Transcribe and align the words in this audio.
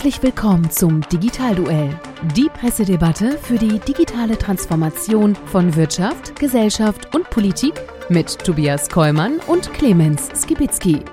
Herzlich 0.00 0.22
willkommen 0.22 0.70
zum 0.70 1.02
Digitalduell, 1.10 1.94
die 2.34 2.48
Pressedebatte 2.48 3.36
für 3.36 3.58
die 3.58 3.78
digitale 3.80 4.38
Transformation 4.38 5.36
von 5.36 5.76
Wirtschaft, 5.76 6.40
Gesellschaft 6.40 7.14
und 7.14 7.28
Politik 7.28 7.74
mit 8.08 8.38
Tobias 8.38 8.88
Kollmann 8.88 9.40
und 9.40 9.70
Clemens 9.74 10.30
Skibitzky. 10.34 11.04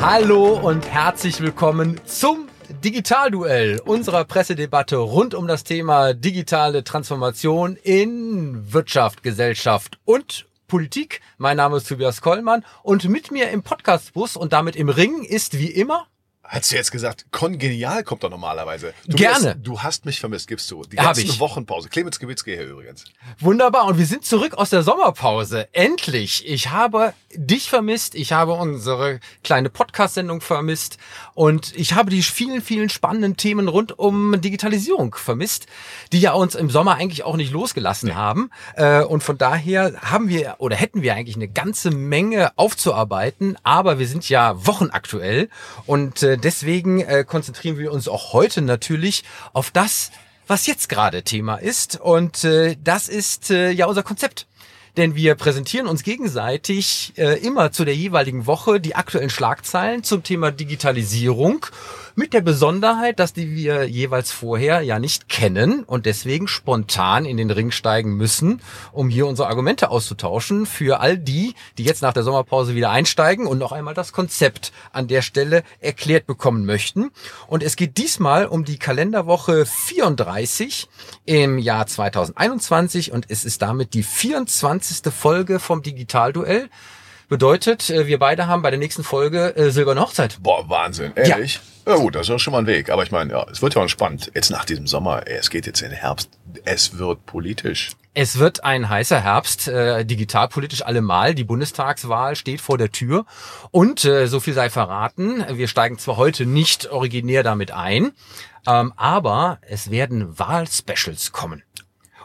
Hallo 0.00 0.58
und 0.66 0.88
herzlich 0.88 1.42
willkommen 1.42 2.00
zum 2.06 2.48
Digitalduell 2.82 3.82
unserer 3.84 4.24
Pressedebatte 4.24 4.96
rund 4.96 5.34
um 5.34 5.46
das 5.46 5.62
Thema 5.62 6.14
digitale 6.14 6.84
Transformation 6.84 7.76
in 7.82 8.72
Wirtschaft, 8.72 9.22
Gesellschaft 9.22 9.98
und 10.06 10.45
Politik. 10.66 11.20
Mein 11.38 11.56
Name 11.56 11.76
ist 11.76 11.88
Tobias 11.88 12.20
Kollmann 12.20 12.64
und 12.82 13.08
mit 13.08 13.30
mir 13.30 13.50
im 13.50 13.62
Podcastbus 13.62 14.36
und 14.36 14.52
damit 14.52 14.76
im 14.76 14.88
Ring 14.88 15.22
ist 15.22 15.58
wie 15.58 15.70
immer 15.70 16.06
Hättest 16.48 16.72
du 16.72 16.76
jetzt 16.76 16.92
gesagt, 16.92 17.26
kongenial 17.32 18.04
kommt 18.04 18.22
doch 18.22 18.30
normalerweise. 18.30 18.94
Du 19.06 19.16
Gerne. 19.16 19.54
Bist, 19.54 19.66
du 19.66 19.80
hast 19.80 20.06
mich 20.06 20.20
vermisst, 20.20 20.48
gibst 20.48 20.70
du. 20.70 20.82
Die 20.84 20.96
ganze 20.96 21.38
Wochenpause. 21.40 21.88
Clemens 21.88 22.18
Gewitzke 22.18 22.52
hier 22.52 22.66
übrigens. 22.66 23.04
Wunderbar. 23.40 23.86
Und 23.86 23.98
wir 23.98 24.06
sind 24.06 24.24
zurück 24.24 24.54
aus 24.54 24.70
der 24.70 24.82
Sommerpause. 24.82 25.68
Endlich. 25.72 26.46
Ich 26.46 26.70
habe 26.70 27.14
dich 27.34 27.68
vermisst. 27.68 28.14
Ich 28.14 28.32
habe 28.32 28.52
unsere 28.52 29.20
kleine 29.42 29.70
Podcast-Sendung 29.70 30.40
vermisst. 30.40 30.98
Und 31.34 31.76
ich 31.76 31.94
habe 31.94 32.10
die 32.10 32.22
vielen, 32.22 32.62
vielen 32.62 32.88
spannenden 32.88 33.36
Themen 33.36 33.68
rund 33.68 33.98
um 33.98 34.40
Digitalisierung 34.40 35.14
vermisst, 35.14 35.66
die 36.12 36.20
ja 36.20 36.32
uns 36.32 36.54
im 36.54 36.70
Sommer 36.70 36.94
eigentlich 36.94 37.24
auch 37.24 37.36
nicht 37.36 37.52
losgelassen 37.52 38.10
nee. 38.10 38.14
haben. 38.14 38.50
Äh, 38.74 39.02
und 39.02 39.22
von 39.22 39.36
daher 39.36 39.94
haben 40.00 40.28
wir 40.28 40.56
oder 40.58 40.76
hätten 40.76 41.02
wir 41.02 41.14
eigentlich 41.14 41.36
eine 41.36 41.48
ganze 41.48 41.90
Menge 41.90 42.52
aufzuarbeiten. 42.56 43.56
Aber 43.62 43.98
wir 43.98 44.06
sind 44.06 44.28
ja 44.28 44.66
wochenaktuell 44.66 45.48
und 45.86 46.22
äh, 46.36 46.38
deswegen 46.38 47.00
äh, 47.00 47.24
konzentrieren 47.26 47.78
wir 47.78 47.92
uns 47.92 48.08
auch 48.08 48.32
heute 48.32 48.62
natürlich 48.62 49.24
auf 49.52 49.70
das, 49.70 50.10
was 50.46 50.66
jetzt 50.66 50.88
gerade 50.88 51.22
Thema 51.22 51.56
ist. 51.56 52.00
Und 52.00 52.44
äh, 52.44 52.76
das 52.82 53.08
ist 53.08 53.50
äh, 53.50 53.70
ja 53.70 53.86
unser 53.86 54.02
Konzept. 54.02 54.46
Denn 54.96 55.14
wir 55.14 55.34
präsentieren 55.34 55.88
uns 55.88 56.02
gegenseitig 56.02 57.12
äh, 57.16 57.38
immer 57.40 57.70
zu 57.70 57.84
der 57.84 57.94
jeweiligen 57.94 58.46
Woche 58.46 58.80
die 58.80 58.94
aktuellen 58.94 59.28
Schlagzeilen 59.28 60.02
zum 60.02 60.22
Thema 60.22 60.50
Digitalisierung 60.50 61.66
mit 62.16 62.32
der 62.32 62.40
Besonderheit, 62.40 63.18
dass 63.18 63.34
die 63.34 63.54
wir 63.54 63.84
jeweils 63.84 64.32
vorher 64.32 64.80
ja 64.80 64.98
nicht 64.98 65.28
kennen 65.28 65.84
und 65.84 66.06
deswegen 66.06 66.48
spontan 66.48 67.26
in 67.26 67.36
den 67.36 67.50
Ring 67.50 67.70
steigen 67.70 68.16
müssen, 68.16 68.62
um 68.92 69.10
hier 69.10 69.26
unsere 69.26 69.48
Argumente 69.48 69.90
auszutauschen 69.90 70.64
für 70.64 71.00
all 71.00 71.18
die, 71.18 71.54
die 71.76 71.84
jetzt 71.84 72.00
nach 72.00 72.14
der 72.14 72.22
Sommerpause 72.22 72.74
wieder 72.74 72.90
einsteigen 72.90 73.46
und 73.46 73.58
noch 73.58 73.70
einmal 73.70 73.92
das 73.92 74.14
Konzept 74.14 74.72
an 74.92 75.08
der 75.08 75.20
Stelle 75.20 75.62
erklärt 75.78 76.26
bekommen 76.26 76.64
möchten. 76.64 77.10
Und 77.48 77.62
es 77.62 77.76
geht 77.76 77.98
diesmal 77.98 78.46
um 78.46 78.64
die 78.64 78.78
Kalenderwoche 78.78 79.66
34 79.66 80.88
im 81.26 81.58
Jahr 81.58 81.86
2021 81.86 83.12
und 83.12 83.26
es 83.28 83.44
ist 83.44 83.60
damit 83.60 83.92
die 83.92 84.02
24. 84.02 85.12
Folge 85.12 85.60
vom 85.60 85.82
Digitalduell. 85.82 86.70
Bedeutet, 87.28 87.90
äh, 87.90 88.06
wir 88.06 88.20
beide 88.20 88.46
haben 88.46 88.62
bei 88.62 88.70
der 88.70 88.78
nächsten 88.78 89.02
Folge 89.02 89.56
äh, 89.56 89.70
Silberne 89.70 90.00
Hochzeit. 90.00 90.38
Boah, 90.40 90.68
Wahnsinn, 90.68 91.12
ehrlich? 91.16 91.60
Ja. 91.84 91.94
ja 91.94 91.98
gut, 91.98 92.14
das 92.14 92.28
ist 92.28 92.34
auch 92.34 92.38
schon 92.38 92.52
mal 92.52 92.60
ein 92.60 92.66
Weg. 92.66 92.88
Aber 92.88 93.02
ich 93.02 93.10
meine, 93.10 93.32
ja, 93.32 93.46
es 93.50 93.62
wird 93.62 93.74
ja 93.74 93.82
auch 93.82 93.88
spannend. 93.88 94.30
Jetzt 94.34 94.50
nach 94.50 94.64
diesem 94.64 94.86
Sommer, 94.86 95.26
ey, 95.26 95.36
es 95.36 95.50
geht 95.50 95.66
jetzt 95.66 95.82
in 95.82 95.90
den 95.90 95.98
Herbst. 95.98 96.30
Es 96.64 96.98
wird 96.98 97.26
politisch. 97.26 97.90
Es 98.14 98.38
wird 98.38 98.62
ein 98.62 98.88
heißer 98.88 99.20
Herbst, 99.20 99.66
äh, 99.66 100.04
digitalpolitisch 100.04 100.82
allemal. 100.82 101.34
Die 101.34 101.44
Bundestagswahl 101.44 102.36
steht 102.36 102.60
vor 102.60 102.78
der 102.78 102.92
Tür. 102.92 103.26
Und 103.72 104.04
äh, 104.04 104.28
so 104.28 104.38
viel 104.38 104.54
sei 104.54 104.70
verraten, 104.70 105.44
wir 105.50 105.66
steigen 105.66 105.98
zwar 105.98 106.16
heute 106.16 106.46
nicht 106.46 106.90
originär 106.90 107.42
damit 107.42 107.72
ein, 107.72 108.12
ähm, 108.68 108.92
aber 108.96 109.58
es 109.62 109.90
werden 109.90 110.38
Wahlspecials 110.38 111.32
kommen. 111.32 111.62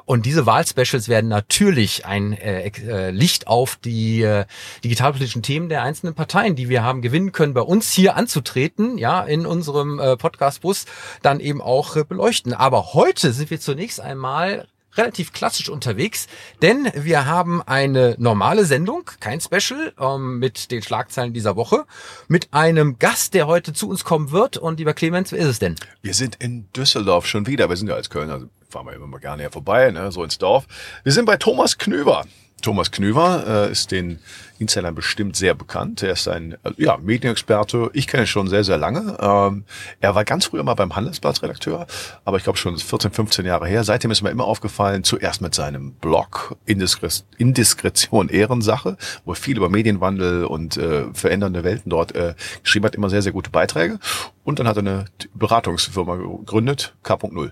Und 0.06 0.25
diese 0.25 0.45
Wahlspecials 0.45 1.07
werden 1.07 1.28
natürlich 1.28 2.06
ein 2.06 2.34
äh, 2.34 2.67
äh, 2.67 3.12
Licht 3.12 3.47
auf 3.47 3.78
die 3.78 4.22
äh, 4.22 4.45
digitalpolitischen 4.84 5.44
Themen 5.44 5.69
der 5.69 5.84
einzelnen 5.84 6.13
Parteien, 6.13 6.56
die 6.56 6.69
wir 6.69 6.84
haben 6.84 7.01
gewinnen 7.01 7.31
können, 7.31 7.53
bei 7.53 7.62
uns 7.62 7.91
hier 7.91 8.16
anzutreten, 8.16 8.97
ja, 8.97 9.22
in 9.23 9.45
unserem 9.45 10.00
äh, 10.00 10.17
Podcast-Bus, 10.17 10.85
dann 11.22 11.39
eben 11.39 11.62
auch 11.62 11.95
äh, 11.95 12.03
beleuchten. 12.03 12.53
Aber 12.53 12.94
heute 12.94 13.34
sind 13.34 13.50
wir 13.50 13.59
zunächst 13.59 14.00
einmal 14.00 14.67
relativ 14.96 15.34
klassisch 15.34 15.69
unterwegs, 15.69 16.28
denn 16.62 16.91
wir 16.96 17.25
haben 17.25 17.62
eine 17.62 18.16
normale 18.18 18.66
Sendung, 18.66 19.09
kein 19.19 19.40
Special, 19.41 19.94
ähm, 20.00 20.40
mit 20.40 20.72
den 20.72 20.81
Schlagzeilen 20.81 21.34
dieser 21.34 21.56
Woche, 21.56 21.85
mit 22.28 22.53
einem 22.53 23.00
Gast, 23.00 23.34
der 23.34 23.47
heute 23.47 23.74
zu 23.74 23.90
uns 23.90 24.03
kommen 24.03 24.31
wird. 24.31 24.57
Und 24.57 24.80
lieber 24.80 24.94
Clemens, 24.94 25.31
wer 25.31 25.40
ist 25.40 25.47
es 25.47 25.59
denn? 25.59 25.75
Wir 26.01 26.13
sind 26.13 26.35
in 26.35 26.72
Düsseldorf 26.74 27.25
schon 27.25 27.47
wieder. 27.47 27.69
Wir 27.69 27.78
sind 27.78 27.88
ja 27.88 27.96
als 27.96 28.09
Kölner 28.09 28.41
fahren 28.72 28.85
wir 28.85 28.94
immer 28.94 29.07
mal 29.07 29.19
gerne 29.19 29.50
vorbei, 29.51 29.91
ne, 29.91 30.12
so 30.12 30.24
ins 30.24 30.38
Dorf. 30.38 30.66
Wir 31.03 31.12
sind 31.12 31.25
bei 31.25 31.38
Thomas 31.38 31.78
Knöver. 31.78 32.25
Thomas 32.62 32.91
Knöver 32.91 33.68
äh, 33.68 33.72
ist 33.72 33.91
den 33.91 34.19
Insidern 34.62 34.96
bestimmt 34.96 35.36
sehr 35.36 35.56
bekannt. 35.56 36.04
Er 36.04 36.14
ist 36.14 36.28
ein 36.28 36.54
äh, 36.64 36.72
ja, 36.78 36.98
Medienexperte. 36.98 37.90
Ich 37.94 38.08
kenne 38.08 38.24
ihn 38.24 38.28
schon 38.28 38.48
sehr, 38.48 38.64
sehr 38.64 38.78
lange. 38.78 39.18
Ähm, 39.20 39.66
er 40.00 40.16
war 40.16 40.24
ganz 40.24 40.46
früher 40.46 40.64
mal 40.64 40.76
beim 40.76 40.96
Handelsblatt 40.96 41.42
Redakteur, 41.42 41.88
aber 42.24 42.38
ich 42.38 42.44
glaube 42.44 42.58
schon 42.58 42.78
14, 42.78 43.12
15 43.12 43.46
Jahre 43.46 43.68
her. 43.68 43.84
Seitdem 43.84 44.12
ist 44.12 44.22
mir 44.22 44.30
immer 44.30 44.46
aufgefallen, 44.46 45.04
zuerst 45.04 45.42
mit 45.42 45.56
seinem 45.56 45.94
Blog 45.94 46.56
Indiskre 46.66 47.10
Indiskretion 47.38 48.30
Ehrensache, 48.30 48.98
wo 49.26 49.32
er 49.32 49.36
viel 49.36 49.58
über 49.58 49.70
Medienwandel 49.70 50.46
und 50.46 50.78
äh, 50.78 51.06
verändernde 51.14 51.64
Welten 51.64 51.90
dort 51.90 52.16
äh, 52.16 52.36
geschrieben 52.62 52.86
hat, 52.86 52.96
immer 52.96 53.10
sehr, 53.10 53.24
sehr 53.24 53.32
gute 53.32 53.50
Beiträge. 53.50 54.00
Und 54.44 54.60
dann 54.60 54.68
hat 54.68 54.78
er 54.78 54.82
eine 54.82 55.06
Beratungsfirma 55.34 56.16
gegründet, 56.16 56.96
K.0. 57.04 57.52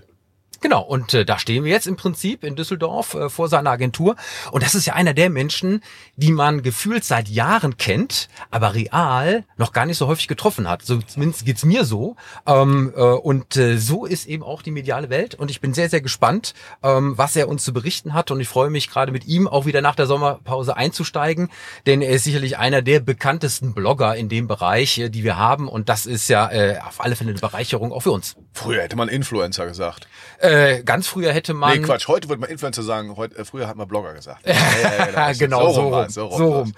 Genau, 0.60 0.82
und 0.82 1.14
äh, 1.14 1.24
da 1.24 1.38
stehen 1.38 1.64
wir 1.64 1.70
jetzt 1.70 1.86
im 1.86 1.96
Prinzip 1.96 2.44
in 2.44 2.54
Düsseldorf 2.54 3.14
äh, 3.14 3.30
vor 3.30 3.48
seiner 3.48 3.70
Agentur. 3.70 4.16
Und 4.50 4.62
das 4.62 4.74
ist 4.74 4.86
ja 4.86 4.92
einer 4.92 5.14
der 5.14 5.30
Menschen, 5.30 5.82
die 6.16 6.32
man 6.32 6.62
gefühlt 6.62 7.02
seit 7.02 7.28
Jahren 7.28 7.78
kennt, 7.78 8.28
aber 8.50 8.74
real 8.74 9.44
noch 9.56 9.72
gar 9.72 9.86
nicht 9.86 9.96
so 9.96 10.06
häufig 10.06 10.28
getroffen 10.28 10.68
hat. 10.68 10.82
So 10.82 10.98
zumindest 10.98 11.46
geht's 11.46 11.64
mir 11.64 11.84
so. 11.86 12.16
Ähm, 12.46 12.92
äh, 12.94 13.00
und 13.00 13.56
äh, 13.56 13.78
so 13.78 14.04
ist 14.04 14.26
eben 14.26 14.42
auch 14.42 14.60
die 14.60 14.70
mediale 14.70 15.08
Welt. 15.08 15.34
Und 15.34 15.50
ich 15.50 15.62
bin 15.62 15.72
sehr, 15.72 15.88
sehr 15.88 16.02
gespannt, 16.02 16.52
ähm, 16.82 17.16
was 17.16 17.36
er 17.36 17.48
uns 17.48 17.64
zu 17.64 17.72
berichten 17.72 18.12
hat. 18.12 18.30
Und 18.30 18.40
ich 18.40 18.48
freue 18.48 18.68
mich 18.68 18.90
gerade 18.90 19.12
mit 19.12 19.26
ihm 19.26 19.48
auch 19.48 19.64
wieder 19.64 19.80
nach 19.80 19.94
der 19.94 20.06
Sommerpause 20.06 20.76
einzusteigen, 20.76 21.48
denn 21.86 22.02
er 22.02 22.10
ist 22.10 22.24
sicherlich 22.24 22.58
einer 22.58 22.82
der 22.82 23.00
bekanntesten 23.00 23.72
Blogger 23.72 24.14
in 24.14 24.28
dem 24.28 24.46
Bereich, 24.46 24.98
äh, 24.98 25.08
die 25.08 25.24
wir 25.24 25.38
haben. 25.38 25.68
Und 25.68 25.88
das 25.88 26.04
ist 26.04 26.28
ja 26.28 26.50
äh, 26.50 26.78
auf 26.86 27.00
alle 27.00 27.16
Fälle 27.16 27.30
eine 27.30 27.40
Bereicherung 27.40 27.92
auch 27.92 28.00
für 28.00 28.12
uns. 28.12 28.36
Früher 28.52 28.82
hätte 28.82 28.96
man 28.96 29.08
Influencer 29.08 29.66
gesagt. 29.66 30.06
Äh, 30.38 30.49
ganz 30.84 31.06
früher 31.06 31.32
hätte 31.32 31.54
man. 31.54 31.78
Nee, 31.78 31.84
Quatsch. 31.84 32.08
Heute 32.08 32.28
würde 32.28 32.40
man 32.40 32.50
Influencer 32.50 32.82
sagen. 32.82 33.16
Heute, 33.16 33.38
äh, 33.38 33.44
früher 33.44 33.68
hat 33.68 33.76
man 33.76 33.88
Blogger 33.88 34.14
gesagt. 34.14 34.40
ja, 34.46 34.54
ja, 34.54 35.10
ja, 35.10 35.32
genau, 35.32 35.70
so 35.72 35.88
rum. 35.88 36.08
So 36.08 36.26
rum. 36.26 36.38
So 36.38 36.52
rum. 36.52 36.72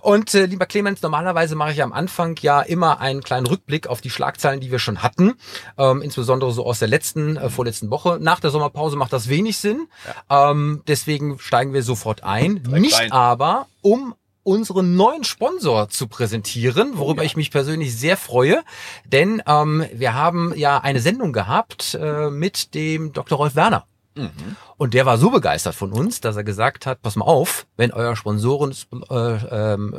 Und 0.00 0.34
äh, 0.34 0.46
lieber 0.46 0.66
Clemens, 0.66 1.02
normalerweise 1.02 1.54
mache 1.54 1.72
ich 1.72 1.82
am 1.82 1.92
Anfang 1.92 2.36
ja 2.40 2.60
immer 2.60 3.00
einen 3.00 3.22
kleinen 3.22 3.46
Rückblick 3.46 3.86
auf 3.86 4.00
die 4.00 4.10
Schlagzeilen, 4.10 4.60
die 4.60 4.70
wir 4.70 4.78
schon 4.78 5.02
hatten. 5.02 5.34
Ähm, 5.76 6.02
insbesondere 6.02 6.52
so 6.52 6.64
aus 6.64 6.78
der 6.78 6.88
letzten, 6.88 7.36
äh, 7.36 7.50
vorletzten 7.50 7.90
Woche. 7.90 8.18
Nach 8.20 8.40
der 8.40 8.50
Sommerpause 8.50 8.96
macht 8.96 9.12
das 9.12 9.28
wenig 9.28 9.58
Sinn. 9.58 9.88
Ähm, 10.30 10.82
deswegen 10.86 11.38
steigen 11.38 11.72
wir 11.72 11.82
sofort 11.82 12.24
ein. 12.24 12.62
Nicht 12.68 13.12
aber, 13.12 13.66
um 13.82 14.14
unseren 14.48 14.96
neuen 14.96 15.24
Sponsor 15.24 15.90
zu 15.90 16.08
präsentieren, 16.08 16.96
worüber 16.96 17.20
oh, 17.20 17.22
ja. 17.22 17.26
ich 17.26 17.36
mich 17.36 17.50
persönlich 17.50 17.94
sehr 17.94 18.16
freue. 18.16 18.62
Denn 19.04 19.42
ähm, 19.46 19.84
wir 19.92 20.14
haben 20.14 20.54
ja 20.56 20.78
eine 20.78 21.00
Sendung 21.00 21.34
gehabt 21.34 21.94
äh, 22.00 22.30
mit 22.30 22.74
dem 22.74 23.12
Dr. 23.12 23.36
Rolf 23.36 23.54
Werner. 23.54 23.84
Mhm. 24.16 24.56
Und 24.78 24.94
der 24.94 25.04
war 25.04 25.18
so 25.18 25.30
begeistert 25.30 25.74
von 25.74 25.92
uns, 25.92 26.22
dass 26.22 26.36
er 26.36 26.44
gesagt 26.44 26.86
hat, 26.86 27.02
pass 27.02 27.14
mal 27.14 27.26
auf, 27.26 27.66
wenn 27.76 27.92
euer 27.92 28.16
Sponsoren-Spot 28.16 29.04
äh, 29.10 29.74
ähm, 29.74 29.92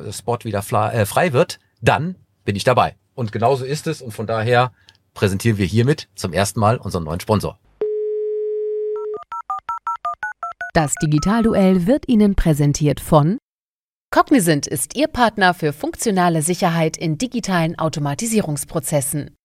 wieder 0.43 0.93
äh, 0.93 1.05
frei 1.05 1.31
wird, 1.31 1.59
dann 1.81 2.15
bin 2.43 2.55
ich 2.55 2.63
dabei. 2.63 2.95
Und 3.13 3.31
genauso 3.31 3.65
ist 3.65 3.85
es. 3.85 4.01
Und 4.01 4.13
von 4.13 4.25
daher 4.25 4.71
präsentieren 5.13 5.59
wir 5.59 5.67
hiermit 5.67 6.09
zum 6.15 6.33
ersten 6.33 6.59
Mal 6.59 6.77
unseren 6.77 7.03
neuen 7.03 7.19
Sponsor. 7.19 7.59
Das 10.73 10.95
Digitalduell 11.01 11.85
wird 11.85 12.07
Ihnen 12.07 12.35
präsentiert 12.35 12.99
von 12.99 13.37
Cognizant 14.11 14.65
ist 14.65 14.97
Ihr 14.97 15.07
Partner 15.07 15.53
für 15.53 15.71
funktionale 15.71 16.41
Sicherheit 16.41 16.97
in 16.97 17.19
digitalen 17.19 17.77
Automatisierungsprozessen. 17.77 19.35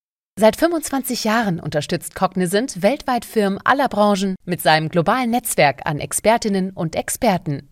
Seit 0.41 0.57
25 0.57 1.25
Jahren 1.25 1.61
unterstützt 1.61 2.15
Cognizant 2.15 2.83
weltweit 2.83 3.27
Firmen 3.27 3.59
aller 3.63 3.89
Branchen 3.89 4.37
mit 4.47 4.63
seinem 4.63 4.89
globalen 4.89 5.31
Netzwerk 5.31 5.83
an 5.85 6.01
Expertinnen 6.01 6.71
und 6.71 6.97
Experten. 6.97 7.69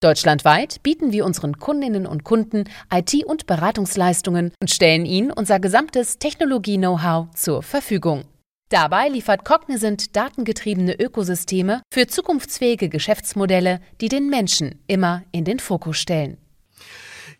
Deutschlandweit 0.00 0.84
bieten 0.84 1.10
wir 1.10 1.26
unseren 1.26 1.58
Kundinnen 1.58 2.06
und 2.06 2.22
Kunden 2.22 2.64
IT- 2.94 3.24
und 3.24 3.46
Beratungsleistungen 3.46 4.52
und 4.62 4.70
stellen 4.70 5.06
ihnen 5.06 5.32
unser 5.32 5.58
gesamtes 5.58 6.18
Technologie-Know-how 6.18 7.34
zur 7.34 7.64
Verfügung. 7.64 8.22
Dabei 8.70 9.08
liefert 9.08 9.44
Cognizant 9.44 10.14
datengetriebene 10.14 10.94
Ökosysteme 10.94 11.82
für 11.92 12.06
zukunftsfähige 12.06 12.88
Geschäftsmodelle, 12.88 13.80
die 14.00 14.08
den 14.08 14.30
Menschen 14.30 14.80
immer 14.86 15.24
in 15.32 15.44
den 15.44 15.58
Fokus 15.58 15.98
stellen. 15.98 16.38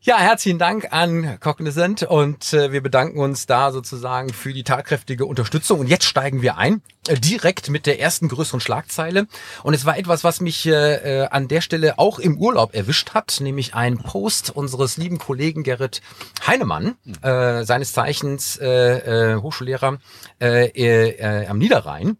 Ja, 0.02 0.16
herzlichen 0.16 0.58
Dank 0.58 0.94
an 0.94 1.38
Cognizant 1.40 2.04
und 2.04 2.54
äh, 2.54 2.72
wir 2.72 2.82
bedanken 2.82 3.18
uns 3.18 3.44
da 3.44 3.70
sozusagen 3.70 4.32
für 4.32 4.54
die 4.54 4.64
tatkräftige 4.64 5.26
Unterstützung. 5.26 5.78
Und 5.78 5.88
jetzt 5.88 6.06
steigen 6.06 6.40
wir 6.40 6.56
ein, 6.56 6.80
äh, 7.06 7.20
direkt 7.20 7.68
mit 7.68 7.84
der 7.84 8.00
ersten 8.00 8.28
größeren 8.28 8.60
Schlagzeile. 8.60 9.26
Und 9.62 9.74
es 9.74 9.84
war 9.84 9.98
etwas, 9.98 10.24
was 10.24 10.40
mich 10.40 10.64
äh, 10.64 11.24
äh 11.24 11.28
an 11.28 11.48
der 11.48 11.60
Stelle 11.60 11.98
auch 11.98 12.18
im 12.18 12.38
Urlaub 12.38 12.74
erwischt 12.74 13.10
hat, 13.12 13.40
nämlich 13.42 13.74
ein 13.74 13.98
Post 13.98 14.48
unseres 14.48 14.96
lieben 14.96 15.18
Kollegen 15.18 15.64
Gerrit 15.64 16.00
Heinemann, 16.46 16.96
äh, 17.20 17.64
seines 17.64 17.92
Zeichens 17.92 18.56
äh, 18.56 19.36
Hochschullehrer 19.36 19.98
am 20.40 21.58
Niederrhein 21.58 22.16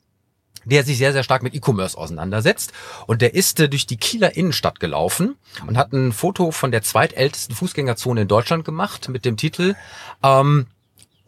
der 0.64 0.84
sich 0.84 0.98
sehr, 0.98 1.12
sehr 1.12 1.22
stark 1.22 1.42
mit 1.42 1.54
E-Commerce 1.54 1.96
auseinandersetzt. 1.96 2.72
Und 3.06 3.22
der 3.22 3.34
ist 3.34 3.60
äh, 3.60 3.68
durch 3.68 3.86
die 3.86 3.96
Kieler 3.96 4.36
Innenstadt 4.36 4.80
gelaufen 4.80 5.36
und 5.66 5.76
hat 5.76 5.92
ein 5.92 6.12
Foto 6.12 6.50
von 6.50 6.70
der 6.70 6.82
zweitältesten 6.82 7.54
Fußgängerzone 7.54 8.22
in 8.22 8.28
Deutschland 8.28 8.64
gemacht 8.64 9.08
mit 9.08 9.24
dem 9.24 9.36
Titel 9.36 9.74
ähm, 10.22 10.66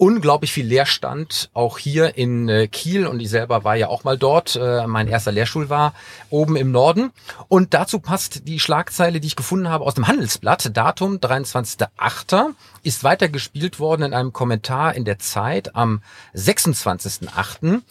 unglaublich 0.03 0.53
viel 0.53 0.67
Leerstand, 0.67 1.49
auch 1.55 1.79
hier 1.79 2.17
in 2.19 2.49
äh, 2.49 2.67
Kiel 2.67 3.07
und 3.07 3.21
ich 3.21 3.31
selber 3.31 3.63
war 3.63 3.77
ja 3.77 3.87
auch 3.87 4.03
mal 4.03 4.19
dort. 4.19 4.57
Äh, 4.57 4.85
mein 4.89 5.07
erster 5.07 5.31
Lehrstuhl 5.31 5.71
war 5.71 5.95
oben 6.29 6.57
im 6.57 6.73
Norden. 6.73 7.13
Und 7.47 7.73
dazu 7.73 8.01
passt 8.01 8.49
die 8.49 8.59
Schlagzeile, 8.59 9.21
die 9.21 9.29
ich 9.29 9.37
gefunden 9.37 9.69
habe 9.69 9.85
aus 9.85 9.95
dem 9.95 10.09
Handelsblatt. 10.09 10.77
Datum 10.77 11.19
23.8. 11.19 12.47
ist 12.83 13.05
weitergespielt 13.05 13.79
worden 13.79 14.03
in 14.03 14.13
einem 14.13 14.33
Kommentar 14.33 14.97
in 14.97 15.05
der 15.05 15.21
Zeit 15.21 15.77
am 15.77 16.03
26.8. 16.35 17.83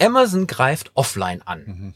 Amazon 0.00 0.46
greift 0.46 0.90
offline 0.94 1.42
an. 1.42 1.94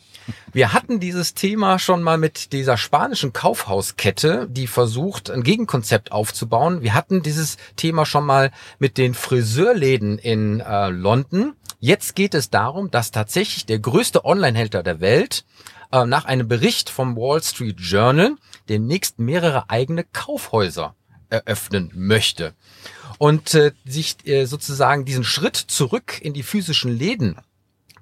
Wir 0.52 0.72
hatten 0.72 1.00
dieses 1.00 1.34
Thema 1.34 1.78
schon 1.78 2.02
mal 2.02 2.18
mit 2.18 2.52
dieser 2.52 2.76
spanischen 2.76 3.32
Kaufhauskette, 3.32 4.46
die 4.50 4.66
versucht, 4.66 5.30
ein 5.30 5.42
Gegenkonzept 5.42 6.12
aufzubauen. 6.12 6.82
Wir 6.82 6.94
hatten 6.94 7.22
dieses 7.22 7.56
Thema 7.76 8.06
schon 8.06 8.24
mal 8.24 8.50
mit 8.78 8.98
den 8.98 9.14
Friseurläden 9.14 10.18
in 10.18 10.60
äh, 10.60 10.88
London. 10.88 11.54
Jetzt 11.80 12.14
geht 12.14 12.34
es 12.34 12.50
darum, 12.50 12.90
dass 12.90 13.10
tatsächlich 13.10 13.66
der 13.66 13.78
größte 13.78 14.24
Online-Händler 14.24 14.82
der 14.82 15.00
Welt 15.00 15.44
äh, 15.92 16.04
nach 16.04 16.24
einem 16.24 16.48
Bericht 16.48 16.90
vom 16.90 17.16
Wall 17.16 17.42
Street 17.42 17.80
Journal 17.80 18.36
demnächst 18.68 19.18
mehrere 19.18 19.70
eigene 19.70 20.04
Kaufhäuser 20.04 20.94
eröffnen 21.30 21.90
möchte 21.94 22.54
und 23.18 23.54
äh, 23.54 23.72
sich 23.84 24.16
äh, 24.26 24.46
sozusagen 24.46 25.04
diesen 25.04 25.24
Schritt 25.24 25.56
zurück 25.56 26.20
in 26.20 26.32
die 26.32 26.42
physischen 26.42 26.96
Läden 26.96 27.36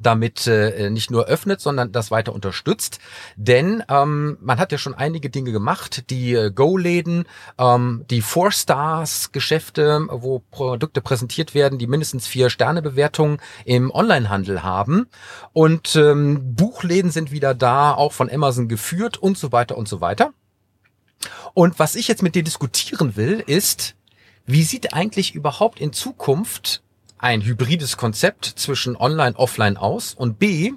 damit 0.00 0.46
äh, 0.46 0.90
nicht 0.90 1.10
nur 1.10 1.26
öffnet, 1.26 1.60
sondern 1.60 1.92
das 1.92 2.10
weiter 2.10 2.32
unterstützt. 2.32 2.98
Denn 3.36 3.82
ähm, 3.88 4.38
man 4.40 4.58
hat 4.58 4.72
ja 4.72 4.78
schon 4.78 4.94
einige 4.94 5.30
Dinge 5.30 5.52
gemacht, 5.52 6.10
die 6.10 6.34
äh, 6.34 6.50
Go-Läden, 6.50 7.26
ähm, 7.58 8.04
die 8.10 8.22
Four-Stars-Geschäfte, 8.22 10.06
wo 10.10 10.40
Produkte 10.50 11.00
präsentiert 11.00 11.54
werden, 11.54 11.78
die 11.78 11.86
mindestens 11.86 12.26
vier 12.26 12.50
Sterne-Bewertungen 12.50 13.38
im 13.64 13.90
Onlinehandel 13.90 14.62
haben. 14.62 15.06
Und 15.52 15.96
ähm, 15.96 16.54
Buchläden 16.54 17.10
sind 17.10 17.30
wieder 17.30 17.54
da, 17.54 17.92
auch 17.92 18.12
von 18.12 18.30
Amazon 18.30 18.68
geführt 18.68 19.18
und 19.18 19.38
so 19.38 19.52
weiter 19.52 19.76
und 19.76 19.88
so 19.88 20.00
weiter. 20.00 20.32
Und 21.54 21.78
was 21.78 21.94
ich 21.94 22.08
jetzt 22.08 22.22
mit 22.22 22.34
dir 22.34 22.44
diskutieren 22.44 23.16
will, 23.16 23.42
ist, 23.46 23.94
wie 24.44 24.62
sieht 24.62 24.92
eigentlich 24.94 25.34
überhaupt 25.34 25.80
in 25.80 25.92
Zukunft 25.92 26.82
ein 27.26 27.42
hybrides 27.42 27.96
Konzept 27.96 28.44
zwischen 28.44 28.94
Online, 28.94 29.34
Offline 29.34 29.76
aus? 29.76 30.14
Und 30.14 30.38
B, 30.38 30.74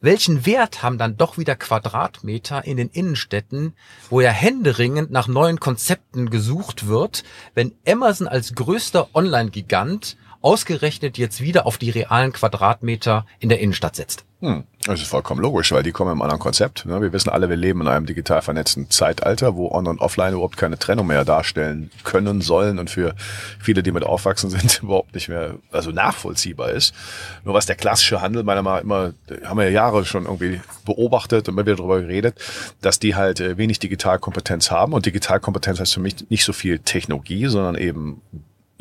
welchen 0.00 0.46
Wert 0.46 0.82
haben 0.82 0.96
dann 0.96 1.18
doch 1.18 1.36
wieder 1.36 1.54
Quadratmeter 1.54 2.64
in 2.64 2.78
den 2.78 2.88
Innenstädten, 2.88 3.74
wo 4.08 4.22
ja 4.22 4.30
händeringend 4.30 5.10
nach 5.10 5.28
neuen 5.28 5.60
Konzepten 5.60 6.30
gesucht 6.30 6.86
wird, 6.86 7.24
wenn 7.52 7.74
Amazon 7.86 8.26
als 8.26 8.54
größter 8.54 9.14
Online-Gigant 9.14 10.16
ausgerechnet 10.42 11.18
jetzt 11.18 11.40
wieder 11.40 11.66
auf 11.66 11.78
die 11.78 11.90
realen 11.90 12.32
Quadratmeter 12.32 13.26
in 13.38 13.48
der 13.48 13.60
Innenstadt 13.60 13.96
setzt? 13.96 14.24
Hm, 14.42 14.64
das 14.84 15.00
ist 15.00 15.08
vollkommen 15.08 15.40
logisch, 15.40 15.70
weil 15.70 15.84
die 15.84 15.92
kommen 15.92 16.10
im 16.10 16.20
anderen 16.20 16.40
Konzept. 16.40 16.84
Wir 16.84 17.12
wissen 17.12 17.30
alle, 17.30 17.48
wir 17.48 17.54
leben 17.54 17.80
in 17.80 17.86
einem 17.86 18.06
digital 18.06 18.42
vernetzten 18.42 18.90
Zeitalter, 18.90 19.54
wo 19.54 19.70
On 19.70 19.86
und 19.86 20.00
Offline 20.00 20.32
überhaupt 20.32 20.56
keine 20.56 20.76
Trennung 20.76 21.06
mehr 21.06 21.24
darstellen 21.24 21.92
können 22.02 22.40
sollen 22.40 22.80
und 22.80 22.90
für 22.90 23.14
viele, 23.60 23.84
die 23.84 23.92
mit 23.92 24.02
aufwachsen 24.02 24.50
sind, 24.50 24.78
überhaupt 24.82 25.14
nicht 25.14 25.28
mehr 25.28 25.54
also 25.70 25.92
nachvollziehbar 25.92 26.70
ist. 26.70 26.92
Nur 27.44 27.54
was 27.54 27.66
der 27.66 27.76
klassische 27.76 28.20
Handel 28.20 28.42
meiner 28.42 28.62
Meinung 28.62 28.88
nach 28.88 29.14
immer, 29.30 29.48
haben 29.48 29.58
wir 29.58 29.66
ja 29.66 29.70
Jahre 29.70 30.04
schon 30.04 30.24
irgendwie 30.24 30.60
beobachtet 30.84 31.48
und 31.48 31.54
immer 31.54 31.64
wieder 31.64 31.76
darüber 31.76 32.00
geredet, 32.00 32.34
dass 32.80 32.98
die 32.98 33.14
halt 33.14 33.38
äh, 33.38 33.56
wenig 33.58 33.78
Digitalkompetenz 33.78 34.72
haben 34.72 34.92
und 34.92 35.06
Digitalkompetenz 35.06 35.78
heißt 35.78 35.94
für 35.94 36.00
mich 36.00 36.28
nicht 36.30 36.44
so 36.44 36.52
viel 36.52 36.80
Technologie, 36.80 37.46
sondern 37.46 37.76
eben 37.76 38.20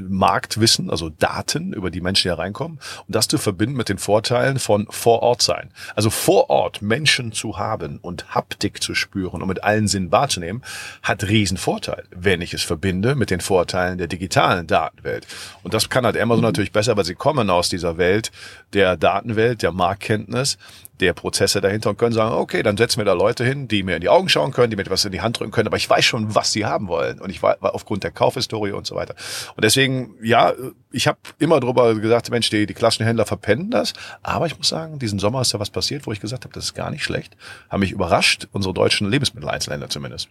Marktwissen, 0.09 0.89
also 0.89 1.09
Daten, 1.09 1.73
über 1.73 1.91
die 1.91 2.01
Menschen 2.01 2.29
hier 2.29 2.39
reinkommen 2.39 2.79
und 3.07 3.15
das 3.15 3.27
zu 3.27 3.37
verbinden 3.37 3.75
mit 3.75 3.89
den 3.89 3.97
Vorteilen 3.97 4.59
von 4.59 4.87
vor 4.89 5.21
Ort 5.21 5.41
sein. 5.41 5.71
Also 5.95 6.09
vor 6.09 6.49
Ort 6.49 6.81
Menschen 6.81 7.31
zu 7.31 7.57
haben 7.57 7.99
und 8.01 8.33
Haptik 8.33 8.81
zu 8.81 8.95
spüren 8.95 9.41
und 9.41 9.47
mit 9.47 9.63
allen 9.63 9.87
Sinnen 9.87 10.11
wahrzunehmen, 10.11 10.63
hat 11.03 11.23
riesen 11.23 11.57
Vorteil, 11.57 12.03
wenn 12.11 12.41
ich 12.41 12.53
es 12.53 12.63
verbinde 12.63 13.15
mit 13.15 13.29
den 13.29 13.41
Vorteilen 13.41 13.97
der 13.97 14.07
digitalen 14.07 14.67
Datenwelt. 14.67 15.27
Und 15.63 15.73
das 15.73 15.89
kann 15.89 16.05
halt 16.05 16.17
Amazon 16.17 16.41
mhm. 16.41 16.47
natürlich 16.47 16.71
besser, 16.71 16.97
weil 16.97 17.05
sie 17.05 17.15
kommen 17.15 17.49
aus 17.49 17.69
dieser 17.69 17.97
Welt 17.97 18.31
der 18.73 18.97
Datenwelt, 18.97 19.61
der 19.61 19.71
Marktkenntnis, 19.71 20.57
der 21.01 21.13
Prozesse 21.13 21.61
dahinter 21.61 21.89
und 21.89 21.97
können 21.97 22.13
sagen, 22.13 22.35
okay, 22.35 22.63
dann 22.63 22.77
setzen 22.77 22.99
wir 22.99 23.05
da 23.05 23.13
Leute 23.13 23.43
hin, 23.43 23.67
die 23.67 23.83
mir 23.83 23.95
in 23.95 24.01
die 24.01 24.09
Augen 24.09 24.29
schauen 24.29 24.51
können, 24.51 24.69
die 24.69 24.75
mir 24.75 24.83
etwas 24.83 25.05
in 25.05 25.11
die 25.11 25.21
Hand 25.21 25.39
drücken 25.39 25.51
können, 25.51 25.67
aber 25.67 25.77
ich 25.77 25.89
weiß 25.89 26.05
schon, 26.05 26.35
was 26.35 26.51
sie 26.51 26.65
haben 26.65 26.87
wollen 26.87 27.19
und 27.19 27.29
ich 27.29 27.41
war, 27.41 27.57
aufgrund 27.61 28.03
der 28.03 28.11
Kaufhistorie 28.11 28.71
und 28.71 28.85
so 28.85 28.95
weiter. 28.95 29.15
Und 29.55 29.63
deswegen, 29.63 30.15
ja, 30.21 30.53
ich 30.91 31.07
habe 31.07 31.19
immer 31.39 31.59
drüber 31.59 31.95
gesagt, 31.95 32.29
Mensch, 32.31 32.49
die, 32.49 32.65
die 32.65 32.73
klassischen 32.73 33.05
Händler 33.05 33.25
verpennen 33.25 33.71
das, 33.71 33.93
aber 34.21 34.45
ich 34.45 34.57
muss 34.57 34.69
sagen, 34.69 34.99
diesen 34.99 35.19
Sommer 35.19 35.41
ist 35.41 35.53
da 35.53 35.59
was 35.59 35.69
passiert, 35.69 36.07
wo 36.07 36.11
ich 36.11 36.19
gesagt 36.19 36.43
habe, 36.43 36.53
das 36.53 36.65
ist 36.65 36.73
gar 36.73 36.91
nicht 36.91 37.03
schlecht, 37.03 37.35
haben 37.69 37.79
mich 37.81 37.91
überrascht, 37.91 38.47
unsere 38.51 38.73
deutschen 38.73 39.09
Lebensmitteleinzelhändler 39.09 39.89
zumindest. 39.89 40.29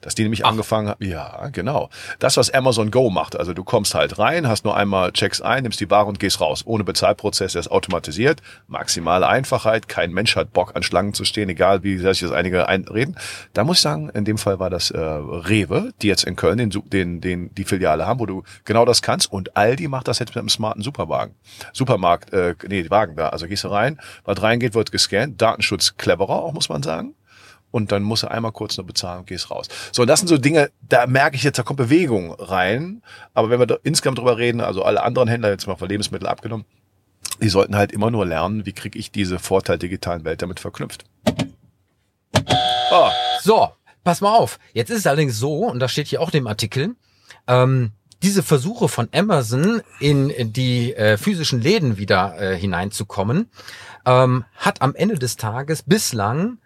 Dass 0.00 0.14
die 0.14 0.22
nämlich 0.22 0.44
Ach. 0.44 0.50
angefangen 0.50 0.88
haben, 0.88 1.04
ja, 1.04 1.48
genau. 1.48 1.90
Das, 2.18 2.36
was 2.36 2.50
Amazon 2.50 2.90
Go 2.90 3.10
macht, 3.10 3.36
also 3.36 3.52
du 3.52 3.64
kommst 3.64 3.94
halt 3.94 4.18
rein, 4.18 4.48
hast 4.48 4.64
nur 4.64 4.76
einmal 4.76 5.12
Checks 5.12 5.40
ein, 5.40 5.62
nimmst 5.62 5.80
die 5.80 5.90
Ware 5.90 6.06
und 6.06 6.20
gehst 6.20 6.40
raus. 6.40 6.62
Ohne 6.64 6.84
Bezahlprozess, 6.84 7.52
der 7.52 7.60
ist 7.60 7.70
automatisiert, 7.70 8.42
maximale 8.68 9.26
Einfachheit, 9.26 9.88
kein 9.88 10.12
Mensch 10.12 10.36
hat 10.36 10.52
Bock 10.52 10.76
an 10.76 10.82
Schlangen 10.82 11.14
zu 11.14 11.24
stehen, 11.24 11.48
egal 11.48 11.82
wie 11.82 11.98
sich 11.98 12.20
das 12.20 12.32
einige 12.32 12.68
einreden. 12.68 13.16
Da 13.52 13.64
muss 13.64 13.78
ich 13.78 13.82
sagen, 13.82 14.10
in 14.10 14.24
dem 14.24 14.38
Fall 14.38 14.58
war 14.58 14.70
das 14.70 14.90
äh, 14.90 14.98
Rewe, 14.98 15.92
die 16.02 16.08
jetzt 16.08 16.24
in 16.24 16.36
Köln 16.36 16.58
den, 16.58 16.70
den, 16.70 17.20
den, 17.20 17.54
die 17.54 17.64
Filiale 17.64 18.06
haben, 18.06 18.20
wo 18.20 18.26
du 18.26 18.42
genau 18.64 18.84
das 18.84 19.02
kannst 19.02 19.32
und 19.32 19.56
Aldi 19.56 19.88
macht 19.88 20.08
das 20.08 20.18
jetzt 20.18 20.30
mit 20.30 20.38
einem 20.38 20.48
smarten 20.48 20.82
Superwagen. 20.82 21.34
Supermarkt, 21.72 22.32
äh, 22.32 22.54
nee, 22.68 22.88
Wagen 22.90 23.16
da. 23.16 23.28
Also 23.28 23.46
gehst 23.46 23.64
du 23.64 23.68
rein, 23.68 24.00
was 24.24 24.42
reingeht, 24.42 24.74
wird 24.74 24.92
gescannt, 24.92 25.40
Datenschutz 25.40 25.96
cleverer 25.96 26.42
auch, 26.42 26.52
muss 26.52 26.68
man 26.68 26.82
sagen 26.82 27.14
und 27.70 27.92
dann 27.92 28.02
musst 28.02 28.22
du 28.22 28.30
einmal 28.30 28.52
kurz 28.52 28.76
nur 28.76 28.86
bezahlen 28.86 29.20
und 29.20 29.26
gehst 29.26 29.50
raus. 29.50 29.68
So, 29.92 30.02
und 30.02 30.08
das 30.08 30.20
sind 30.20 30.28
so 30.28 30.38
Dinge, 30.38 30.70
da 30.88 31.06
merke 31.06 31.36
ich 31.36 31.42
jetzt, 31.42 31.58
da 31.58 31.62
kommt 31.62 31.78
Bewegung 31.78 32.32
rein. 32.32 33.02
Aber 33.34 33.50
wenn 33.50 33.58
wir 33.58 33.66
da 33.66 33.76
insgesamt 33.82 34.18
drüber 34.18 34.38
reden, 34.38 34.60
also 34.60 34.82
alle 34.82 35.02
anderen 35.02 35.28
Händler, 35.28 35.50
jetzt 35.50 35.66
mal 35.66 35.76
von 35.76 35.88
Lebensmittel 35.88 36.28
abgenommen, 36.28 36.64
die 37.40 37.48
sollten 37.48 37.76
halt 37.76 37.92
immer 37.92 38.10
nur 38.10 38.26
lernen, 38.26 38.66
wie 38.66 38.72
kriege 38.72 38.98
ich 38.98 39.10
diese 39.10 39.38
Vorteil 39.38 39.78
digitalen 39.78 40.24
Welt 40.24 40.42
damit 40.42 40.60
verknüpft. 40.60 41.04
Oh. 42.92 43.10
So, 43.42 43.68
pass 44.04 44.20
mal 44.20 44.36
auf. 44.36 44.58
Jetzt 44.72 44.90
ist 44.90 44.98
es 44.98 45.06
allerdings 45.06 45.38
so, 45.38 45.66
und 45.66 45.78
das 45.80 45.92
steht 45.92 46.08
hier 46.08 46.20
auch 46.20 46.28
in 46.28 46.40
dem 46.40 46.46
Artikel, 46.46 46.96
ähm, 47.46 47.92
diese 48.22 48.42
Versuche 48.42 48.88
von 48.88 49.08
Amazon 49.14 49.80
in 49.98 50.52
die 50.52 50.94
äh, 50.94 51.16
physischen 51.16 51.62
Läden 51.62 51.96
wieder 51.96 52.38
äh, 52.38 52.56
hineinzukommen, 52.58 53.48
ähm, 54.04 54.44
hat 54.56 54.82
am 54.82 54.94
Ende 54.94 55.18
des 55.18 55.36
Tages 55.36 55.82
bislang 55.82 56.58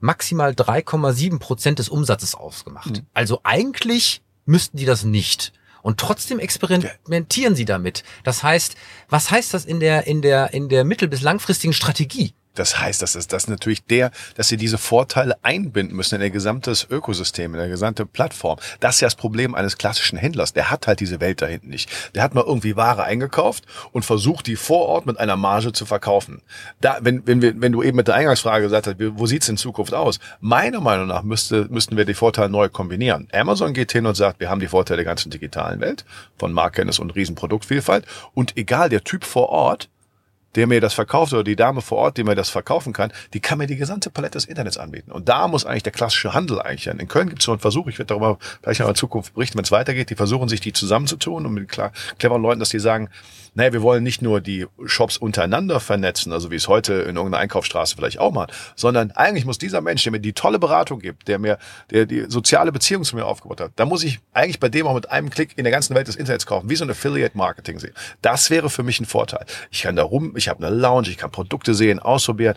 maximal 0.00 0.52
3,7 0.52 1.38
Prozent 1.38 1.78
des 1.78 1.88
Umsatzes 1.88 2.34
ausgemacht. 2.34 2.90
Mhm. 2.98 3.06
Also 3.14 3.40
eigentlich 3.44 4.22
müssten 4.44 4.76
die 4.76 4.86
das 4.86 5.04
nicht. 5.04 5.52
Und 5.82 5.98
trotzdem 5.98 6.38
experimentieren 6.38 7.54
sie 7.54 7.64
damit. 7.64 8.04
Das 8.22 8.42
heißt, 8.42 8.76
was 9.08 9.30
heißt 9.30 9.54
das 9.54 9.64
in 9.64 9.80
der, 9.80 10.06
in 10.06 10.20
der, 10.20 10.52
in 10.52 10.68
der 10.68 10.84
mittel- 10.84 11.08
bis 11.08 11.22
langfristigen 11.22 11.72
Strategie? 11.72 12.34
Das 12.54 12.80
heißt, 12.80 13.00
dass 13.00 13.14
ist 13.14 13.32
das 13.32 13.48
natürlich 13.48 13.84
der, 13.84 14.10
dass 14.34 14.48
sie 14.48 14.56
diese 14.56 14.78
Vorteile 14.78 15.36
einbinden 15.42 15.96
müssen 15.96 16.16
in 16.16 16.22
ihr 16.22 16.30
gesamtes 16.30 16.86
Ökosystem, 16.90 17.54
in 17.54 17.60
der 17.60 17.68
gesamte 17.68 18.06
Plattform. 18.06 18.58
Das 18.80 18.96
ist 18.96 19.00
ja 19.02 19.06
das 19.06 19.14
Problem 19.14 19.54
eines 19.54 19.78
klassischen 19.78 20.18
Händlers. 20.18 20.52
Der 20.52 20.70
hat 20.70 20.86
halt 20.86 21.00
diese 21.00 21.20
Welt 21.20 21.42
da 21.42 21.46
hinten 21.46 21.68
nicht. 21.68 21.88
Der 22.14 22.22
hat 22.22 22.34
mal 22.34 22.44
irgendwie 22.44 22.76
Ware 22.76 23.04
eingekauft 23.04 23.64
und 23.92 24.04
versucht, 24.04 24.46
die 24.46 24.56
vor 24.56 24.86
Ort 24.86 25.06
mit 25.06 25.18
einer 25.18 25.36
Marge 25.36 25.72
zu 25.72 25.86
verkaufen. 25.86 26.42
Da, 26.80 26.98
wenn, 27.00 27.26
wenn, 27.26 27.40
wir, 27.40 27.60
wenn 27.60 27.72
du 27.72 27.82
eben 27.82 27.96
mit 27.96 28.08
der 28.08 28.16
Eingangsfrage 28.16 28.64
gesagt 28.64 28.88
hast, 28.88 28.96
wo 28.98 29.26
sieht's 29.26 29.48
in 29.48 29.56
Zukunft 29.56 29.94
aus? 29.94 30.18
Meiner 30.40 30.80
Meinung 30.80 31.06
nach 31.06 31.22
müsste, 31.22 31.66
müssten 31.70 31.96
wir 31.96 32.04
die 32.04 32.14
Vorteile 32.14 32.50
neu 32.50 32.68
kombinieren. 32.68 33.28
Amazon 33.32 33.74
geht 33.74 33.92
hin 33.92 34.06
und 34.06 34.16
sagt, 34.16 34.40
wir 34.40 34.50
haben 34.50 34.60
die 34.60 34.68
Vorteile 34.68 34.98
der 34.98 35.04
ganzen 35.04 35.30
digitalen 35.30 35.80
Welt 35.80 36.04
von 36.36 36.52
Marktkenntnis 36.52 36.98
und 36.98 37.14
Riesenproduktvielfalt 37.14 38.04
und 38.34 38.56
egal 38.56 38.88
der 38.88 39.04
Typ 39.04 39.24
vor 39.24 39.50
Ort, 39.50 39.88
der 40.56 40.66
mir 40.66 40.80
das 40.80 40.94
verkauft 40.94 41.32
oder 41.32 41.44
die 41.44 41.56
Dame 41.56 41.80
vor 41.80 41.98
Ort, 41.98 42.16
die 42.16 42.24
mir 42.24 42.34
das 42.34 42.50
verkaufen 42.50 42.92
kann, 42.92 43.12
die 43.34 43.40
kann 43.40 43.58
mir 43.58 43.66
die 43.66 43.76
gesamte 43.76 44.10
Palette 44.10 44.38
des 44.38 44.44
Internets 44.46 44.78
anbieten. 44.78 45.12
Und 45.12 45.28
da 45.28 45.48
muss 45.48 45.64
eigentlich 45.64 45.82
der 45.82 45.92
klassische 45.92 46.34
Handel 46.34 46.60
eigentlich 46.60 46.84
sein. 46.84 46.98
In 46.98 47.08
Köln 47.08 47.28
gibt 47.28 47.40
es 47.42 47.46
so 47.46 47.52
einen 47.52 47.60
Versuch, 47.60 47.86
ich 47.86 47.98
werde 47.98 48.08
darüber 48.08 48.38
vielleicht 48.62 48.80
in 48.80 48.86
der 48.86 48.94
Zukunft 48.94 49.34
berichten, 49.34 49.58
wenn 49.58 49.64
es 49.64 49.72
weitergeht, 49.72 50.10
die 50.10 50.16
versuchen 50.16 50.48
sich 50.48 50.60
die 50.60 50.72
zusammenzutun 50.72 51.46
und 51.46 51.54
mit 51.54 51.68
klar, 51.68 51.92
cleveren 52.18 52.42
Leuten, 52.42 52.60
dass 52.60 52.70
die 52.70 52.80
sagen, 52.80 53.08
naja, 53.54 53.72
wir 53.72 53.82
wollen 53.82 54.02
nicht 54.02 54.22
nur 54.22 54.40
die 54.40 54.66
Shops 54.86 55.16
untereinander 55.16 55.80
vernetzen, 55.80 56.32
also 56.32 56.50
wie 56.50 56.56
es 56.56 56.68
heute 56.68 56.94
in 56.94 57.16
irgendeiner 57.16 57.38
Einkaufsstraße 57.38 57.96
vielleicht 57.96 58.18
auch 58.18 58.32
mal, 58.32 58.46
sondern 58.76 59.10
eigentlich 59.12 59.44
muss 59.44 59.58
dieser 59.58 59.80
Mensch, 59.80 60.02
der 60.04 60.12
mir 60.12 60.20
die 60.20 60.32
tolle 60.32 60.58
Beratung 60.58 61.00
gibt, 61.00 61.28
der 61.28 61.38
mir, 61.38 61.58
der 61.90 62.06
die 62.06 62.26
soziale 62.28 62.72
Beziehung 62.72 63.04
zu 63.04 63.16
mir 63.16 63.26
aufgebaut 63.26 63.60
hat, 63.60 63.72
da 63.76 63.86
muss 63.86 64.04
ich 64.04 64.20
eigentlich 64.32 64.60
bei 64.60 64.68
dem 64.68 64.86
auch 64.86 64.94
mit 64.94 65.10
einem 65.10 65.30
Klick 65.30 65.58
in 65.58 65.64
der 65.64 65.72
ganzen 65.72 65.94
Welt 65.94 66.06
des 66.06 66.16
Internets 66.16 66.46
kaufen, 66.46 66.70
wie 66.70 66.76
so 66.76 66.84
ein 66.84 66.90
Affiliate-Marketing 66.90 67.78
sehen. 67.78 67.94
Das 68.22 68.50
wäre 68.50 68.70
für 68.70 68.82
mich 68.82 69.00
ein 69.00 69.06
Vorteil. 69.06 69.44
Ich 69.70 69.82
kann 69.82 69.96
da 69.96 70.02
rum, 70.04 70.36
ich 70.40 70.48
habe 70.48 70.66
eine 70.66 70.74
Lounge, 70.74 71.08
ich 71.08 71.16
kann 71.18 71.30
Produkte 71.30 71.74
sehen, 71.74 71.98
ausprobieren. 72.00 72.56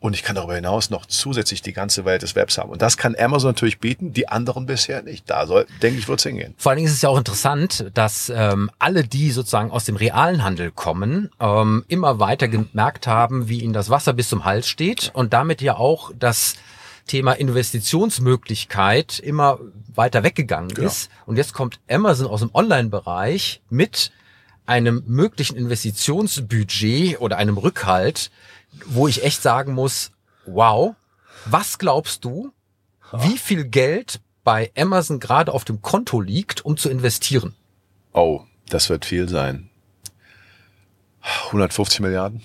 Und 0.00 0.12
ich 0.14 0.22
kann 0.22 0.36
darüber 0.36 0.54
hinaus 0.54 0.90
noch 0.90 1.06
zusätzlich 1.06 1.62
die 1.62 1.72
ganze 1.72 2.04
Welt 2.04 2.20
des 2.20 2.36
Webs 2.36 2.58
haben. 2.58 2.68
Und 2.68 2.82
das 2.82 2.98
kann 2.98 3.16
Amazon 3.18 3.48
natürlich 3.50 3.78
bieten, 3.78 4.12
die 4.12 4.28
anderen 4.28 4.66
bisher 4.66 5.02
nicht. 5.02 5.30
Da 5.30 5.46
soll, 5.46 5.66
denke 5.80 5.98
ich, 5.98 6.08
wird 6.08 6.18
es 6.18 6.24
hingehen. 6.24 6.54
Vor 6.58 6.68
allen 6.70 6.76
Dingen 6.76 6.88
ist 6.88 6.96
es 6.96 7.00
ja 7.00 7.08
auch 7.08 7.16
interessant, 7.16 7.86
dass 7.94 8.28
ähm, 8.28 8.70
alle, 8.78 9.04
die 9.04 9.30
sozusagen 9.30 9.70
aus 9.70 9.86
dem 9.86 9.96
realen 9.96 10.44
Handel 10.44 10.70
kommen, 10.72 11.30
ähm, 11.40 11.86
immer 11.88 12.20
weiter 12.20 12.48
gemerkt 12.48 13.06
haben, 13.06 13.48
wie 13.48 13.60
ihnen 13.62 13.72
das 13.72 13.88
Wasser 13.88 14.12
bis 14.12 14.28
zum 14.28 14.44
Hals 14.44 14.68
steht 14.68 15.10
und 15.14 15.32
damit 15.32 15.62
ja 15.62 15.78
auch 15.78 16.12
das 16.18 16.56
Thema 17.06 17.32
Investitionsmöglichkeit 17.32 19.18
immer 19.20 19.58
weiter 19.94 20.22
weggegangen 20.22 20.68
Genau. 20.70 20.86
ist. 20.86 21.10
Und 21.26 21.36
jetzt 21.36 21.54
kommt 21.54 21.80
Amazon 21.88 22.26
aus 22.26 22.40
dem 22.40 22.50
Online-Bereich 22.54 23.62
mit 23.70 24.10
einem 24.66 25.02
möglichen 25.06 25.56
Investitionsbudget 25.56 27.20
oder 27.20 27.36
einem 27.36 27.58
Rückhalt, 27.58 28.30
wo 28.86 29.08
ich 29.08 29.24
echt 29.24 29.42
sagen 29.42 29.74
muss, 29.74 30.12
wow, 30.46 30.94
was 31.44 31.78
glaubst 31.78 32.24
du, 32.24 32.52
wie 33.12 33.38
viel 33.38 33.64
Geld 33.64 34.20
bei 34.42 34.70
Amazon 34.76 35.20
gerade 35.20 35.52
auf 35.52 35.64
dem 35.64 35.82
Konto 35.82 36.20
liegt, 36.20 36.64
um 36.64 36.76
zu 36.76 36.88
investieren? 36.88 37.54
Oh, 38.12 38.42
das 38.68 38.88
wird 38.88 39.04
viel 39.04 39.28
sein. 39.28 39.70
150 41.46 42.00
Milliarden? 42.00 42.42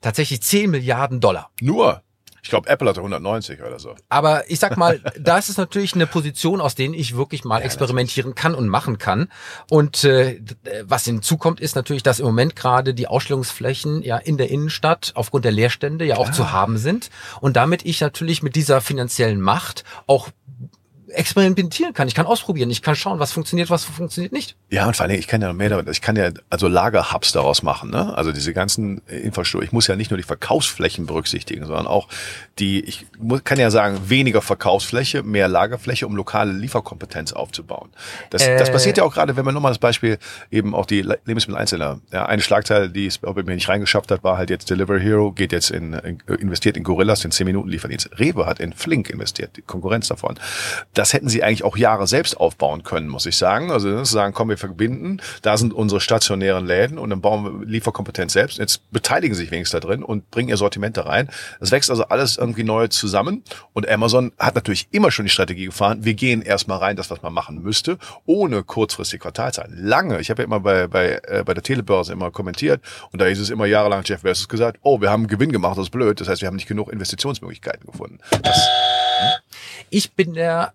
Tatsächlich 0.00 0.42
10 0.42 0.70
Milliarden 0.70 1.20
Dollar. 1.20 1.50
Nur. 1.60 2.02
Ich 2.42 2.50
glaube, 2.50 2.68
Apple 2.68 2.88
hatte 2.88 3.00
190 3.00 3.60
oder 3.60 3.78
so. 3.78 3.94
Aber 4.08 4.48
ich 4.50 4.58
sag 4.58 4.76
mal, 4.76 5.00
das 5.18 5.48
ist 5.48 5.58
natürlich 5.58 5.94
eine 5.94 6.06
Position, 6.06 6.60
aus 6.60 6.74
denen 6.74 6.94
ich 6.94 7.16
wirklich 7.16 7.44
mal 7.44 7.60
experimentieren 7.60 8.34
kann 8.34 8.54
und 8.54 8.68
machen 8.68 8.98
kann. 8.98 9.28
Und 9.68 10.04
äh, 10.04 10.40
was 10.84 11.04
hinzukommt, 11.04 11.60
ist 11.60 11.76
natürlich, 11.76 12.02
dass 12.02 12.20
im 12.20 12.26
Moment 12.26 12.56
gerade 12.56 12.94
die 12.94 13.06
Ausstellungsflächen 13.06 14.02
ja 14.02 14.16
in 14.16 14.36
der 14.36 14.50
Innenstadt 14.50 15.12
aufgrund 15.14 15.44
der 15.44 15.52
Leerstände 15.52 16.04
ja 16.04 16.16
auch 16.16 16.30
zu 16.30 16.52
haben 16.52 16.78
sind. 16.78 17.10
Und 17.40 17.56
damit 17.56 17.84
ich 17.84 18.00
natürlich 18.00 18.42
mit 18.42 18.56
dieser 18.56 18.80
finanziellen 18.80 19.40
Macht 19.40 19.84
auch 20.06 20.28
experimentieren 21.10 21.92
kann. 21.94 22.08
Ich 22.08 22.14
kann 22.14 22.26
ausprobieren. 22.26 22.70
Ich 22.70 22.82
kann 22.82 22.94
schauen, 22.96 23.18
was 23.18 23.32
funktioniert, 23.32 23.70
was 23.70 23.84
funktioniert 23.84 24.32
nicht. 24.32 24.56
Ja, 24.70 24.86
und 24.86 24.96
vor 24.96 25.02
allen 25.04 25.10
Dingen, 25.10 25.20
ich 25.20 25.28
kann 25.28 25.40
ja 25.42 25.48
noch 25.48 25.54
mehr 25.54 25.68
damit, 25.68 25.88
ich 25.88 26.00
kann 26.00 26.16
ja 26.16 26.30
also 26.50 26.68
Lagerhubs 26.68 27.32
daraus 27.32 27.62
machen, 27.62 27.90
ne? 27.90 28.16
Also 28.16 28.32
diese 28.32 28.52
ganzen 28.52 28.98
Infrastruktur. 29.08 29.64
Ich 29.64 29.72
muss 29.72 29.86
ja 29.86 29.96
nicht 29.96 30.10
nur 30.10 30.18
die 30.18 30.24
Verkaufsflächen 30.24 31.06
berücksichtigen, 31.06 31.66
sondern 31.66 31.86
auch 31.86 32.08
die, 32.58 32.80
ich 32.84 33.06
muss, 33.18 33.44
kann 33.44 33.58
ja 33.58 33.70
sagen, 33.70 33.98
weniger 34.08 34.42
Verkaufsfläche, 34.42 35.22
mehr 35.22 35.48
Lagerfläche, 35.48 36.06
um 36.06 36.14
lokale 36.16 36.52
Lieferkompetenz 36.52 37.32
aufzubauen. 37.32 37.90
Das, 38.30 38.42
das 38.42 38.68
Äh. 38.68 38.72
passiert 38.72 38.98
ja 38.98 39.04
auch 39.04 39.12
gerade, 39.14 39.36
wenn 39.36 39.44
wir 39.44 39.52
nochmal 39.52 39.70
das 39.72 39.78
Beispiel 39.78 40.18
eben 40.50 40.74
auch 40.74 40.86
die 40.86 41.02
Le- 41.02 41.18
Lebensmitteleinzelner. 41.24 42.00
Ja, 42.12 42.26
eine 42.26 42.42
Schlagzeile, 42.42 42.90
die 42.90 43.06
es 43.06 43.18
bei 43.18 43.32
mir 43.42 43.54
nicht 43.54 43.68
reingeschafft 43.68 44.10
hat, 44.10 44.22
war 44.24 44.36
halt 44.38 44.50
jetzt 44.50 44.68
Delivery 44.70 45.00
Hero, 45.00 45.32
geht 45.32 45.52
jetzt 45.52 45.70
in, 45.70 45.94
in 45.94 46.18
investiert 46.38 46.76
in 46.76 46.84
Gorillas, 46.84 47.20
den 47.20 47.30
10 47.30 47.46
Minuten 47.46 47.68
Lieferdienst. 47.68 48.10
Rewe 48.18 48.46
hat 48.46 48.60
in 48.60 48.72
Flink 48.72 49.10
investiert, 49.10 49.56
die 49.56 49.62
Konkurrenz 49.62 50.08
davon. 50.08 50.38
Das 50.94 50.99
hätten 51.12 51.28
sie 51.28 51.42
eigentlich 51.42 51.64
auch 51.64 51.76
Jahre 51.76 52.06
selbst 52.06 52.36
aufbauen 52.36 52.82
können, 52.82 53.08
muss 53.08 53.26
ich 53.26 53.36
sagen. 53.36 53.70
Also 53.70 53.88
ne, 53.88 54.04
sagen, 54.04 54.34
komm, 54.34 54.48
wir 54.48 54.58
verbinden, 54.58 55.20
da 55.42 55.56
sind 55.56 55.72
unsere 55.72 56.00
stationären 56.00 56.66
Läden 56.66 56.98
und 56.98 57.10
dann 57.10 57.20
bauen 57.20 57.60
wir 57.60 57.66
Lieferkompetenz 57.66 58.32
selbst. 58.32 58.58
Jetzt 58.58 58.90
beteiligen 58.90 59.34
sie 59.34 59.42
sich 59.42 59.50
wenigstens 59.50 59.80
da 59.80 59.86
drin 59.86 60.02
und 60.02 60.30
bringen 60.30 60.48
ihr 60.48 60.56
Sortiment 60.56 60.96
da 60.96 61.02
rein. 61.02 61.30
Das 61.58 61.70
wächst 61.70 61.90
also 61.90 62.04
alles 62.04 62.36
irgendwie 62.36 62.64
neu 62.64 62.88
zusammen. 62.88 63.42
Und 63.72 63.88
Amazon 63.88 64.32
hat 64.38 64.54
natürlich 64.54 64.88
immer 64.90 65.10
schon 65.10 65.24
die 65.24 65.30
Strategie 65.30 65.66
gefahren, 65.66 66.04
wir 66.04 66.14
gehen 66.14 66.42
erstmal 66.42 66.78
rein, 66.78 66.96
das, 66.96 67.10
was 67.10 67.22
man 67.22 67.32
machen 67.32 67.62
müsste, 67.62 67.98
ohne 68.26 68.62
kurzfristig 68.62 69.20
Quartalzahlen. 69.20 69.76
Lange, 69.76 70.20
ich 70.20 70.30
habe 70.30 70.42
ja 70.42 70.46
immer 70.46 70.60
bei, 70.60 70.86
bei, 70.86 71.20
äh, 71.24 71.42
bei 71.44 71.54
der 71.54 71.62
Telebörse 71.62 72.12
immer 72.12 72.30
kommentiert 72.30 72.80
und 73.10 73.20
da 73.20 73.26
hieß 73.26 73.40
es 73.40 73.50
immer 73.50 73.66
jahrelang, 73.66 74.02
Jeff 74.04 74.22
Bezos 74.22 74.48
gesagt, 74.48 74.78
oh, 74.82 75.00
wir 75.00 75.10
haben 75.10 75.26
Gewinn 75.26 75.52
gemacht, 75.52 75.78
das 75.78 75.86
ist 75.86 75.90
blöd. 75.90 76.20
Das 76.20 76.28
heißt, 76.28 76.42
wir 76.42 76.48
haben 76.48 76.56
nicht 76.56 76.68
genug 76.68 76.92
Investitionsmöglichkeiten 76.92 77.86
gefunden. 77.86 78.18
Das, 78.42 78.68
Ich 79.90 80.12
bin 80.12 80.34
der 80.34 80.72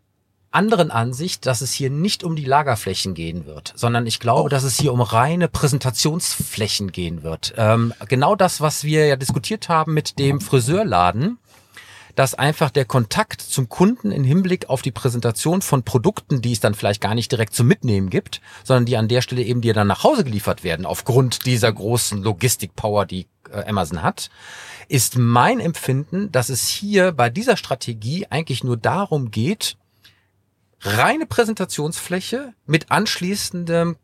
anderen 0.55 0.89
Ansicht, 0.89 1.45
dass 1.45 1.62
es 1.62 1.74
hier 1.74 1.89
nicht 1.89 2.24
um 2.24 2.35
die 2.35 2.45
Lagerflächen 2.45 3.13
gehen 3.13 3.45
wird, 3.45 3.74
sondern 3.75 4.07
ich 4.07 4.19
glaube, 4.19 4.50
dass 4.50 4.63
es 4.63 4.79
hier 4.79 4.93
um 4.93 5.01
reine 5.01 5.47
Präsentationsflächen 5.47 6.91
gehen 6.91 7.24
wird. 7.24 7.53
Ähm, 7.57 7.93
genau 8.07 8.35
das, 8.35 8.62
was 8.62 8.83
wir 8.83 9.05
ja 9.05 9.17
diskutiert 9.17 9.69
haben 9.69 9.93
mit 9.93 10.17
dem 10.17 10.41
Friseurladen, 10.41 11.38
dass 12.15 12.33
einfach 12.33 12.69
der 12.69 12.85
Kontakt 12.85 13.41
zum 13.41 13.69
Kunden 13.69 14.12
im 14.12 14.24
Hinblick 14.24 14.69
auf 14.69 14.81
die 14.81 14.91
Präsentation 14.91 15.62
von 15.62 15.83
Produkten, 15.83 16.41
die 16.41 16.53
es 16.53 16.62
dann 16.62 16.74
vielleicht 16.74 17.01
gar 17.01 17.13
nicht 17.13 17.31
direkt 17.31 17.53
zum 17.53 17.67
Mitnehmen 17.67 18.09
gibt, 18.09 18.41
sondern 18.63 18.85
die 18.85 18.97
an 18.97 19.09
der 19.09 19.21
Stelle 19.21 19.43
eben 19.43 19.62
dir 19.62 19.74
dann 19.74 19.88
nach 19.88 20.03
Hause 20.03 20.24
geliefert 20.24 20.63
werden, 20.63 20.85
aufgrund 20.85 21.45
dieser 21.45 21.71
großen 21.71 22.24
Logistikpower, 22.24 23.05
die 23.05 23.27
äh, 23.51 23.67
Amazon 23.67 24.01
hat, 24.01 24.29
ist 24.88 25.17
mein 25.17 25.59
Empfinden, 25.59 26.31
dass 26.31 26.50
es 26.50 26.67
hier 26.67 27.12
bei 27.12 27.29
dieser 27.29 27.57
Strategie 27.57 28.27
eigentlich 28.29 28.63
nur 28.63 28.77
darum 28.77 29.31
geht, 29.31 29.77
reine 30.86 31.25
Präsentationsfläche 31.25 32.54
mit 32.65 32.92
anschließendem 32.92 33.98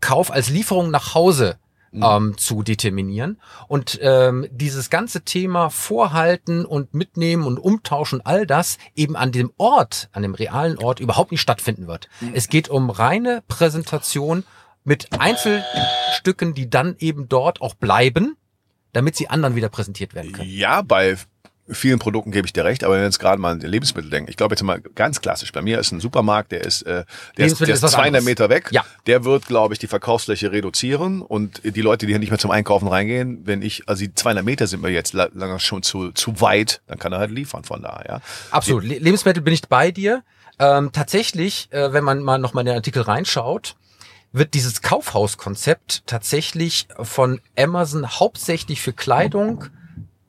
Kauf 0.00 0.30
als 0.30 0.48
Lieferung 0.48 0.90
nach 0.90 1.14
Hause 1.14 1.58
ähm, 1.92 2.36
zu 2.36 2.62
determinieren 2.62 3.40
und 3.66 3.98
ähm, 4.02 4.46
dieses 4.50 4.90
ganze 4.90 5.22
Thema 5.22 5.70
Vorhalten 5.70 6.64
und 6.64 6.94
Mitnehmen 6.94 7.44
und 7.44 7.58
Umtauschen, 7.58 8.20
all 8.24 8.46
das 8.46 8.78
eben 8.94 9.16
an 9.16 9.32
dem 9.32 9.52
Ort, 9.56 10.08
an 10.12 10.22
dem 10.22 10.34
realen 10.34 10.78
Ort 10.78 11.00
überhaupt 11.00 11.32
nicht 11.32 11.40
stattfinden 11.40 11.86
wird. 11.86 12.08
Es 12.34 12.48
geht 12.48 12.68
um 12.68 12.90
reine 12.90 13.42
Präsentation 13.48 14.44
mit 14.84 15.18
Einzelstücken, 15.18 16.54
die 16.54 16.70
dann 16.70 16.96
eben 16.98 17.28
dort 17.28 17.60
auch 17.60 17.74
bleiben, 17.74 18.36
damit 18.92 19.16
sie 19.16 19.28
anderen 19.28 19.54
wieder 19.54 19.68
präsentiert 19.68 20.14
werden 20.14 20.32
können. 20.32 20.50
Ja, 20.50 20.82
bei 20.82 21.16
vielen 21.70 21.98
Produkten 21.98 22.30
gebe 22.30 22.46
ich 22.46 22.52
dir 22.52 22.64
recht, 22.64 22.82
aber 22.84 22.94
wenn 22.94 23.00
wir 23.00 23.06
jetzt 23.06 23.18
gerade 23.18 23.40
mal 23.40 23.52
an 23.52 23.60
Lebensmittel 23.60 24.10
denken, 24.10 24.30
ich 24.30 24.36
glaube 24.36 24.54
jetzt 24.54 24.62
mal 24.62 24.80
ganz 24.80 25.20
klassisch, 25.20 25.52
bei 25.52 25.62
mir 25.62 25.78
ist 25.78 25.92
ein 25.92 26.00
Supermarkt, 26.00 26.52
der 26.52 26.62
ist, 26.64 26.82
äh, 26.82 27.04
der 27.36 27.46
ist, 27.46 27.60
der 27.60 27.68
ist 27.68 27.74
ist 27.76 27.82
was 27.82 27.92
200 27.92 28.06
anderes. 28.06 28.24
Meter 28.24 28.48
weg, 28.48 28.68
Ja. 28.70 28.84
der 29.06 29.24
wird, 29.24 29.46
glaube 29.46 29.74
ich, 29.74 29.78
die 29.78 29.86
Verkaufsfläche 29.86 30.50
reduzieren 30.52 31.20
und 31.22 31.60
die 31.64 31.80
Leute, 31.82 32.06
die 32.06 32.12
hier 32.12 32.18
nicht 32.18 32.30
mehr 32.30 32.38
zum 32.38 32.50
Einkaufen 32.50 32.88
reingehen, 32.88 33.42
wenn 33.44 33.62
ich, 33.62 33.88
also 33.88 34.04
die 34.04 34.14
200 34.14 34.44
Meter 34.44 34.66
sind 34.66 34.82
mir 34.82 34.90
jetzt 34.90 35.12
la- 35.12 35.28
lange 35.34 35.60
schon 35.60 35.82
zu, 35.82 36.10
zu 36.12 36.40
weit, 36.40 36.80
dann 36.86 36.98
kann 36.98 37.12
er 37.12 37.18
halt 37.18 37.30
liefern 37.30 37.64
von 37.64 37.82
da, 37.82 38.02
ja. 38.08 38.20
Absolut. 38.50 38.84
Le 38.84 38.98
Lebensmittel 38.98 39.42
bin 39.42 39.54
ich 39.54 39.62
bei 39.68 39.90
dir. 39.90 40.22
Ähm, 40.58 40.90
tatsächlich, 40.92 41.68
äh, 41.70 41.92
wenn 41.92 42.02
man 42.02 42.22
mal 42.22 42.38
noch 42.38 42.52
mal 42.54 42.62
in 42.62 42.66
den 42.66 42.74
Artikel 42.76 43.02
reinschaut, 43.02 43.76
wird 44.32 44.54
dieses 44.54 44.82
Kaufhauskonzept 44.82 46.02
tatsächlich 46.06 46.86
von 47.02 47.40
Amazon 47.56 48.06
hauptsächlich 48.08 48.80
für 48.80 48.92
Kleidung, 48.92 49.64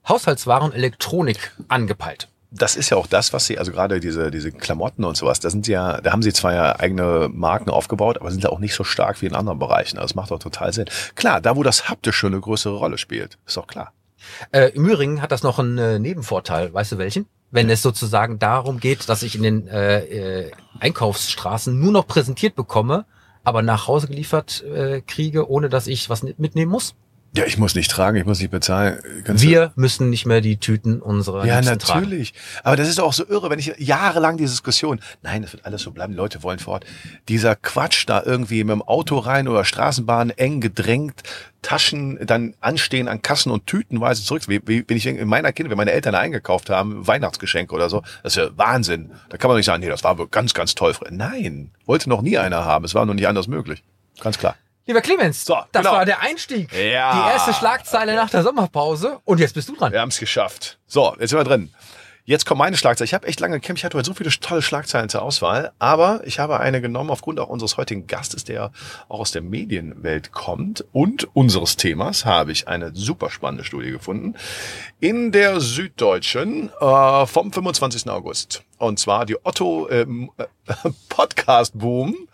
Haushaltswaren 0.08 0.74
Elektronik 0.74 1.51
angepeilt. 1.68 2.27
das 2.51 2.75
ist 2.75 2.89
ja 2.89 2.98
auch 2.98 3.08
das, 3.08 3.32
was 3.32 3.46
sie, 3.46 3.60
also 3.60 3.72
gerade 3.72 4.00
diese, 4.00 4.32
diese 4.32 4.51
Klamotten 4.51 5.03
und 5.03 5.15
sowas, 5.15 5.39
da 5.39 5.50
sind 5.50 5.65
sie 5.65 5.74
ja, 5.74 6.01
da 6.01 6.12
haben 6.12 6.24
sie 6.24 6.34
zwar 6.34 6.53
ja 6.53 6.79
eigene 6.79 7.29
Marken 7.32 7.70
aufgebaut, 7.70 8.20
aber 8.20 8.32
sind 8.32 8.44
ja 8.44 8.50
auch 8.50 8.60
nicht 8.60 8.74
so 8.74 8.84
stark 8.84 9.22
wie 9.22 9.27
in 9.27 9.36
anderen 9.36 9.60
Bereichen. 9.60 9.98
Also 9.98 10.08
das 10.08 10.15
macht 10.15 10.32
auch 10.32 10.39
total 10.39 10.74
Sinn. 10.74 10.86
Klar, 11.15 11.41
da 11.41 11.56
wo 11.56 11.63
das 11.63 11.89
haptisch 11.89 12.15
schon 12.15 12.34
eine 12.34 12.41
größere 12.41 12.75
Rolle 12.75 12.98
spielt, 12.98 13.38
ist 13.46 13.58
doch 13.58 13.68
klar. 13.68 13.94
Äh, 14.51 14.70
Im 14.70 14.86
Übrigen 14.86 15.22
hat 15.22 15.32
das 15.32 15.44
noch 15.44 15.60
einen 15.60 15.77
äh, 15.77 16.00
Nebenvorteil. 16.00 16.74
Weißt 16.74 16.91
du 16.91 16.98
welchen? 16.98 17.27
Wenn 17.51 17.70
es 17.70 17.82
sozusagen 17.82 18.39
darum 18.39 18.79
geht, 18.79 19.10
dass 19.10 19.24
ich 19.24 19.36
in 19.36 19.44
den 19.44 19.68
äh, 19.68 20.00
äh, 20.00 20.51
Einkaufsstraßen 20.79 21.79
nur 21.79 21.91
noch 21.91 22.08
präsentiert 22.08 22.56
bekomme, 22.56 23.06
aber 23.44 23.62
nach 23.62 23.88
Hause 23.88 24.08
geliefert 24.08 24.63
äh, 24.63 25.01
kriege, 25.01 25.50
ohne 25.50 25.70
dass 25.70 25.88
ich 25.88 26.10
was 26.10 26.24
mitnehmen 26.24 26.72
muss. 26.72 26.96
Ja, 27.36 27.45
ich 27.45 27.59
muss 27.59 27.75
nicht 27.75 27.91
tragen, 27.91 28.17
ich 28.17 28.25
muss 28.25 28.39
nicht 28.39 28.50
bezahlen. 28.50 28.98
Kannst 29.24 29.43
du- 29.43 29.48
Wir 29.48 29.71
müssen 29.75 30.09
nicht 30.09 30.25
mehr 30.25 30.41
die 30.41 30.57
Tüten 30.57 31.00
unserer 31.00 31.45
Ja, 31.45 31.59
Liebsten 31.59 31.77
tragen. 31.77 32.01
natürlich. 32.01 32.33
Aber 32.63 32.75
das 32.75 32.88
ist 32.89 32.98
doch 32.98 33.03
auch 33.05 33.13
so 33.13 33.24
irre, 33.27 33.51
wenn 33.51 33.59
ich 33.59 33.71
jahrelang 33.77 34.38
diese 34.38 34.51
Diskussion, 34.53 35.00
nein, 35.21 35.43
das 35.43 35.53
wird 35.53 35.63
alles 35.63 35.83
so 35.83 35.91
bleiben, 35.91 36.13
die 36.13 36.17
Leute 36.17 36.41
wollen 36.41 36.57
vor 36.57 36.74
Ort. 36.74 36.86
Dieser 37.27 37.55
Quatsch 37.55 38.05
da 38.07 38.24
irgendwie 38.25 38.63
mit 38.63 38.71
dem 38.74 38.81
Auto 38.81 39.19
rein 39.19 39.48
oder 39.48 39.63
Straßenbahn 39.63 40.31
eng 40.31 40.59
gedrängt, 40.59 41.21
Taschen 41.62 42.17
dann 42.25 42.55
anstehen 42.62 43.07
an 43.07 43.21
Kassen 43.21 43.51
und 43.51 43.67
tütenweise 43.67 44.24
zurück. 44.24 44.43
Wie, 44.48 44.62
wie, 44.65 44.83
wenn 44.88 44.98
ich 44.98 45.05
in 45.05 45.27
meiner 45.27 45.51
Kinder, 45.51 45.69
wenn 45.69 45.77
meine 45.77 45.91
Eltern 45.91 46.15
eingekauft 46.15 46.69
haben, 46.69 47.05
Weihnachtsgeschenke 47.05 47.75
oder 47.75 47.89
so, 47.89 48.01
das 48.24 48.33
ist 48.33 48.38
ja 48.38 48.50
Wahnsinn. 48.57 49.12
Da 49.29 49.38
kann 49.38 49.50
man 49.50 49.57
nicht 49.57 49.65
sagen, 49.67 49.81
nee, 49.83 49.89
das 49.89 50.03
war 50.03 50.17
wohl 50.17 50.29
ganz, 50.29 50.53
ganz 50.53 50.74
toll. 50.74 50.95
Nein, 51.12 51.71
wollte 51.86 52.09
noch 52.09 52.21
nie 52.21 52.38
einer 52.39 52.65
haben. 52.65 52.86
Es 52.86 52.95
war 52.95 53.05
noch 53.05 53.13
nicht 53.13 53.27
anders 53.27 53.48
möglich. 53.48 53.83
Ganz 54.21 54.39
klar. 54.39 54.55
Lieber 54.89 55.01
Clemens, 55.01 55.46
So, 55.46 55.55
das 55.72 55.84
genau. 55.84 55.98
war 55.98 56.05
der 56.05 56.19
Einstieg. 56.24 56.74
Ja. 56.74 57.13
Die 57.13 57.31
erste 57.36 57.53
Schlagzeile 57.53 58.15
nach 58.15 58.31
der 58.31 58.41
Sommerpause. 58.41 59.19
Und 59.24 59.39
jetzt 59.39 59.53
bist 59.53 59.69
du 59.69 59.75
dran. 59.75 59.91
Wir 59.91 60.01
haben 60.01 60.10
es 60.10 60.17
geschafft. 60.17 60.79
So, 60.88 61.15
jetzt 61.19 61.29
sind 61.29 61.38
wir 61.38 61.43
drin. 61.43 61.72
Jetzt 62.25 62.48
kommt 62.48 62.58
meine 62.58 62.75
Schlagzeile. 62.75 63.05
Ich 63.05 63.13
habe 63.13 63.27
echt 63.27 63.39
lange 63.39 63.60
gekämpft. 63.60 63.81
Ich 63.81 63.86
hatte 63.86 64.00
heute 64.00 64.08
so 64.08 64.15
viele 64.15 64.31
tolle 64.31 64.63
Schlagzeilen 64.63 65.08
zur 65.08 65.22
Auswahl. 65.22 65.74
Aber 65.77 66.22
ich 66.25 66.39
habe 66.39 66.60
eine 66.60 66.81
genommen 66.81 67.12
aufgrund 67.12 67.39
auch 67.39 67.50
unseres 67.50 67.77
heutigen 67.77 68.08
Gastes, 68.08 68.46
der 68.46 68.72
auch 69.10 69.19
aus 69.19 69.29
der 69.29 69.43
Medienwelt 69.43 70.31
kommt. 70.31 70.84
Und 70.91 71.27
unseres 71.36 71.77
Themas 71.77 72.25
habe 72.25 72.51
ich 72.51 72.67
eine 72.67 72.89
super 72.96 73.29
spannende 73.29 73.65
Studie 73.65 73.91
gefunden. 73.91 74.34
In 75.00 75.31
der 75.31 75.62
Süddeutschen 75.62 76.72
äh, 76.81 77.25
vom 77.27 77.53
25. 77.53 78.10
August. 78.10 78.63
Und 78.79 78.98
zwar 78.98 79.27
die 79.27 79.38
Otto 79.46 79.88
ähm, 79.91 80.31
äh, 80.38 80.46
Podcast 81.10 81.77
Boom. 81.77 82.27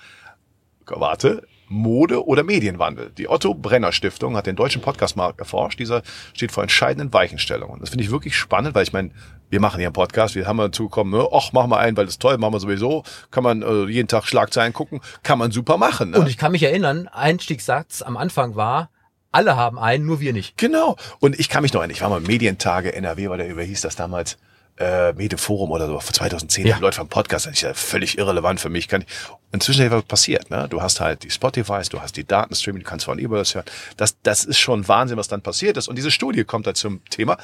Warte. 0.85 1.45
Mode 1.67 2.25
oder 2.25 2.43
Medienwandel. 2.43 3.11
Die 3.17 3.29
Otto 3.29 3.53
Brenner 3.53 3.91
Stiftung 3.91 4.35
hat 4.35 4.47
den 4.47 4.55
deutschen 4.55 4.81
Podcastmarkt 4.81 5.39
erforscht. 5.39 5.79
Dieser 5.79 6.01
steht 6.33 6.51
vor 6.51 6.63
entscheidenden 6.63 7.13
Weichenstellungen. 7.13 7.79
Das 7.79 7.89
finde 7.89 8.03
ich 8.03 8.11
wirklich 8.11 8.35
spannend, 8.35 8.75
weil 8.75 8.83
ich 8.83 8.93
meine, 8.93 9.11
wir 9.49 9.59
machen 9.59 9.77
hier 9.77 9.87
einen 9.87 9.93
Podcast, 9.93 10.35
wir 10.35 10.47
haben 10.47 10.57
dazu 10.57 10.83
gekommen, 10.83 11.11
ne, 11.11 11.27
ach, 11.31 11.53
machen 11.53 11.69
wir 11.69 11.77
einen, 11.77 11.95
weil 11.97 12.05
das 12.05 12.15
ist 12.15 12.21
toll, 12.21 12.37
machen 12.37 12.53
wir 12.53 12.59
sowieso, 12.59 13.03
kann 13.31 13.43
man 13.43 13.61
äh, 13.61 13.85
jeden 13.85 14.07
Tag 14.07 14.25
Schlagzeilen 14.25 14.73
gucken, 14.73 15.01
kann 15.23 15.39
man 15.39 15.51
super 15.51 15.77
machen. 15.77 16.11
Ne? 16.11 16.19
Und 16.19 16.27
ich 16.27 16.37
kann 16.37 16.51
mich 16.51 16.63
erinnern, 16.63 17.07
Einstiegssatz 17.07 18.01
am 18.01 18.17
Anfang 18.17 18.55
war, 18.55 18.89
alle 19.31 19.55
haben 19.55 19.77
einen, 19.77 20.05
nur 20.05 20.19
wir 20.19 20.33
nicht. 20.33 20.57
Genau. 20.57 20.95
Und 21.19 21.39
ich 21.39 21.49
kann 21.49 21.61
mich 21.61 21.73
noch 21.73 21.81
erinnern, 21.81 21.95
ich 21.95 22.01
war 22.01 22.09
mal 22.09 22.21
Medientage 22.21 22.93
NRW, 22.93 23.27
oder 23.27 23.45
über 23.45 23.63
hieß 23.63 23.81
das 23.81 23.95
damals, 23.95 24.37
äh, 24.77 25.13
Medienforum 25.13 25.71
oder 25.71 25.87
so, 25.87 25.99
vor 25.99 26.13
2010, 26.13 26.67
Ja. 26.67 26.75
die 26.75 26.81
Leute 26.81 26.97
vom 26.97 27.07
Podcast, 27.07 27.45
das 27.45 27.53
ist 27.53 27.61
ja 27.61 27.73
völlig 27.73 28.17
irrelevant 28.17 28.59
für 28.59 28.69
mich. 28.69 28.87
Kann 28.87 29.01
ich, 29.03 29.07
inzwischen 29.53 29.81
ist 29.81 29.91
ja 29.91 29.97
was 29.97 30.03
passiert, 30.03 30.49
ne? 30.49 30.67
Du 30.69 30.81
hast 30.81 30.99
halt 30.99 31.23
die 31.23 31.29
Spotifys, 31.31 31.89
du 31.89 32.01
hast 32.01 32.17
die 32.17 32.25
Datenstreaming, 32.25 32.83
du 32.83 32.89
kannst 32.89 33.05
von 33.05 33.17
das 33.17 33.55
hören. 33.55 33.65
Das, 33.97 34.17
das 34.23 34.43
ist 34.43 34.57
schon 34.59 34.87
Wahnsinn, 34.87 35.17
was 35.17 35.27
dann 35.29 35.41
passiert 35.41 35.77
ist. 35.77 35.87
Und 35.87 35.95
diese 35.95 36.11
Studie 36.11 36.43
kommt 36.43 36.67
da 36.67 36.73
zum 36.73 37.03
Thema. 37.05 37.37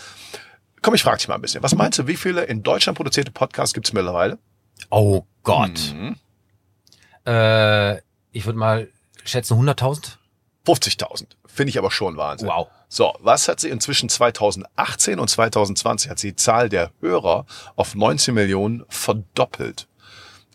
Komm, 0.81 0.95
ich 0.95 1.03
frage 1.03 1.17
dich 1.17 1.27
mal 1.27 1.35
ein 1.35 1.41
bisschen. 1.41 1.63
Was 1.63 1.75
meinst 1.75 1.99
du, 1.99 2.07
wie 2.07 2.17
viele 2.17 2.43
in 2.43 2.63
Deutschland 2.63 2.97
produzierte 2.97 3.31
Podcasts 3.31 3.73
gibt 3.73 3.87
es 3.87 3.93
mittlerweile? 3.93 4.37
Oh 4.89 5.23
Gott. 5.43 5.93
Mhm. 5.93 6.15
Äh, 7.25 7.97
ich 8.31 8.45
würde 8.45 8.57
mal 8.57 8.89
schätzen 9.23 9.57
100.000. 9.57 10.17
50.000. 10.65 11.27
Finde 11.45 11.69
ich 11.69 11.77
aber 11.77 11.91
schon 11.91 12.17
Wahnsinn. 12.17 12.47
Wow. 12.47 12.67
So, 12.93 13.13
was 13.21 13.47
hat 13.47 13.61
sie 13.61 13.69
inzwischen 13.69 14.09
2018 14.09 15.17
und 15.17 15.29
2020 15.29 16.11
hat 16.11 16.19
sie 16.19 16.31
die 16.31 16.35
Zahl 16.35 16.67
der 16.67 16.91
Hörer 16.99 17.45
auf 17.77 17.95
19 17.95 18.33
Millionen 18.33 18.83
verdoppelt. 18.89 19.87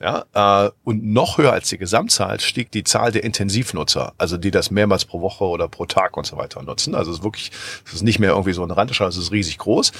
Ja, 0.02 0.66
äh, 0.66 0.70
und 0.84 1.02
noch 1.02 1.38
höher 1.38 1.52
als 1.52 1.70
die 1.70 1.78
Gesamtzahl 1.78 2.38
stieg 2.40 2.70
die 2.70 2.84
Zahl 2.84 3.10
der 3.10 3.24
Intensivnutzer, 3.24 4.12
also 4.18 4.36
die 4.36 4.50
das 4.50 4.70
mehrmals 4.70 5.06
pro 5.06 5.22
Woche 5.22 5.44
oder 5.44 5.66
pro 5.66 5.86
Tag 5.86 6.18
und 6.18 6.26
so 6.26 6.36
weiter 6.36 6.62
nutzen. 6.62 6.94
Also 6.94 7.10
es 7.10 7.18
ist 7.18 7.24
wirklich, 7.24 7.50
es 7.86 7.94
ist 7.94 8.02
nicht 8.02 8.18
mehr 8.18 8.32
irgendwie 8.32 8.52
so 8.52 8.62
ein 8.62 8.70
Randerschau, 8.70 9.06
es 9.06 9.16
ist 9.16 9.32
riesig 9.32 9.56
groß. 9.56 9.92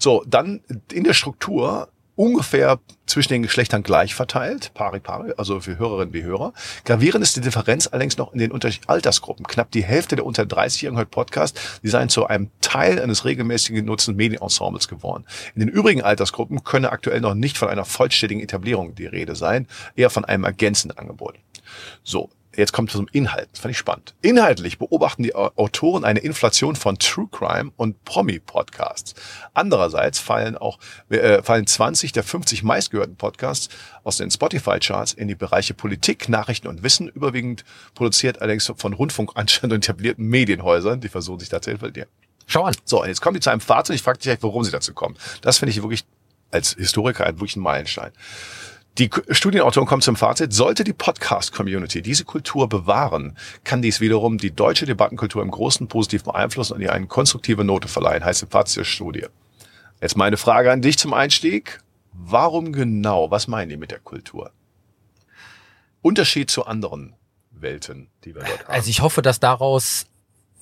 So, 0.00 0.24
dann 0.26 0.62
in 0.90 1.04
der 1.04 1.14
Struktur 1.14 1.90
ungefähr 2.16 2.78
zwischen 3.06 3.32
den 3.32 3.42
Geschlechtern 3.42 3.82
gleich 3.82 4.14
verteilt, 4.14 4.72
pari 4.74 5.00
pari, 5.00 5.32
also 5.36 5.60
für 5.60 5.78
Hörerinnen 5.78 6.14
wie 6.14 6.22
Hörer. 6.22 6.52
Gravierend 6.84 7.22
ist 7.22 7.36
die 7.36 7.40
Differenz 7.40 7.86
allerdings 7.86 8.16
noch 8.16 8.32
in 8.32 8.38
den 8.38 8.52
Altersgruppen. 8.86 9.46
Knapp 9.46 9.70
die 9.70 9.84
Hälfte 9.84 10.16
der 10.16 10.26
unter 10.26 10.44
30-Jährigen 10.44 10.98
hört 10.98 11.10
Podcast, 11.10 11.80
die 11.82 11.88
seien 11.88 12.08
zu 12.08 12.26
einem 12.26 12.50
Teil 12.60 13.00
eines 13.00 13.24
regelmäßig 13.24 13.74
genutzten 13.74 14.16
Medienensembles 14.16 14.88
geworden. 14.88 15.24
In 15.54 15.60
den 15.60 15.68
übrigen 15.68 16.02
Altersgruppen 16.02 16.64
könne 16.64 16.92
aktuell 16.92 17.20
noch 17.20 17.34
nicht 17.34 17.58
von 17.58 17.68
einer 17.68 17.84
vollständigen 17.84 18.42
Etablierung 18.42 18.94
die 18.94 19.06
Rede 19.06 19.36
sein, 19.36 19.66
eher 19.96 20.10
von 20.10 20.24
einem 20.24 20.44
ergänzenden 20.44 20.98
Angebot. 20.98 21.34
So, 22.02 22.30
jetzt 22.56 22.72
kommt 22.72 22.90
zum 22.90 23.08
Inhalt. 23.12 23.48
Das 23.52 23.60
fand 23.60 23.72
ich 23.72 23.78
spannend. 23.78 24.14
Inhaltlich 24.22 24.78
beobachten 24.78 25.22
die 25.22 25.34
Au- 25.34 25.50
Autoren 25.56 26.04
eine 26.04 26.20
Inflation 26.20 26.76
von 26.76 26.98
True 26.98 27.28
Crime 27.30 27.72
und 27.76 28.04
Promi-Podcasts. 28.04 29.14
Andererseits 29.52 30.18
fallen 30.18 30.56
auch 30.56 30.78
äh, 31.08 31.42
fallen 31.42 31.66
20 31.66 32.12
der 32.12 32.22
50 32.24 32.62
meistgehörten 32.62 33.16
Podcasts 33.16 33.68
aus 34.02 34.16
den 34.16 34.30
Spotify-Charts 34.30 35.12
in 35.14 35.28
die 35.28 35.34
Bereiche 35.34 35.74
Politik, 35.74 36.28
Nachrichten 36.28 36.68
und 36.68 36.82
Wissen, 36.82 37.08
überwiegend 37.08 37.64
produziert 37.94 38.40
allerdings 38.40 38.72
von 38.76 38.92
Rundfunkanstalten 38.92 39.72
und 39.72 39.84
etablierten 39.84 40.26
Medienhäusern, 40.26 41.00
die 41.00 41.08
versuchen 41.08 41.40
sich 41.40 41.48
da 41.48 41.60
zu 41.60 41.70
etablieren. 41.70 42.08
Schau 42.46 42.64
an. 42.64 42.74
So, 42.84 43.04
jetzt 43.04 43.20
kommen 43.22 43.34
die 43.34 43.40
zu 43.40 43.50
einem 43.50 43.60
Fazit. 43.60 43.94
Ich 43.96 44.02
frage 44.02 44.18
dich, 44.18 44.36
warum 44.42 44.64
sie 44.64 44.70
dazu 44.70 44.92
kommen. 44.92 45.16
Das 45.40 45.58
finde 45.58 45.70
ich 45.70 45.80
wirklich 45.82 46.04
als 46.50 46.74
Historiker 46.74 47.24
ein 47.26 47.36
wirklich 47.36 47.56
ein 47.56 47.60
Meilenstein. 47.60 48.12
Die 48.98 49.10
Studienautoren 49.30 49.88
kommen 49.88 50.02
zum 50.02 50.14
Fazit, 50.14 50.52
sollte 50.52 50.84
die 50.84 50.92
Podcast-Community 50.92 52.00
diese 52.00 52.24
Kultur 52.24 52.68
bewahren, 52.68 53.36
kann 53.64 53.82
dies 53.82 54.00
wiederum 54.00 54.38
die 54.38 54.52
deutsche 54.52 54.86
Debattenkultur 54.86 55.42
im 55.42 55.50
Großen 55.50 55.88
positiv 55.88 56.22
beeinflussen 56.22 56.74
und 56.74 56.80
ihr 56.80 56.92
eine 56.92 57.08
konstruktive 57.08 57.64
Note 57.64 57.88
verleihen, 57.88 58.24
heißt 58.24 58.44
im 58.44 58.50
Fazit 58.50 58.76
der 58.76 58.84
Studie. 58.84 59.26
Jetzt 60.00 60.16
meine 60.16 60.36
Frage 60.36 60.70
an 60.70 60.80
dich 60.80 60.96
zum 60.96 61.12
Einstieg. 61.12 61.80
Warum 62.12 62.72
genau? 62.72 63.32
Was 63.32 63.48
meinen 63.48 63.70
die 63.70 63.76
mit 63.76 63.90
der 63.90 63.98
Kultur? 63.98 64.52
Unterschied 66.00 66.48
zu 66.48 66.64
anderen 66.64 67.14
Welten, 67.50 68.10
die 68.24 68.36
wir 68.36 68.42
dort 68.42 68.60
haben. 68.60 68.74
Also 68.74 68.90
ich 68.90 69.00
hoffe, 69.00 69.22
dass 69.22 69.40
daraus 69.40 70.06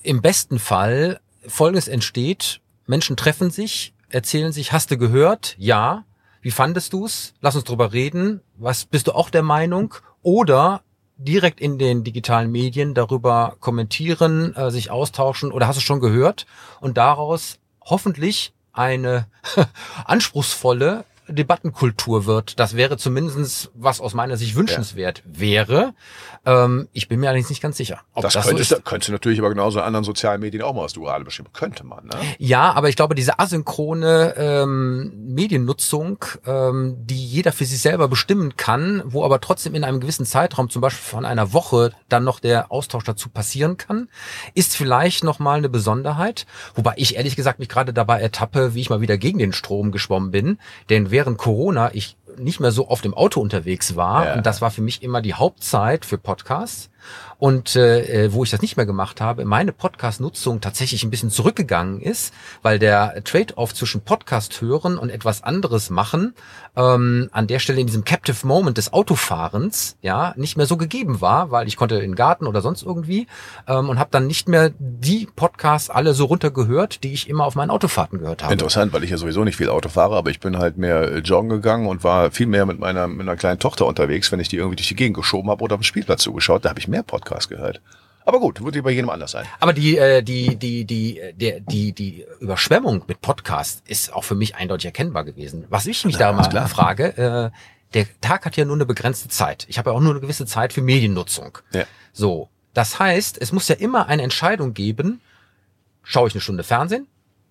im 0.01 0.23
besten 0.23 0.57
Fall 0.57 1.19
Folgendes 1.47 1.87
entsteht. 1.87 2.61
Menschen 2.87 3.15
treffen 3.15 3.51
sich, 3.51 3.93
erzählen 4.09 4.51
sich, 4.51 4.71
hast 4.71 4.89
du 4.89 4.97
gehört? 4.97 5.55
Ja. 5.59 6.05
Wie 6.43 6.51
fandest 6.51 6.91
du's? 6.91 7.33
Lass 7.39 7.55
uns 7.55 7.63
drüber 7.63 7.93
reden. 7.93 8.41
Was 8.57 8.83
bist 8.83 9.07
du 9.07 9.13
auch 9.13 9.29
der 9.29 9.43
Meinung? 9.43 9.95
Oder 10.23 10.81
direkt 11.15 11.61
in 11.61 11.79
den 11.79 12.03
digitalen 12.03 12.51
Medien 12.51 12.93
darüber 12.93 13.55
kommentieren, 13.61 14.53
äh, 14.53 14.69
sich 14.69 14.91
austauschen 14.91 15.53
oder 15.53 15.67
hast 15.67 15.77
du 15.77 15.81
schon 15.81 16.01
gehört? 16.01 16.45
Und 16.81 16.97
daraus 16.97 17.59
hoffentlich 17.81 18.53
eine 18.73 19.27
anspruchsvolle 20.05 21.05
Debattenkultur 21.27 22.25
wird. 22.25 22.59
Das 22.59 22.75
wäre 22.75 22.97
zumindestens 22.97 23.71
was 23.73 24.01
aus 24.01 24.13
meiner 24.13 24.37
Sicht 24.37 24.55
wünschenswert 24.55 25.23
wäre. 25.25 25.93
Ähm, 26.45 26.89
ich 26.91 27.07
bin 27.07 27.19
mir 27.19 27.27
allerdings 27.27 27.49
nicht 27.49 27.61
ganz 27.61 27.77
sicher, 27.77 28.01
ob 28.13 28.23
das 28.23 28.33
das, 28.33 28.45
könnte, 28.45 28.63
so 28.63 28.75
du 28.75 29.11
natürlich 29.13 29.39
aber 29.39 29.49
genauso 29.49 29.79
in 29.79 29.85
anderen 29.85 30.03
sozialen 30.03 30.41
Medien 30.41 30.63
auch 30.63 30.73
mal, 30.73 30.83
was 30.83 30.93
du 30.93 31.01
gerade 31.03 31.23
bestimmt 31.23 31.53
könnte 31.53 31.85
man. 31.85 32.05
Ne? 32.05 32.15
Ja, 32.37 32.73
aber 32.73 32.89
ich 32.89 32.95
glaube, 32.95 33.15
diese 33.15 33.39
asynchrone 33.39 34.33
ähm, 34.37 35.33
Mediennutzung, 35.33 36.25
ähm, 36.45 36.97
die 36.99 37.25
jeder 37.25 37.53
für 37.53 37.65
sich 37.65 37.79
selber 37.79 38.09
bestimmen 38.09 38.57
kann, 38.57 39.01
wo 39.05 39.23
aber 39.23 39.39
trotzdem 39.39 39.75
in 39.75 39.83
einem 39.83 40.01
gewissen 40.01 40.25
Zeitraum, 40.25 40.69
zum 40.69 40.81
Beispiel 40.81 41.03
von 41.03 41.25
einer 41.25 41.53
Woche, 41.53 41.91
dann 42.09 42.25
noch 42.25 42.39
der 42.39 42.71
Austausch 42.71 43.05
dazu 43.05 43.29
passieren 43.29 43.77
kann, 43.77 44.09
ist 44.53 44.75
vielleicht 44.75 45.23
nochmal 45.23 45.59
eine 45.59 45.69
Besonderheit. 45.69 46.45
Wobei 46.75 46.93
ich 46.97 47.15
ehrlich 47.15 47.37
gesagt 47.37 47.59
mich 47.59 47.69
gerade 47.69 47.93
dabei 47.93 48.19
ertappe, 48.19 48.73
wie 48.73 48.81
ich 48.81 48.89
mal 48.89 49.01
wieder 49.01 49.17
gegen 49.17 49.39
den 49.39 49.53
Strom 49.53 49.91
geschwommen 49.91 50.31
bin. 50.31 50.57
Denn 50.89 51.12
während 51.13 51.37
Corona 51.37 51.91
ich 51.93 52.17
nicht 52.37 52.59
mehr 52.59 52.71
so 52.71 52.89
oft 52.89 53.05
im 53.05 53.13
Auto 53.13 53.39
unterwegs 53.41 53.95
war, 53.95 54.25
Ja. 54.25 54.33
und 54.35 54.45
das 54.45 54.61
war 54.61 54.71
für 54.71 54.81
mich 54.81 55.03
immer 55.03 55.21
die 55.21 55.33
Hauptzeit 55.33 56.05
für 56.05 56.17
Podcasts, 56.17 56.89
und 57.37 57.75
äh, 57.75 58.27
äh, 58.27 58.33
wo 58.33 58.45
ich 58.45 58.51
das 58.51 58.61
nicht 58.61 58.77
mehr 58.77 58.85
gemacht 58.85 59.19
habe, 59.19 59.43
meine 59.43 59.73
Podcast-Nutzung 59.73 60.61
tatsächlich 60.61 61.03
ein 61.03 61.09
bisschen 61.09 61.29
zurückgegangen 61.29 61.99
ist, 61.99 62.33
weil 62.61 62.79
der 62.79 63.21
Trade-off 63.25 63.73
zwischen 63.73 63.99
Podcast 63.99 64.61
hören 64.61 64.97
und 64.97 65.09
etwas 65.09 65.43
anderes 65.43 65.89
machen 65.89 66.33
ähm, 66.77 67.27
an 67.33 67.47
der 67.47 67.59
Stelle 67.59 67.81
in 67.81 67.87
diesem 67.87 68.05
Captive 68.05 68.47
Moment 68.47 68.77
des 68.77 68.93
Autofahrens 68.93 69.97
ja 70.01 70.33
nicht 70.37 70.55
mehr 70.55 70.65
so 70.65 70.77
gegeben 70.77 71.19
war, 71.21 71.51
weil 71.51 71.67
ich 71.67 71.75
konnte 71.75 71.95
in 71.95 72.01
den 72.11 72.15
Garten 72.15 72.47
oder 72.47 72.61
sonst 72.61 72.83
irgendwie 72.83 73.27
ähm, 73.67 73.89
und 73.89 73.99
habe 73.99 74.09
dann 74.11 74.25
nicht 74.27 74.47
mehr 74.47 74.71
die 74.79 75.27
Podcasts 75.35 75.89
alle 75.89 76.13
so 76.13 76.25
runtergehört, 76.25 77.03
die 77.03 77.13
ich 77.13 77.29
immer 77.29 77.45
auf 77.45 77.55
meinen 77.55 77.69
Autofahrten 77.71 78.19
gehört 78.19 78.43
habe. 78.43 78.53
Interessant, 78.53 78.93
weil 78.93 79.03
ich 79.03 79.09
ja 79.09 79.17
sowieso 79.17 79.43
nicht 79.43 79.57
viel 79.57 79.69
Auto 79.69 79.89
fahre, 79.89 80.15
aber 80.15 80.29
ich 80.29 80.39
bin 80.39 80.57
halt 80.57 80.77
mehr 80.77 81.11
äh, 81.11 81.17
joggen 81.19 81.49
gegangen 81.49 81.87
und 81.87 82.03
war 82.05 82.22
viel 82.31 82.47
mehr 82.47 82.65
mit 82.65 82.79
meiner, 82.79 83.07
mit 83.07 83.21
einer 83.21 83.35
kleinen 83.35 83.59
Tochter 83.59 83.85
unterwegs, 83.85 84.31
wenn 84.31 84.39
ich 84.39 84.49
die 84.49 84.57
irgendwie 84.57 84.75
durch 84.75 84.87
die 84.87 84.95
Gegend 84.95 85.17
geschoben 85.17 85.49
habe 85.49 85.63
oder 85.63 85.75
auf 85.75 85.81
dem 85.81 85.85
Spielplatz 85.85 86.23
zugeschaut, 86.23 86.65
da 86.65 86.69
habe 86.69 86.79
ich 86.79 86.87
mehr 86.87 87.03
Podcasts 87.03 87.49
gehört. 87.49 87.81
Aber 88.25 88.39
gut, 88.39 88.63
wird 88.63 88.81
bei 88.83 88.91
jedem 88.91 89.09
anders 89.09 89.31
sein. 89.31 89.45
Aber 89.59 89.73
die, 89.73 89.97
äh, 89.97 90.23
die, 90.23 90.55
die, 90.55 90.85
die, 90.85 91.19
äh, 91.19 91.33
der, 91.33 91.59
die, 91.59 91.91
die 91.91 92.25
Überschwemmung 92.39 93.03
mit 93.07 93.21
Podcast 93.21 93.83
ist 93.87 94.13
auch 94.13 94.23
für 94.23 94.35
mich 94.35 94.55
eindeutig 94.55 94.85
erkennbar 94.85 95.25
gewesen. 95.25 95.65
Was 95.69 95.85
ich 95.85 96.05
mich 96.05 96.17
da 96.17 96.29
ist 96.29 96.37
mal 96.37 96.49
klar. 96.49 96.67
frage, 96.69 97.17
äh, 97.17 97.51
der 97.93 98.07
Tag 98.21 98.45
hat 98.45 98.55
ja 98.55 98.65
nur 98.65 98.75
eine 98.75 98.85
begrenzte 98.85 99.29
Zeit. 99.29 99.65
Ich 99.69 99.77
habe 99.77 99.89
ja 99.89 99.95
auch 99.95 99.99
nur 99.99 100.11
eine 100.11 100.21
gewisse 100.21 100.45
Zeit 100.45 100.73
für 100.73 100.81
Mediennutzung. 100.81 101.57
Ja. 101.73 101.83
So. 102.11 102.49
Das 102.73 102.97
heißt, 102.97 103.39
es 103.39 103.51
muss 103.51 103.67
ja 103.67 103.75
immer 103.75 104.07
eine 104.07 104.23
Entscheidung 104.23 104.73
geben, 104.73 105.21
schaue 106.01 106.27
ich 106.27 106.33
eine 106.33 106.41
Stunde 106.41 106.63
Fernsehen, 106.63 107.07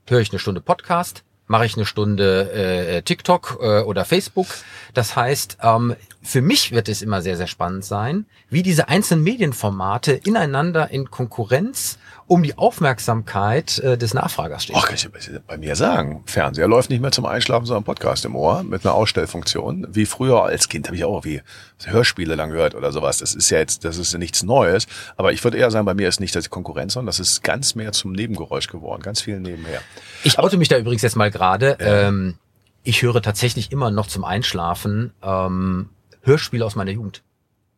höre 0.08 0.20
ich 0.20 0.30
eine 0.30 0.40
Stunde 0.40 0.60
Podcast, 0.60 1.22
mache 1.52 1.66
ich 1.66 1.76
eine 1.76 1.84
Stunde 1.84 2.50
äh, 2.50 3.02
TikTok 3.02 3.58
äh, 3.60 3.80
oder 3.82 4.06
Facebook. 4.06 4.46
Das 4.94 5.16
heißt, 5.16 5.58
ähm, 5.62 5.94
für 6.22 6.40
mich 6.40 6.72
wird 6.72 6.88
es 6.88 7.02
immer 7.02 7.20
sehr, 7.20 7.36
sehr 7.36 7.46
spannend 7.46 7.84
sein, 7.84 8.24
wie 8.48 8.62
diese 8.62 8.88
einzelnen 8.88 9.22
Medienformate 9.22 10.12
ineinander 10.12 10.90
in 10.90 11.10
Konkurrenz 11.10 11.98
um 12.32 12.42
die 12.42 12.56
Aufmerksamkeit 12.56 13.78
äh, 13.80 13.98
des 13.98 14.14
Nachfragers 14.14 14.62
steht. 14.62 14.74
Ach, 14.74 14.86
kann 14.86 14.94
ich 14.94 15.06
bei 15.46 15.58
mir 15.58 15.76
sagen, 15.76 16.22
Fernseher 16.24 16.66
läuft 16.66 16.88
nicht 16.88 17.02
mehr 17.02 17.12
zum 17.12 17.26
Einschlafen, 17.26 17.66
sondern 17.66 17.84
Podcast 17.84 18.24
im 18.24 18.34
Ohr 18.34 18.62
mit 18.62 18.86
einer 18.86 18.94
Ausstellfunktion. 18.94 19.86
Wie 19.90 20.06
früher 20.06 20.42
als 20.42 20.70
Kind 20.70 20.86
habe 20.86 20.96
ich 20.96 21.04
auch 21.04 21.26
wie 21.26 21.42
Hörspiele 21.84 22.34
lang 22.34 22.48
gehört 22.48 22.74
oder 22.74 22.90
sowas. 22.90 23.18
Das 23.18 23.34
ist 23.34 23.50
ja 23.50 23.58
jetzt, 23.58 23.84
das 23.84 23.98
ist 23.98 24.14
ja 24.14 24.18
nichts 24.18 24.42
Neues. 24.44 24.86
Aber 25.18 25.34
ich 25.34 25.44
würde 25.44 25.58
eher 25.58 25.70
sagen, 25.70 25.84
bei 25.84 25.92
mir 25.92 26.08
ist 26.08 26.20
nicht 26.20 26.34
das 26.34 26.48
Konkurrenz, 26.48 26.94
sondern 26.94 27.08
das 27.08 27.20
ist 27.20 27.42
ganz 27.42 27.74
mehr 27.74 27.92
zum 27.92 28.12
Nebengeräusch 28.12 28.68
geworden, 28.68 29.02
ganz 29.02 29.20
viel 29.20 29.38
nebenher. 29.38 29.82
Ich 30.24 30.38
oute 30.38 30.56
mich 30.56 30.68
da 30.68 30.78
übrigens 30.78 31.02
jetzt 31.02 31.16
mal 31.16 31.30
gerade. 31.30 31.76
Ja. 31.78 32.08
Ähm, 32.08 32.38
ich 32.82 33.02
höre 33.02 33.20
tatsächlich 33.20 33.72
immer 33.72 33.90
noch 33.90 34.06
zum 34.06 34.24
Einschlafen 34.24 35.12
ähm, 35.22 35.90
Hörspiele 36.22 36.64
aus 36.64 36.76
meiner 36.76 36.92
Jugend. 36.92 37.22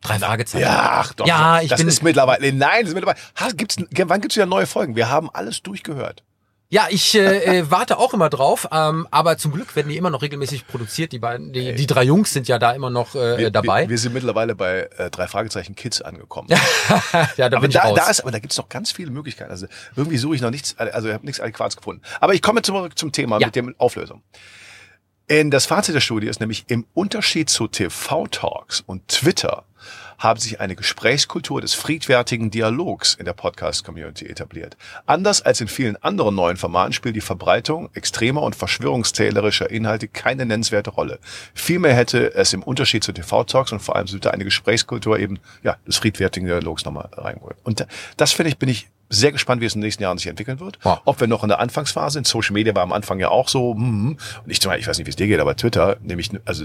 Drei 0.05 0.19
Fragezeichen. 0.19 0.63
Ja, 0.63 1.01
ach 1.01 1.15
doch. 1.15 1.27
Ja, 1.27 1.61
ich 1.61 1.71
das 1.71 1.81
bin 1.81 1.89
ist 1.89 2.03
mittlerweile. 2.03 2.53
Nein, 2.53 2.83
das 2.83 2.91
ist 2.91 2.95
mittlerweile. 2.95 3.19
Hast, 3.35 3.59
gibt's, 3.59 3.77
wann 3.79 4.21
gibt's 4.21 4.37
wieder 4.37 4.47
neue 4.47 4.67
Folgen? 4.67 4.95
Wir 4.95 5.09
haben 5.09 5.31
alles 5.33 5.63
durchgehört. 5.63 6.23
Ja, 6.69 6.87
ich 6.91 7.15
äh, 7.15 7.61
äh, 7.61 7.71
warte 7.71 7.99
auch 7.99 8.15
immer 8.15 8.29
drauf, 8.29 8.67
ähm, 8.73 9.07
aber 9.11 9.39
zum 9.39 9.53
Glück 9.53 9.77
werden 9.77 9.91
die 9.91 9.97
immer 9.97 10.11
noch 10.11 10.23
regelmäßig 10.23 10.67
produziert. 10.67 11.13
Die 11.13 11.19
beiden, 11.21 11.53
die, 11.53 11.75
die 11.75 11.87
drei 11.87 12.03
Jungs 12.03 12.33
sind 12.33 12.49
ja 12.49 12.59
da 12.59 12.73
immer 12.73 12.91
noch 12.91 13.15
äh, 13.15 13.39
wir, 13.39 13.51
dabei. 13.51 13.83
Wir, 13.83 13.91
wir 13.91 13.99
sind 13.99 14.13
mittlerweile 14.13 14.55
bei 14.55 14.89
äh, 14.97 15.09
drei 15.11 15.29
Fragezeichen 15.29 15.75
Kids 15.77 16.03
angekommen. 16.03 16.49
ja, 17.37 17.49
da 17.49 17.59
aber 17.59 17.61
bin 17.61 17.71
da, 17.71 17.81
ich 17.81 17.85
raus. 17.85 17.99
da 17.99 18.11
ist, 18.11 18.21
aber 18.23 18.33
da 18.33 18.41
gibt's 18.41 18.57
noch 18.57 18.69
ganz 18.69 18.91
viele 18.91 19.11
Möglichkeiten. 19.11 19.51
Also 19.51 19.67
irgendwie 19.95 20.17
suche 20.17 20.35
ich 20.35 20.41
noch 20.41 20.51
nichts, 20.51 20.77
also 20.77 21.09
ich 21.09 21.15
habe 21.15 21.25
nichts 21.25 21.41
Adäquates 21.41 21.77
gefunden. 21.77 22.03
Aber 22.21 22.35
ich 22.35 22.43
komme 22.43 22.63
zurück 22.63 22.99
zum 22.99 23.13
Thema 23.13 23.39
Ja. 23.39 23.47
mit 23.47 23.55
der 23.57 23.65
Auflösung. 23.79 24.23
In 25.27 25.51
das 25.51 25.65
Fazit 25.65 25.95
der 25.95 26.01
Studie 26.01 26.27
ist 26.27 26.41
nämlich 26.41 26.65
im 26.69 26.85
Unterschied 26.93 27.49
zu 27.49 27.67
TV-Talks 27.67 28.83
und 28.87 29.09
Twitter 29.09 29.65
haben 30.25 30.41
sich 30.41 30.59
eine 30.59 30.75
Gesprächskultur 30.75 31.61
des 31.61 31.75
friedfertigen 31.75 32.51
Dialogs 32.51 33.15
in 33.15 33.27
der 33.27 33.35
Podcast-Community 33.35 34.27
etabliert. 34.27 34.77
Anders 35.07 35.43
als 35.43 35.61
in 35.61 35.69
vielen 35.69 35.97
anderen 36.03 36.35
neuen 36.35 36.57
Formaten 36.57 36.93
spielt 36.93 37.15
die 37.15 37.21
Verbreitung 37.21 37.91
extremer 37.95 38.43
und 38.43 38.57
verschwörungstälerischer 38.57 39.71
Inhalte 39.71 40.09
keine 40.09 40.47
nennenswerte 40.47 40.91
Rolle. 40.91 41.21
Vielmehr 41.55 41.95
hätte 41.95 42.35
es 42.35 42.53
im 42.53 42.63
Unterschied 42.63 43.05
zu 43.05 43.13
TV-Talks 43.13 43.71
und 43.71 43.81
vor 43.81 43.95
allem 43.95 44.07
sollte 44.07 44.33
eine 44.33 44.45
Gesprächskultur 44.45 45.19
eben 45.19 45.39
ja 45.63 45.77
des 45.87 45.99
friedfertigen 45.99 46.49
Dialogs 46.49 46.85
nochmal 46.85 47.11
reinholen. 47.13 47.57
Und 47.63 47.87
das 48.17 48.33
finde 48.33 48.49
ich, 48.49 48.59
bin 48.59 48.71
ich 48.71 48.89
sehr 49.11 49.33
gespannt, 49.33 49.61
wie 49.61 49.67
es 49.67 49.75
in 49.75 49.81
den 49.83 49.87
nächsten 49.87 50.03
Jahren 50.03 50.17
sich 50.17 50.27
entwickeln 50.27 50.59
wird. 50.59 50.79
Ja. 50.85 51.03
Ob 51.05 51.21
wir 51.21 51.27
noch 51.27 51.43
in 51.43 51.51
der 51.51 51.61
Anfangsphase 51.61 52.15
sind. 52.15 52.27
Social 52.27 52.55
Media 52.55 52.75
war 52.75 52.83
am 52.83 52.93
Anfang 52.93 53.21
ja 53.21 53.29
auch 53.29 53.49
so. 53.49 53.75
Mm, 53.75 54.17
und 54.45 54.51
ich, 54.51 54.59
ich 54.59 54.87
weiß 54.87 54.99
nicht, 54.99 55.07
wie 55.07 55.11
es 55.11 55.17
dir 55.17 55.27
geht, 55.27 55.41
aber 55.41 55.55
Twitter, 55.55 55.99
nämlich, 56.01 56.31
also, 56.47 56.65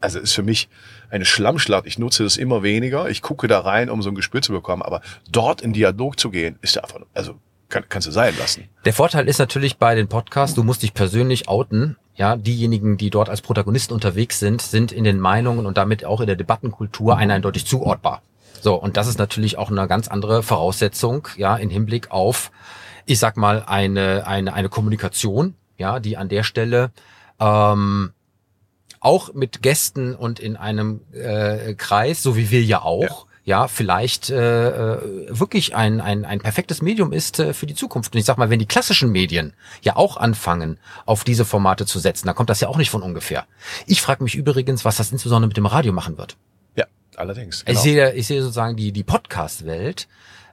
also 0.00 0.18
ist 0.18 0.32
für 0.32 0.42
mich 0.42 0.68
eine 1.10 1.24
Schlammschlacht. 1.24 1.86
Ich 1.86 1.98
nutze 1.98 2.22
das 2.22 2.36
immer 2.36 2.62
weniger. 2.62 3.08
Ich 3.08 3.22
gucke 3.22 3.48
da 3.48 3.60
rein, 3.60 3.90
um 3.90 4.02
so 4.02 4.10
ein 4.10 4.14
Gespür 4.14 4.42
zu 4.42 4.52
bekommen. 4.52 4.82
Aber 4.82 5.00
dort 5.30 5.60
in 5.60 5.72
Dialog 5.72 6.18
zu 6.18 6.30
gehen, 6.30 6.58
ist 6.62 6.76
ja 6.76 6.82
einfach, 6.82 7.00
also 7.14 7.34
kann, 7.68 7.84
kannst 7.88 8.06
du 8.06 8.12
sein 8.12 8.34
lassen. 8.38 8.68
Der 8.84 8.92
Vorteil 8.92 9.28
ist 9.28 9.38
natürlich 9.38 9.76
bei 9.76 9.94
den 9.94 10.08
Podcasts, 10.08 10.54
du 10.54 10.62
musst 10.62 10.82
dich 10.82 10.94
persönlich 10.94 11.48
outen. 11.48 11.96
Ja, 12.14 12.36
diejenigen, 12.36 12.96
die 12.96 13.10
dort 13.10 13.28
als 13.28 13.42
Protagonisten 13.42 13.94
unterwegs 13.94 14.40
sind, 14.40 14.60
sind 14.60 14.90
in 14.90 15.04
den 15.04 15.20
Meinungen 15.20 15.66
und 15.66 15.76
damit 15.78 16.04
auch 16.04 16.20
in 16.20 16.26
der 16.26 16.34
Debattenkultur 16.34 17.16
eindeutig 17.16 17.64
zuordbar. 17.64 18.22
So, 18.60 18.74
und 18.74 18.96
das 18.96 19.06
ist 19.06 19.18
natürlich 19.18 19.56
auch 19.56 19.70
eine 19.70 19.86
ganz 19.86 20.08
andere 20.08 20.42
Voraussetzung, 20.42 21.28
ja, 21.36 21.56
in 21.56 21.70
Hinblick 21.70 22.10
auf, 22.10 22.50
ich 23.06 23.20
sag 23.20 23.36
mal, 23.36 23.62
eine, 23.64 24.26
eine, 24.26 24.52
eine 24.52 24.68
Kommunikation, 24.68 25.54
ja, 25.76 26.00
die 26.00 26.16
an 26.16 26.28
der 26.28 26.42
Stelle 26.42 26.90
ähm, 27.38 28.12
auch 29.00 29.34
mit 29.34 29.62
Gästen 29.62 30.14
und 30.14 30.40
in 30.40 30.56
einem 30.56 31.00
äh, 31.12 31.74
Kreis, 31.74 32.22
so 32.22 32.36
wie 32.36 32.50
wir 32.50 32.62
ja 32.62 32.82
auch, 32.82 33.26
ja, 33.48 33.66
vielleicht 33.66 34.28
äh, 34.28 34.96
äh, 34.96 35.26
wirklich 35.30 35.74
ein, 35.74 36.02
ein, 36.02 36.26
ein 36.26 36.40
perfektes 36.40 36.82
Medium 36.82 37.14
ist 37.14 37.38
äh, 37.38 37.54
für 37.54 37.64
die 37.64 37.74
Zukunft. 37.74 38.12
Und 38.14 38.18
ich 38.18 38.26
sag 38.26 38.36
mal, 38.36 38.50
wenn 38.50 38.58
die 38.58 38.66
klassischen 38.66 39.10
Medien 39.10 39.54
ja 39.80 39.96
auch 39.96 40.18
anfangen, 40.18 40.78
auf 41.06 41.24
diese 41.24 41.46
Formate 41.46 41.86
zu 41.86 41.98
setzen, 41.98 42.26
dann 42.26 42.36
kommt 42.36 42.50
das 42.50 42.60
ja 42.60 42.68
auch 42.68 42.76
nicht 42.76 42.90
von 42.90 43.02
ungefähr. 43.02 43.46
Ich 43.86 44.02
frage 44.02 44.22
mich 44.22 44.34
übrigens, 44.34 44.84
was 44.84 44.98
das 44.98 45.12
insbesondere 45.12 45.48
mit 45.48 45.56
dem 45.56 45.64
Radio 45.64 45.94
machen 45.94 46.18
wird. 46.18 46.36
Ja, 46.76 46.84
allerdings. 47.16 47.64
Ich 47.66 47.78
sehe, 47.78 48.12
ich 48.12 48.26
sehe 48.26 48.42
sozusagen 48.42 48.76
die, 48.76 48.92
die 48.92 49.02
Podcast-Welt 49.02 50.08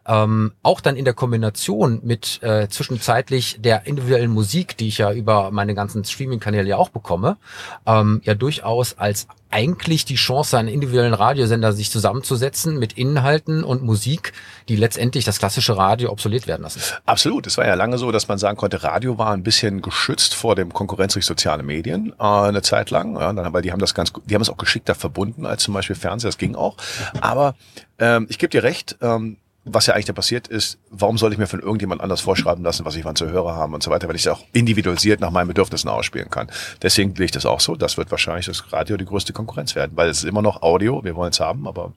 ähm, 0.07 0.53
auch 0.61 0.81
dann 0.81 0.95
in 0.95 1.05
der 1.05 1.13
Kombination 1.13 1.99
mit 2.03 2.41
äh, 2.43 2.67
zwischenzeitlich 2.67 3.57
der 3.59 3.87
individuellen 3.87 4.31
Musik, 4.31 4.77
die 4.77 4.87
ich 4.87 4.99
ja 4.99 5.11
über 5.11 5.51
meine 5.51 5.73
ganzen 5.73 6.03
Streaming-Kanäle 6.03 6.69
ja 6.69 6.77
auch 6.77 6.89
bekomme, 6.89 7.37
ähm, 7.85 8.21
ja 8.23 8.35
durchaus 8.35 8.97
als 8.97 9.27
eigentlich 9.51 10.03
die 10.03 10.15
Chance, 10.15 10.57
einen 10.57 10.67
individuellen 10.67 11.13
Radiosender 11.13 11.71
sich 11.71 11.89
zusammenzusetzen 11.89 12.77
mit 12.77 12.93
Inhalten 12.93 13.63
und 13.63 13.83
Musik, 13.83 14.33
die 14.67 14.75
letztendlich 14.75 15.23
das 15.23 15.39
klassische 15.39 15.77
Radio 15.77 16.11
obsolet 16.11 16.45
werden 16.45 16.63
lassen. 16.63 16.81
Absolut. 17.05 17.47
Es 17.47 17.57
war 17.57 17.65
ja 17.65 17.75
lange 17.75 17.97
so, 17.97 18.11
dass 18.11 18.27
man 18.27 18.37
sagen 18.37 18.57
konnte, 18.57 18.83
Radio 18.83 19.17
war 19.17 19.31
ein 19.31 19.43
bisschen 19.43 19.81
geschützt 19.81 20.35
vor 20.35 20.55
dem 20.55 20.73
Konkurrenz 20.73 21.13
durch 21.13 21.25
soziale 21.25 21.63
Medien 21.63 22.13
äh, 22.19 22.23
eine 22.23 22.63
Zeit 22.63 22.89
lang. 22.89 23.15
Ja, 23.15 23.31
dann, 23.31 23.53
weil 23.53 23.61
die 23.61 23.71
haben 23.71 23.79
das 23.79 23.93
ganz, 23.93 24.11
die 24.25 24.35
haben 24.35 24.41
es 24.41 24.49
auch 24.49 24.57
geschickter 24.57 24.93
verbunden 24.93 25.45
als 25.45 25.63
zum 25.63 25.73
Beispiel 25.73 25.95
Fernseher. 25.95 26.29
Das 26.29 26.37
ging 26.37 26.55
auch. 26.55 26.75
Aber 27.21 27.55
ähm, 27.97 28.27
ich 28.29 28.39
gebe 28.39 28.49
dir 28.49 28.63
recht. 28.63 28.97
Ähm, 29.01 29.37
was 29.65 29.87
ja 29.87 29.95
eigentlich 29.95 30.05
da 30.05 30.13
passiert 30.13 30.47
ist, 30.47 30.77
warum 30.91 31.17
soll 31.17 31.33
ich 31.33 31.39
mir 31.39 31.47
von 31.47 31.59
irgendjemand 31.59 32.01
anders 32.01 32.21
vorschreiben 32.21 32.63
lassen, 32.63 32.85
was 32.85 32.95
ich 32.95 33.03
wann 33.03 33.15
zu 33.15 33.27
hören 33.27 33.55
haben 33.55 33.73
und 33.73 33.81
so 33.81 33.89
weiter, 33.89 34.07
wenn 34.07 34.15
ich 34.15 34.21
es 34.21 34.31
auch 34.31 34.43
individualisiert 34.53 35.19
nach 35.19 35.31
meinen 35.31 35.47
Bedürfnissen 35.47 35.89
ausspielen 35.89 36.29
kann. 36.29 36.49
Deswegen 36.83 37.15
sehe 37.15 37.25
ich 37.25 37.31
das 37.31 37.47
auch 37.47 37.59
so. 37.59 37.75
Das 37.75 37.97
wird 37.97 38.11
wahrscheinlich 38.11 38.45
das 38.45 38.71
Radio 38.71 38.95
die 38.95 39.05
größte 39.05 39.33
Konkurrenz 39.33 39.75
werden, 39.75 39.93
weil 39.95 40.09
es 40.09 40.19
ist 40.19 40.25
immer 40.25 40.43
noch 40.43 40.61
Audio, 40.61 41.03
wir 41.03 41.15
wollen 41.15 41.31
es 41.31 41.39
haben, 41.39 41.67
aber 41.67 41.93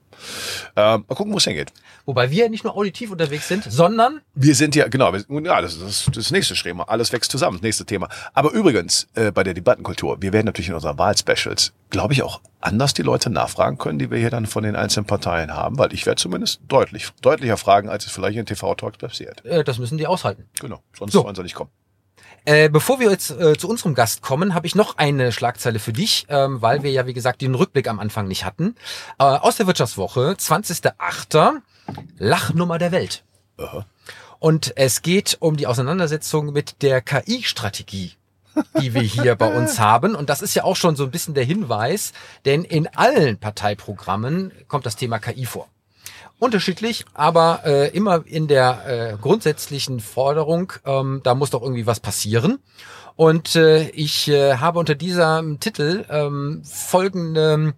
äh, 0.76 0.81
mal 0.81 1.04
gucken, 1.09 1.33
wo 1.33 1.37
es 1.37 1.44
hingeht. 1.44 1.72
Wobei 2.07 2.31
wir 2.31 2.48
nicht 2.48 2.64
nur 2.64 2.74
auditiv 2.74 3.11
unterwegs 3.11 3.46
sind, 3.48 3.64
sondern 3.64 4.22
Wir 4.35 4.54
sind 4.54 4.74
ja, 4.74 4.88
genau, 4.88 5.12
wir, 5.12 5.24
ja, 5.42 5.61
das 5.61 5.74
ist 5.74 5.83
das, 5.83 6.14
das 6.14 6.31
nächste 6.31 6.57
Schema. 6.57 6.85
Alles 6.85 7.12
wächst 7.12 7.31
zusammen, 7.31 7.59
das 7.59 7.62
nächste 7.62 7.85
Thema. 7.85 8.09
Aber 8.33 8.52
übrigens, 8.52 9.09
äh, 9.14 9.31
bei 9.31 9.44
der 9.44 9.52
Debattenkultur, 9.52 10.22
wir 10.22 10.33
werden 10.33 10.46
natürlich 10.46 10.68
in 10.68 10.74
unseren 10.74 10.96
Wahlspecials, 10.96 11.74
glaube 11.90 12.14
ich, 12.14 12.22
auch 12.22 12.40
anders 12.61 12.94
die 12.94 13.03
Leute 13.03 13.31
nachfragen 13.31 13.79
können, 13.79 13.99
die 13.99 14.11
wir 14.11 14.18
hier 14.18 14.31
dann 14.31 14.47
von 14.47 14.62
den 14.64 14.77
einzelnen 14.77 15.07
Parteien 15.07 15.55
haben, 15.55 15.79
weil 15.79 15.92
ich 15.92 16.07
werde 16.07 16.21
zumindest 16.21 16.61
deutlich, 16.68 17.11
deutlicher 17.23 17.57
fragen, 17.57 17.88
als 17.88 18.07
es 18.07 18.12
vielleicht 18.12 18.37
in 18.38 18.47
TV-Talks 18.47 18.99
passiert. 18.99 19.44
äh, 19.44 19.62
das 19.64 19.79
müssen 19.79 19.99
die 19.99 20.07
aushalten. 20.07 20.49
Genau, 20.61 20.83
sonst 20.97 21.12
So. 21.12 21.25
wollen 21.25 21.35
sie 21.35 21.42
nicht 21.42 21.55
kommen. 21.55 21.71
Äh, 22.44 22.68
bevor 22.71 22.99
wir 22.99 23.11
jetzt 23.11 23.31
äh, 23.31 23.57
zu 23.59 23.68
unserem 23.68 23.94
Gast 23.94 24.23
kommen, 24.23 24.55
habe 24.55 24.66
ich 24.66 24.75
noch 24.75 24.97
eine 24.97 25.33
Schlagzeile 25.33 25.79
für 25.79 25.92
dich, 25.92 26.25
ähm, 26.31 26.62
weil 26.62 26.83
wir 26.83 26.90
ja, 26.90 27.07
wie 27.07 27.12
gesagt, 27.12 27.42
den 27.42 27.55
Rückblick 27.55 27.88
am 27.88 28.01
Anfang 28.01 28.27
nicht 28.27 28.44
hatten. 28.44 28.75
Äh, 29.18 29.25
aus 29.25 29.57
der 29.57 29.66
Wirtschaftswoche, 29.66 30.35
20.08. 30.38 31.61
Lachnummer 32.18 32.79
der 32.79 32.92
Welt. 32.92 33.25
Aha. 33.59 33.87
Und 34.38 34.73
es 34.77 35.03
geht 35.03 35.37
um 35.40 35.57
die 35.57 35.66
Auseinandersetzung 35.66 36.53
mit 36.53 36.83
der 36.83 37.01
KI-Strategie 37.03 38.12
die 38.81 38.94
wir 38.94 39.03
hier 39.03 39.35
bei 39.35 39.55
uns 39.55 39.79
haben. 39.79 40.14
Und 40.14 40.31
das 40.31 40.42
ist 40.42 40.55
ja 40.55 40.64
auch 40.64 40.77
schon 40.77 40.97
so 40.97 41.05
ein 41.05 41.11
bisschen 41.11 41.35
der 41.35 41.44
Hinweis, 41.44 42.12
denn 42.44 42.64
in 42.64 42.87
allen 42.88 43.38
Parteiprogrammen 43.38 44.53
kommt 44.68 44.87
das 44.87 44.97
Thema 44.97 45.18
KI 45.18 45.47
vor. 45.47 45.68
Unterschiedlich, 46.38 47.05
aber 47.14 47.62
äh, 47.64 47.88
immer 47.88 48.25
in 48.25 48.47
der 48.47 48.87
äh, 48.87 49.16
grundsätzlichen 49.21 49.99
Forderung, 49.99 50.73
ähm, 50.85 51.21
da 51.25 51.35
muss 51.35 51.51
doch 51.51 51.62
irgendwie 51.62 51.87
was 51.87 51.99
passieren. 51.99 52.61
Und 53.16 53.57
äh, 53.57 53.88
ich 53.90 54.29
äh, 54.29 54.59
habe 54.59 54.79
unter 54.79 54.94
diesem 54.94 55.59
Titel 55.59 56.05
ähm, 56.09 56.62
folgende 56.64 57.75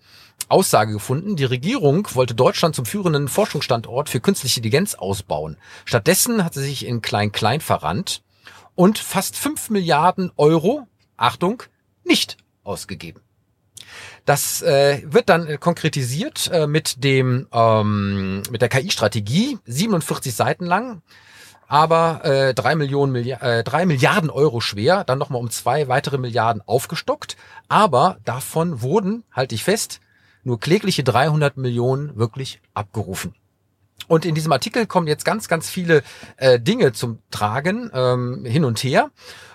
Aussage 0.51 0.93
gefunden. 0.93 1.37
Die 1.37 1.45
Regierung 1.45 2.07
wollte 2.13 2.35
Deutschland 2.35 2.75
zum 2.75 2.85
führenden 2.85 3.29
Forschungsstandort 3.29 4.11
für 4.11 4.21
künstliche 4.21 4.61
Intelligenz 4.61 4.95
ausbauen. 4.95 5.57
Stattdessen 5.87 6.45
hat 6.45 6.53
sie 6.53 6.63
sich 6.63 6.85
in 6.85 7.01
Klein-Klein 7.01 7.63
verrannt 7.63 8.23
und 8.81 8.99
fast 8.99 9.37
5 9.37 9.69
Milliarden 9.69 10.33
Euro, 10.39 10.89
Achtung, 11.19 11.65
nicht 12.03 12.39
ausgegeben. 12.65 13.21
Das 14.25 14.63
äh, 14.63 15.03
wird 15.05 15.29
dann 15.29 15.47
äh, 15.47 15.59
konkretisiert 15.59 16.49
äh, 16.51 16.67
mit 16.67 17.05
dem 17.05 17.47
ähm, 17.53 18.43
mit 18.51 18.63
der 18.63 18.71
KI-Strategie, 18.71 19.59
47 19.67 20.35
Seiten 20.35 20.65
lang, 20.65 21.03
aber 21.69 22.25
äh, 22.25 22.55
3, 22.55 22.75
Millionen 22.77 23.13
Milli 23.13 23.33
äh, 23.33 23.63
3 23.65 23.85
Milliarden 23.85 24.31
Euro 24.31 24.63
schwer, 24.63 25.05
dann 25.05 25.19
nochmal 25.19 25.43
um 25.43 25.51
zwei 25.51 25.89
weitere 25.89 26.17
Milliarden 26.17 26.63
aufgestockt, 26.65 27.37
aber 27.69 28.17
davon 28.25 28.81
wurden, 28.81 29.25
halte 29.31 29.55
ich 29.55 29.63
fest, 29.63 30.01
nur 30.43 30.59
klägliche 30.59 31.05
300 31.05 31.59
Millionen 31.59 32.17
wirklich 32.17 32.63
abgerufen. 32.73 33.35
Und 34.11 34.25
in 34.25 34.35
diesem 34.35 34.51
Artikel 34.51 34.89
kommen 34.89 35.07
jetzt 35.07 35.25
ganz, 35.25 35.47
ganz 35.47 35.71
viele 35.71 36.03
äh, 36.37 36.59
Dinge 36.59 36.93
zum 36.93 37.21
Tragen, 37.31 37.93
ähm, 37.95 38.45
hin 38.45 38.65
und 38.65 38.83
her. 38.83 39.13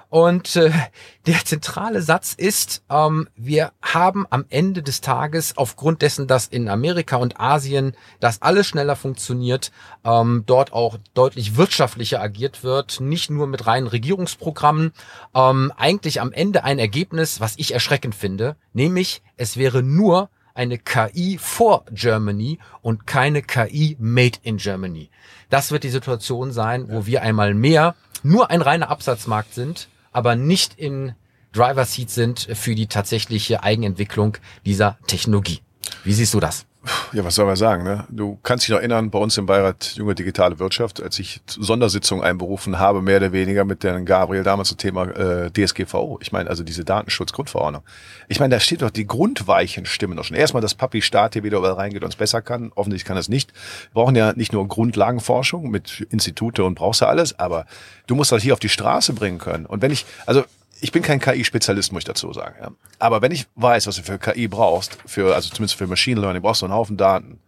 Und 0.08 0.56
äh, 0.56 0.72
der 1.28 1.44
zentrale 1.44 2.02
Satz 2.02 2.34
ist, 2.34 2.82
ähm, 2.90 3.28
wir 3.36 3.74
haben 3.82 4.26
am 4.30 4.46
Ende 4.48 4.82
des 4.82 5.02
Tages 5.02 5.58
aufgrund 5.58 6.02
dessen, 6.02 6.26
dass 6.26 6.48
in 6.48 6.70
Amerika 6.70 7.18
und 7.18 7.38
Asien 7.38 7.98
das 8.22 8.42
alles 8.42 8.66
schneller 8.66 8.96
funktioniert, 8.96 9.74
ähm, 10.06 10.44
dort 10.46 10.72
auch 10.72 11.00
deutlich 11.14 11.58
wirtschaftlicher 11.58 12.22
agiert 12.22 12.64
wird, 12.64 13.02
nicht 13.02 13.30
nur 13.30 13.48
mit 13.48 13.68
reinen 13.68 13.88
Regierungsprogrammen, 13.88 14.94
ähm, 15.36 15.74
eigentlich 15.76 16.22
am 16.22 16.32
Ende 16.32 16.64
ein 16.64 16.80
Ergebnis, 16.80 17.42
was 17.42 17.56
ich 17.58 17.74
erschreckend 17.74 18.16
finde, 18.16 18.56
nämlich 18.72 19.22
es 19.36 19.58
wäre 19.58 19.84
nur 19.84 20.30
eine 20.56 20.80
KI 20.80 21.38
for 21.40 21.86
Germany 21.92 22.58
und 22.82 23.06
keine 23.06 23.44
KI 23.44 23.96
made 24.00 24.40
in 24.42 24.58
Germany. 24.58 25.10
Das 25.50 25.72
wird 25.72 25.84
die 25.84 25.90
Situation 25.90 26.52
sein, 26.52 26.90
wo 26.90 27.06
wir 27.06 27.22
einmal 27.22 27.54
mehr 27.54 27.96
nur 28.24 28.50
ein 28.50 28.62
reiner 28.62 28.90
Absatzmarkt 28.90 29.54
sind, 29.54 29.90
aber 30.12 30.36
nicht 30.36 30.80
in 30.80 31.14
Driver 31.54 31.86
Seat 31.86 32.10
sind 32.10 32.48
für 32.54 32.74
die 32.74 32.88
tatsächliche 32.88 33.64
Eigenentwicklung 33.64 34.38
dieser 34.66 34.98
Technologie. 35.08 35.62
Wie 36.04 36.14
siehst 36.14 36.34
du 36.34 36.40
das? 36.40 36.66
Ja, 37.14 37.24
was 37.24 37.36
soll 37.36 37.46
man 37.46 37.56
sagen? 37.56 37.84
Ne? 37.84 38.06
Du 38.10 38.38
kannst 38.44 38.66
dich 38.66 38.72
noch 38.72 38.80
erinnern, 38.80 39.10
bei 39.10 39.20
uns 39.20 39.38
im 39.38 39.46
Beirat 39.46 39.96
Junge 39.96 40.16
Digitale 40.16 40.60
Wirtschaft, 40.60 41.02
als 41.02 41.18
ich 41.20 41.42
Sondersitzung 41.48 42.22
einberufen 42.22 42.80
habe, 42.80 43.02
mehr 43.02 43.18
oder 43.18 43.32
weniger 43.32 43.66
mit 43.66 43.84
Herrn 43.84 44.06
Gabriel 44.06 44.44
damals 44.44 44.70
zum 44.70 44.78
Thema 44.78 45.06
äh, 45.08 45.52
DSGVO. 45.52 46.20
Ich 46.22 46.32
meine, 46.32 46.50
also 46.50 46.64
diese 46.64 46.84
Datenschutzgrundverordnung. 46.84 47.84
Ich 48.28 48.40
meine, 48.40 48.56
da 48.56 48.60
steht 48.60 48.82
doch 48.82 48.92
die 48.92 49.08
Grundweichen 49.08 49.86
stimmen 49.86 50.18
doch 50.18 50.24
schon. 50.26 50.38
Erstmal, 50.38 50.62
dass 50.62 50.76
Papi 50.76 51.02
Staat 51.02 51.34
hier 51.34 51.44
wieder 51.44 51.58
überall 51.58 51.74
reingeht 51.74 52.04
und 52.04 52.10
es 52.10 52.16
besser 52.16 52.42
kann. 52.42 52.72
Offensichtlich 52.76 53.08
kann 53.08 53.18
es 53.18 53.30
nicht. 53.30 53.52
Wir 53.94 54.02
brauchen 54.02 54.16
ja 54.16 54.34
nicht 54.34 54.54
nur 54.54 54.68
Grundlagenforschung 54.68 55.70
mit 55.70 56.06
Institute 56.10 56.64
und 56.64 56.76
brauchst 56.76 57.02
ja 57.02 57.08
alles, 57.08 57.40
aber 57.40 57.66
du 58.08 58.16
musst 58.16 58.32
das 58.32 58.44
hier 58.44 58.54
auf 58.54 58.60
die 58.60 58.70
Straße 58.70 59.14
bringen 59.14 59.40
können. 59.40 59.66
Und 59.66 59.82
wenn 59.82 59.92
ich, 59.92 60.06
also 60.26 60.44
ich 60.82 60.92
bin 60.92 61.02
kein 61.02 61.20
KI-Spezialist, 61.20 61.92
muss 61.92 62.02
ich 62.02 62.06
dazu 62.06 62.32
sagen. 62.34 62.56
Ja. 62.62 62.72
Aber 63.00 63.22
wenn 63.22 63.32
ich 63.32 63.48
weiß, 63.56 63.88
was 63.88 63.96
du 63.96 64.04
für 64.04 64.20
KI 64.20 64.48
brauchst, 64.48 64.98
für, 65.06 65.36
also 65.36 65.50
zumindest 65.50 65.78
für 65.78 65.88
Machine 65.88 66.20
Learning, 66.20 66.42
brauchst 66.42 66.62
du 66.62 66.66
einen 66.66 66.74
Haufen 66.74 66.98
Daten. 66.98 67.40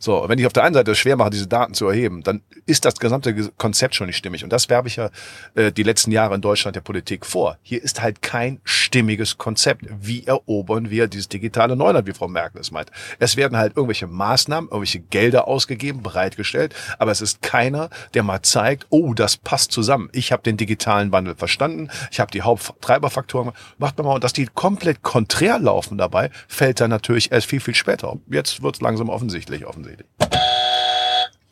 So, 0.00 0.24
wenn 0.28 0.38
ich 0.38 0.46
auf 0.46 0.52
der 0.52 0.62
einen 0.62 0.74
Seite 0.74 0.92
es 0.92 0.98
schwer 0.98 1.16
mache, 1.16 1.30
diese 1.30 1.48
Daten 1.48 1.74
zu 1.74 1.88
erheben, 1.88 2.22
dann 2.22 2.42
ist 2.66 2.84
das 2.84 2.94
gesamte 3.00 3.50
Konzept 3.56 3.96
schon 3.96 4.06
nicht 4.06 4.16
stimmig. 4.16 4.44
Und 4.44 4.52
das 4.52 4.68
werbe 4.68 4.86
ich 4.86 4.94
ja 4.94 5.10
äh, 5.56 5.72
die 5.72 5.82
letzten 5.82 6.12
Jahre 6.12 6.36
in 6.36 6.40
Deutschland 6.40 6.76
der 6.76 6.82
Politik 6.82 7.26
vor. 7.26 7.58
Hier 7.62 7.82
ist 7.82 8.00
halt 8.00 8.22
kein 8.22 8.60
stimmiges 8.62 9.38
Konzept. 9.38 9.86
Wie 10.00 10.24
erobern 10.24 10.90
wir 10.90 11.08
dieses 11.08 11.28
digitale 11.28 11.74
Neuland, 11.74 12.06
wie 12.06 12.12
Frau 12.12 12.28
Merkel 12.28 12.60
es 12.60 12.70
meint? 12.70 12.92
Es 13.18 13.36
werden 13.36 13.58
halt 13.58 13.76
irgendwelche 13.76 14.06
Maßnahmen, 14.06 14.70
irgendwelche 14.70 15.00
Gelder 15.00 15.48
ausgegeben, 15.48 16.04
bereitgestellt, 16.04 16.76
aber 17.00 17.10
es 17.10 17.20
ist 17.20 17.42
keiner, 17.42 17.90
der 18.14 18.22
mal 18.22 18.42
zeigt, 18.42 18.86
oh, 18.90 19.14
das 19.14 19.36
passt 19.36 19.72
zusammen. 19.72 20.10
Ich 20.12 20.30
habe 20.30 20.44
den 20.44 20.56
digitalen 20.56 21.10
Wandel 21.10 21.34
verstanden, 21.34 21.90
ich 22.12 22.20
habe 22.20 22.30
die 22.30 22.42
Haupttreiberfaktoren, 22.42 23.50
macht 23.78 23.98
man 23.98 24.06
mal, 24.06 24.14
und 24.14 24.22
dass 24.22 24.32
die 24.32 24.46
komplett 24.46 25.02
konträr 25.02 25.58
laufen 25.58 25.98
dabei, 25.98 26.30
fällt 26.46 26.80
dann 26.80 26.90
natürlich 26.90 27.32
erst 27.32 27.48
viel, 27.48 27.60
viel 27.60 27.74
später. 27.74 28.16
Jetzt 28.30 28.62
wird 28.62 28.76
es 28.76 28.80
langsam 28.80 29.08
offensichtlich, 29.08 29.66
offensichtlich. 29.66 29.87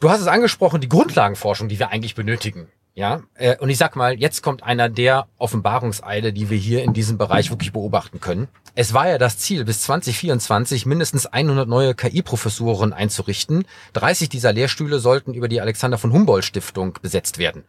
Du 0.01 0.11
hast 0.11 0.21
es 0.21 0.27
angesprochen, 0.27 0.81
die 0.81 0.89
Grundlagenforschung, 0.89 1.69
die 1.69 1.79
wir 1.79 1.91
eigentlich 1.91 2.15
benötigen. 2.15 2.69
Ja, 2.97 3.23
äh, 3.35 3.59
und 3.59 3.69
ich 3.69 3.77
sag 3.77 3.95
mal, 3.95 4.19
jetzt 4.19 4.43
kommt 4.43 4.63
einer 4.63 4.89
der 4.89 5.27
Offenbarungseile, 5.37 6.33
die 6.33 6.49
wir 6.49 6.57
hier 6.57 6.83
in 6.83 6.95
diesem 6.95 7.19
Bereich 7.19 7.51
wirklich 7.51 7.73
beobachten 7.73 8.21
können. 8.21 8.49
Es 8.75 8.95
war 8.95 9.07
ja 9.07 9.19
das 9.19 9.37
Ziel, 9.37 9.67
bis 9.67 9.83
2024 9.83 10.87
mindestens 10.87 11.27
100 11.27 11.69
neue 11.69 11.95
KI-Professuren 11.95 12.95
einzurichten. 12.95 13.67
30 13.93 14.31
dieser 14.31 14.55
Lehrstühle 14.55 14.99
sollten 14.99 15.35
über 15.35 15.49
die 15.49 15.61
Alexander 15.61 15.99
von 15.99 16.11
Humboldt 16.11 16.47
Stiftung 16.47 16.99
besetzt 17.03 17.37
werden. 17.37 17.65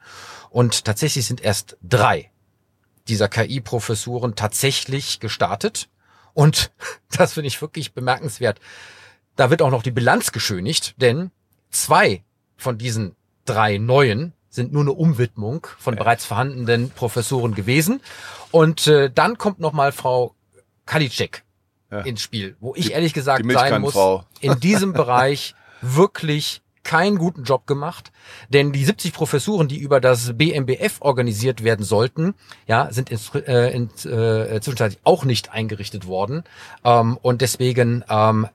Und 0.49 0.85
tatsächlich 0.85 1.25
sind 1.27 1.41
erst 1.41 1.75
drei 1.81 2.31
dieser 3.09 3.27
KI-Professuren 3.27 4.35
tatsächlich 4.35 5.19
gestartet. 5.19 5.89
Und 6.33 6.71
das 7.17 7.33
finde 7.33 7.49
ich 7.49 7.61
wirklich 7.61 7.93
bemerkenswert. 7.93 8.61
Da 9.37 9.49
wird 9.49 9.61
auch 9.61 9.71
noch 9.71 9.83
die 9.83 9.91
Bilanz 9.91 10.33
geschönigt, 10.33 10.95
denn 10.97 11.31
zwei 11.69 12.23
von 12.57 12.77
diesen 12.77 13.15
drei 13.45 13.77
neuen 13.77 14.33
sind 14.49 14.73
nur 14.73 14.81
eine 14.81 14.91
Umwidmung 14.91 15.67
von 15.77 15.93
ja. 15.93 15.99
bereits 16.03 16.25
vorhandenen 16.25 16.89
Professoren 16.89 17.53
gewesen. 17.53 18.01
Und 18.51 18.87
äh, 18.87 19.09
dann 19.13 19.37
kommt 19.37 19.59
noch 19.59 19.73
mal 19.73 19.91
Frau 19.91 20.33
Kalitschek 20.85 21.43
ja. 21.91 21.99
ins 21.99 22.21
Spiel, 22.21 22.57
wo 22.59 22.73
ich 22.75 22.87
die, 22.87 22.91
ehrlich 22.91 23.13
gesagt 23.13 23.45
sein 23.49 23.81
muss, 23.81 23.95
in 24.41 24.59
diesem 24.59 24.93
Bereich 24.93 25.53
wirklich 25.81 26.61
keinen 26.83 27.17
guten 27.17 27.43
Job 27.43 27.67
gemacht, 27.67 28.13
denn 28.47 28.71
die 28.71 28.85
70 28.85 29.11
Professuren, 29.11 29.67
die 29.67 29.77
über 29.77 29.99
das 29.99 30.37
BMBF 30.37 31.01
organisiert 31.01 31.61
werden 31.61 31.83
sollten, 31.83 32.33
ja, 32.65 32.87
sind 32.91 33.09
in, 33.11 33.19
äh, 33.45 33.71
in, 33.71 33.89
äh, 34.09 34.61
zwischenzeitlich 34.61 34.99
auch 35.03 35.25
nicht 35.25 35.51
eingerichtet 35.51 36.07
worden 36.07 36.45
ähm, 36.85 37.17
und 37.21 37.41
deswegen 37.41 38.05
ähm, 38.09 38.47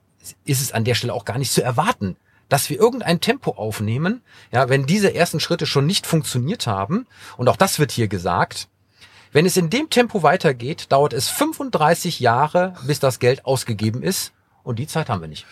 ist 0.44 0.60
es 0.60 0.72
an 0.72 0.84
der 0.84 0.94
Stelle 0.94 1.14
auch 1.14 1.24
gar 1.24 1.38
nicht 1.38 1.52
zu 1.52 1.62
erwarten, 1.62 2.16
dass 2.48 2.68
wir 2.68 2.78
irgendein 2.78 3.20
Tempo 3.20 3.52
aufnehmen, 3.52 4.22
ja, 4.50 4.68
wenn 4.68 4.86
diese 4.86 5.14
ersten 5.14 5.40
Schritte 5.40 5.66
schon 5.66 5.86
nicht 5.86 6.06
funktioniert 6.06 6.66
haben, 6.66 7.06
und 7.36 7.48
auch 7.48 7.56
das 7.56 7.78
wird 7.78 7.92
hier 7.92 8.08
gesagt, 8.08 8.68
wenn 9.32 9.46
es 9.46 9.56
in 9.56 9.70
dem 9.70 9.88
Tempo 9.88 10.22
weitergeht, 10.22 10.92
dauert 10.92 11.14
es 11.14 11.30
35 11.30 12.20
Jahre, 12.20 12.74
bis 12.86 13.00
das 13.00 13.18
Geld 13.18 13.46
ausgegeben 13.46 14.02
ist, 14.02 14.32
und 14.62 14.78
die 14.78 14.86
Zeit 14.86 15.08
haben 15.08 15.22
wir 15.22 15.28
nicht. 15.28 15.46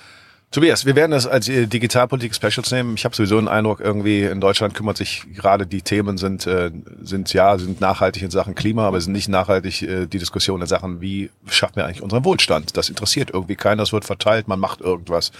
Tobias, 0.53 0.85
wir 0.85 0.97
werden 0.97 1.13
das 1.13 1.29
als 1.29 1.49
äh, 1.49 1.69
Digitalpolitik 1.69 2.35
Specials 2.35 2.73
nehmen. 2.73 2.95
Ich 2.97 3.05
habe 3.05 3.15
sowieso 3.15 3.37
den 3.37 3.47
Eindruck, 3.47 3.79
irgendwie 3.79 4.25
in 4.25 4.41
Deutschland 4.41 4.75
kümmert 4.75 4.97
sich 4.97 5.23
gerade 5.33 5.65
die 5.65 5.81
Themen 5.81 6.19
sind 6.19 6.45
äh, 6.45 6.73
sind 7.03 7.33
ja 7.33 7.57
sind 7.57 7.81
nachhaltig 7.81 8.25
in 8.25 8.33
Sachen 8.33 8.57
Klima, 8.57 8.89
aber 8.89 9.01
sind 9.01 9.13
nicht 9.13 9.29
nachhaltig 9.29 9.83
äh, 9.83 10.07
die 10.07 10.19
Diskussion 10.19 10.61
in 10.61 10.67
Sachen, 10.67 11.01
wie 11.01 11.31
schaffen 11.49 11.77
wir 11.77 11.85
eigentlich 11.85 12.03
unseren 12.03 12.25
Wohlstand. 12.25 12.77
Das 12.77 12.89
interessiert 12.89 13.31
irgendwie 13.33 13.55
keiner. 13.55 13.85
Es 13.85 13.93
wird 13.93 14.05
verteilt, 14.05 14.49
man 14.49 14.59
macht 14.59 14.81
irgendwas. 14.81 15.31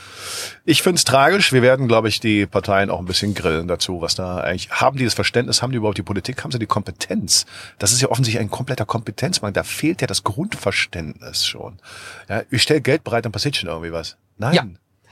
Ich 0.65 0.81
finde 0.81 0.99
es 0.99 1.05
tragisch. 1.05 1.53
Wir 1.53 1.63
werden, 1.63 1.89
glaube 1.89 2.09
ich, 2.09 2.21
die 2.21 2.47
Parteien 2.47 2.89
auch 2.89 3.01
ein 3.01 3.07
bisschen 3.07 3.35
grillen 3.35 3.67
dazu, 3.67 4.01
was 4.01 4.15
da 4.15 4.37
eigentlich 4.37 4.71
haben 4.71 4.97
die 4.97 5.05
das 5.07 5.15
Verständnis, 5.15 5.61
haben 5.61 5.73
die 5.73 5.79
überhaupt 5.79 5.99
die 5.99 6.05
Politik, 6.05 6.45
haben 6.45 6.53
sie 6.53 6.61
die 6.61 6.67
Kompetenz? 6.67 7.47
Das 7.81 7.91
ist 7.91 8.01
ja 8.01 8.11
offensichtlich 8.11 8.41
ein 8.41 8.51
kompletter 8.53 8.87
Kompetenzmangel. 8.87 9.55
Da 9.55 9.65
fehlt 9.65 10.03
ja 10.03 10.07
das 10.07 10.23
Grundverständnis 10.23 11.45
schon. 11.45 11.81
Ja, 12.29 12.43
ich 12.49 12.63
stelle 12.63 12.81
Geld 12.81 13.03
bereit, 13.03 13.25
dann 13.25 13.33
passiert 13.33 13.57
schon 13.57 13.69
irgendwie 13.69 13.91
was. 13.91 14.17
Nein. 14.39 14.55
Ja. 14.55 14.65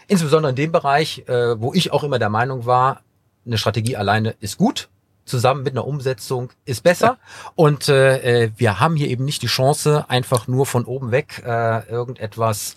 Insbesondere 0.08 0.50
in 0.50 0.56
dem 0.56 0.72
Bereich, 0.72 1.24
äh, 1.28 1.60
wo 1.60 1.72
ich 1.74 1.92
auch 1.92 2.02
immer 2.02 2.18
der 2.18 2.30
Meinung 2.30 2.66
war, 2.66 3.02
eine 3.46 3.58
Strategie 3.58 3.96
alleine 3.96 4.34
ist 4.40 4.58
gut, 4.58 4.88
zusammen 5.26 5.62
mit 5.62 5.74
einer 5.74 5.86
Umsetzung 5.86 6.50
ist 6.64 6.82
besser. 6.82 7.18
Und 7.54 7.88
äh, 7.88 8.44
äh, 8.44 8.50
wir 8.56 8.80
haben 8.80 8.96
hier 8.96 9.08
eben 9.08 9.24
nicht 9.24 9.42
die 9.42 9.48
Chance, 9.48 10.06
einfach 10.08 10.48
nur 10.48 10.66
von 10.66 10.86
oben 10.86 11.10
weg 11.10 11.42
äh, 11.46 11.86
irgendetwas 11.88 12.76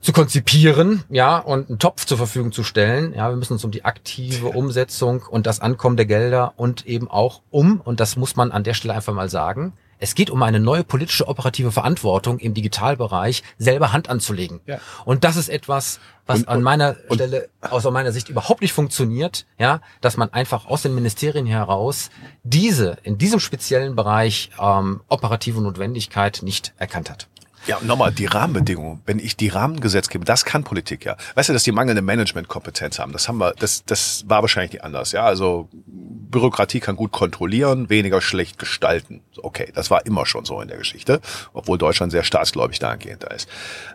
zu 0.00 0.12
konzipieren, 0.12 1.02
ja, 1.08 1.38
und 1.38 1.68
einen 1.68 1.78
Topf 1.78 2.04
zur 2.04 2.18
Verfügung 2.18 2.52
zu 2.52 2.62
stellen. 2.62 3.14
Ja, 3.14 3.30
wir 3.30 3.36
müssen 3.36 3.54
uns 3.54 3.64
um 3.64 3.70
die 3.70 3.84
aktive 3.84 4.48
Umsetzung 4.48 5.22
und 5.22 5.46
das 5.46 5.60
Ankommen 5.60 5.96
der 5.96 6.06
Gelder 6.06 6.52
und 6.56 6.86
eben 6.86 7.10
auch 7.10 7.42
um, 7.50 7.80
und 7.80 7.98
das 7.98 8.16
muss 8.16 8.36
man 8.36 8.52
an 8.52 8.62
der 8.62 8.74
Stelle 8.74 8.94
einfach 8.94 9.14
mal 9.14 9.28
sagen, 9.28 9.72
es 9.98 10.14
geht 10.14 10.30
um 10.30 10.42
eine 10.42 10.60
neue 10.60 10.84
politische 10.84 11.28
operative 11.28 11.72
Verantwortung 11.72 12.38
im 12.38 12.54
Digitalbereich, 12.54 13.42
selber 13.58 13.92
Hand 13.92 14.08
anzulegen. 14.08 14.60
Ja. 14.66 14.80
Und 15.04 15.24
das 15.24 15.36
ist 15.36 15.48
etwas, 15.48 16.00
was 16.26 16.40
und, 16.40 16.48
an 16.48 16.62
meiner 16.62 16.96
und, 17.08 17.16
Stelle 17.16 17.48
aus 17.60 17.84
meiner 17.84 18.12
Sicht 18.12 18.28
überhaupt 18.28 18.60
nicht 18.60 18.72
funktioniert, 18.72 19.46
ja, 19.58 19.80
dass 20.00 20.16
man 20.16 20.32
einfach 20.32 20.66
aus 20.66 20.82
den 20.82 20.94
Ministerien 20.94 21.46
heraus 21.46 22.10
diese 22.44 22.98
in 23.02 23.18
diesem 23.18 23.40
speziellen 23.40 23.96
Bereich 23.96 24.50
ähm, 24.60 25.00
operative 25.08 25.60
Notwendigkeit 25.60 26.40
nicht 26.42 26.74
erkannt 26.78 27.10
hat. 27.10 27.28
Ja, 27.68 27.78
nochmal 27.82 28.12
die 28.12 28.24
Rahmenbedingungen. 28.24 29.02
Wenn 29.04 29.18
ich 29.18 29.36
die 29.36 29.48
Rahmengesetz 29.48 30.08
gebe, 30.08 30.24
das 30.24 30.46
kann 30.46 30.64
Politik 30.64 31.04
ja. 31.04 31.18
Weißt 31.34 31.50
du, 31.50 31.52
dass 31.52 31.64
die 31.64 31.72
mangelnde 31.72 32.00
Managementkompetenz 32.00 32.98
haben, 32.98 33.12
das 33.12 33.28
haben 33.28 33.36
wir, 33.36 33.52
das, 33.58 33.84
das 33.84 34.24
war 34.26 34.40
wahrscheinlich 34.40 34.72
nicht 34.72 34.84
anders. 34.84 35.12
Ja, 35.12 35.24
also 35.24 35.68
Bürokratie 35.70 36.80
kann 36.80 36.96
gut 36.96 37.12
kontrollieren, 37.12 37.90
weniger 37.90 38.22
schlecht 38.22 38.58
gestalten. 38.58 39.20
Okay, 39.36 39.70
das 39.74 39.90
war 39.90 40.06
immer 40.06 40.24
schon 40.24 40.46
so 40.46 40.62
in 40.62 40.68
der 40.68 40.78
Geschichte, 40.78 41.20
obwohl 41.52 41.76
Deutschland 41.76 42.10
sehr 42.10 42.24
staatsgläubig 42.24 42.78
dahingehend 42.78 43.22
da 43.22 43.28
ist. 43.28 43.48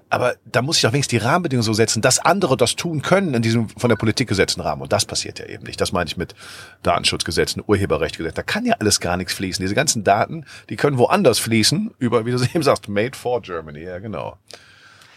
Aber 0.10 0.36
da 0.46 0.62
muss 0.62 0.76
ich 0.78 0.84
doch 0.84 0.94
wenigstens 0.94 1.20
die 1.20 1.26
Rahmenbedingungen 1.26 1.66
so 1.66 1.74
setzen, 1.74 2.04
dass 2.04 2.20
andere 2.20 2.56
das 2.56 2.76
tun 2.76 3.02
können 3.02 3.34
in 3.34 3.42
diesem 3.42 3.70
von 3.70 3.90
der 3.90 3.96
Politik 3.96 4.30
gesetzten 4.30 4.62
Rahmen. 4.62 4.84
Und 4.84 4.94
das 4.94 5.06
passiert 5.06 5.40
ja 5.40 5.48
eben 5.48 5.64
nicht. 5.64 5.82
Das 5.82 5.92
meine 5.92 6.08
ich 6.08 6.18
mit 6.18 6.36
Datenschutzgesetzen, 6.84 7.64
Urheberrechtgesetzen. 7.66 8.36
Da 8.36 8.44
kann 8.44 8.66
ja 8.66 8.76
alles 8.80 9.00
gar 9.00 9.18
nichts 9.18 9.34
fließen. 9.34 9.64
Diese 9.64 9.74
ganzen 9.74 10.04
Daten, 10.04 10.46
die 10.70 10.76
können 10.76 11.00
woanders 11.00 11.40
fließen, 11.40 11.96
über, 11.98 12.28
wie 12.28 12.32
du 12.32 12.38
eben 12.54 12.62
sagst, 12.62 12.88
made 12.88 13.18
for 13.18 13.42
Germany. 13.42 13.63
Ja, 13.72 14.00
genau. 14.00 14.38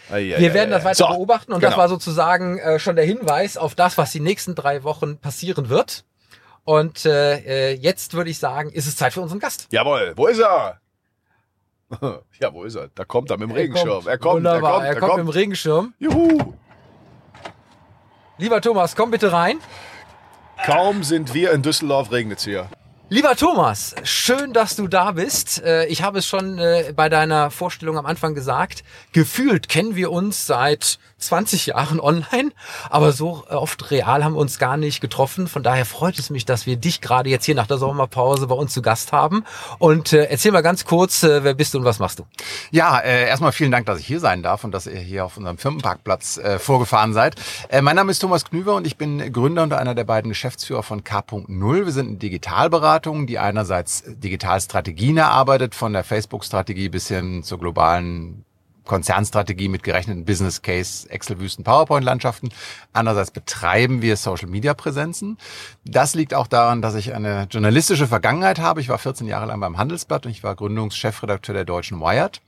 Wir 0.09 0.53
werden 0.53 0.71
das 0.71 0.85
weiter 0.85 0.95
so, 0.95 1.07
beobachten 1.07 1.51
und 1.51 1.59
genau. 1.59 1.71
das 1.71 1.77
war 1.77 1.89
sozusagen 1.89 2.59
äh, 2.59 2.79
schon 2.79 2.95
der 2.95 3.03
Hinweis 3.03 3.57
auf 3.57 3.75
das, 3.75 3.97
was 3.97 4.11
die 4.11 4.21
nächsten 4.21 4.55
drei 4.55 4.83
Wochen 4.83 5.17
passieren 5.17 5.69
wird. 5.69 6.05
Und 6.63 7.05
äh, 7.05 7.71
äh 7.71 7.73
jetzt 7.73 8.13
würde 8.13 8.29
ich 8.29 8.39
sagen, 8.39 8.71
ist 8.71 8.87
es 8.87 8.95
Zeit 8.95 9.13
für 9.13 9.21
unseren 9.21 9.39
Gast. 9.39 9.67
Jawohl, 9.71 10.13
wo 10.15 10.27
ist 10.27 10.39
er? 10.39 10.79
ja, 12.39 12.53
wo 12.53 12.63
ist 12.63 12.75
er? 12.75 12.89
Da 12.95 13.05
kommt 13.05 13.31
er 13.31 13.37
mit 13.37 13.49
dem 13.49 13.55
er 13.55 13.63
Regenschirm. 13.63 13.89
Kommt. 13.89 14.07
Er 14.07 14.17
kommt, 14.17 14.35
Wunderbar. 14.35 14.61
er 14.61 14.61
kommt, 14.61 14.83
er, 14.83 14.87
er 14.87 14.99
kommt, 14.99 15.11
kommt 15.11 15.25
mit 15.25 15.33
dem 15.33 15.37
Regenschirm. 15.37 15.93
Juhu! 15.99 16.53
Lieber 18.37 18.61
Thomas, 18.61 18.95
komm 18.95 19.11
bitte 19.11 19.31
rein. 19.31 19.59
Kaum 20.65 21.03
sind 21.03 21.33
wir 21.33 21.51
in 21.51 21.61
Düsseldorf, 21.61 22.11
regnet 22.11 22.39
es 22.39 22.45
hier. 22.45 22.69
Lieber 23.09 23.37
Thomas, 23.37 23.95
schön, 24.03 24.51
dass 24.51 24.75
du 24.75 24.89
da 24.89 25.13
bist. 25.13 25.63
Äh, 25.63 25.85
ich 25.85 26.01
habe 26.01 26.19
es 26.19 26.27
schon 26.27 26.59
äh, 26.59 26.91
bei 26.93 27.07
deiner 27.07 27.51
Vorstellung 27.51 27.97
am 27.97 28.05
Anfang 28.05 28.35
gesagt. 28.35 28.83
Gefühlt 29.13 29.69
kennen 29.69 29.95
wir 29.95 30.11
uns 30.11 30.45
seit 30.45 30.99
20 31.19 31.67
Jahren 31.67 31.99
online, 31.99 32.51
aber 32.89 33.11
so 33.11 33.43
oft 33.49 33.91
real 33.91 34.23
haben 34.23 34.33
wir 34.33 34.39
uns 34.39 34.59
gar 34.59 34.77
nicht 34.77 35.01
getroffen. 35.01 35.47
Von 35.47 35.63
daher 35.63 35.85
freut 35.85 36.19
es 36.19 36.29
mich, 36.29 36.45
dass 36.45 36.65
wir 36.65 36.75
dich 36.75 37.01
gerade 37.01 37.29
jetzt 37.29 37.45
hier 37.45 37.55
nach 37.55 37.67
der 37.67 37.77
Sommerpause 37.77 38.47
bei 38.47 38.55
uns 38.55 38.73
zu 38.73 38.81
Gast 38.81 39.11
haben. 39.11 39.43
Und 39.79 40.13
äh, 40.13 40.25
erzähl 40.25 40.51
mal 40.51 40.61
ganz 40.61 40.85
kurz, 40.85 41.23
wer 41.23 41.53
bist 41.53 41.73
du 41.73 41.79
und 41.79 41.85
was 41.85 41.99
machst 41.99 42.19
du? 42.19 42.23
Ja, 42.71 42.99
äh, 42.99 43.27
erstmal 43.27 43.51
vielen 43.51 43.71
Dank, 43.71 43.85
dass 43.85 43.99
ich 43.99 44.07
hier 44.07 44.19
sein 44.19 44.43
darf 44.43 44.63
und 44.63 44.71
dass 44.71 44.87
ihr 44.87 44.99
hier 44.99 45.25
auf 45.25 45.37
unserem 45.37 45.57
Firmenparkplatz 45.57 46.37
äh, 46.37 46.59
vorgefahren 46.59 47.13
seid. 47.13 47.35
Äh, 47.69 47.81
mein 47.81 47.95
Name 47.95 48.11
ist 48.11 48.19
Thomas 48.19 48.45
Knüver 48.45 48.75
und 48.75 48.87
ich 48.87 48.97
bin 48.97 49.31
Gründer 49.31 49.63
und 49.63 49.73
einer 49.73 49.95
der 49.95 50.03
beiden 50.03 50.29
Geschäftsführer 50.29 50.83
von 50.83 51.03
K.0. 51.03 51.85
Wir 51.85 51.91
sind 51.91 52.11
ein 52.11 52.19
Digitalberater 52.19 52.87
Beratung, 52.87 53.27
die 53.27 53.37
einerseits 53.37 54.03
Digitalstrategien 54.07 55.17
erarbeitet, 55.17 55.75
von 55.75 55.93
der 55.93 56.03
Facebook-Strategie 56.03 56.89
bis 56.89 57.07
hin 57.07 57.43
zur 57.43 57.59
globalen 57.59 58.45
Konzernstrategie 58.87 59.67
mit 59.67 59.83
gerechneten 59.83 60.25
Business 60.25 60.61
Case, 60.61 61.09
Excel-Wüsten, 61.09 61.63
PowerPoint-Landschaften. 61.63 62.49
Andererseits 62.93 63.31
betreiben 63.31 64.01
wir 64.01 64.17
Social-Media-Präsenzen. 64.17 65.37
Das 65.85 66.15
liegt 66.15 66.33
auch 66.33 66.47
daran, 66.47 66.81
dass 66.81 66.95
ich 66.95 67.13
eine 67.13 67.47
journalistische 67.51 68.07
Vergangenheit 68.07 68.59
habe. 68.59 68.81
Ich 68.81 68.89
war 68.89 68.97
14 68.97 69.27
Jahre 69.27 69.45
lang 69.45 69.59
beim 69.59 69.77
Handelsblatt 69.77 70.25
und 70.25 70.31
ich 70.31 70.43
war 70.43 70.55
Gründungschefredakteur 70.55 71.53
der 71.53 71.65
deutschen 71.65 71.99
Wired. 71.99 72.41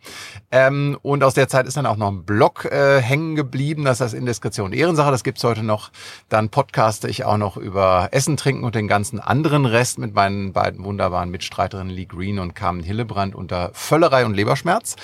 Ähm, 0.51 0.97
und 1.01 1.23
aus 1.23 1.33
der 1.33 1.47
Zeit 1.47 1.67
ist 1.67 1.77
dann 1.77 1.85
auch 1.85 1.97
noch 1.97 2.09
ein 2.09 2.23
Blog 2.23 2.65
äh, 2.65 3.01
hängen 3.01 3.35
geblieben. 3.35 3.85
Das 3.85 4.01
heißt 4.01 4.13
Indiskretion 4.13 4.73
Ehrensache. 4.73 5.11
Das 5.11 5.23
gibt's 5.23 5.43
heute 5.43 5.63
noch. 5.63 5.91
Dann 6.29 6.49
podcaste 6.49 7.07
ich 7.07 7.25
auch 7.25 7.37
noch 7.37 7.57
über 7.57 8.09
Essen, 8.11 8.37
Trinken 8.37 8.63
und 8.63 8.75
den 8.75 8.87
ganzen 8.87 9.19
anderen 9.19 9.65
Rest 9.65 9.99
mit 9.99 10.13
meinen 10.13 10.53
beiden 10.53 10.83
wunderbaren 10.83 11.29
Mitstreiterinnen 11.29 11.93
Lee 11.93 12.05
Green 12.05 12.39
und 12.39 12.55
Carmen 12.55 12.83
Hillebrand 12.83 13.35
unter 13.35 13.71
Völlerei 13.73 14.25
und 14.25 14.33
Leberschmerz. 14.33 14.95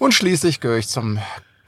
Und 0.00 0.14
schließlich 0.14 0.60
gehöre 0.60 0.78
ich 0.80 0.88
zum 0.88 1.18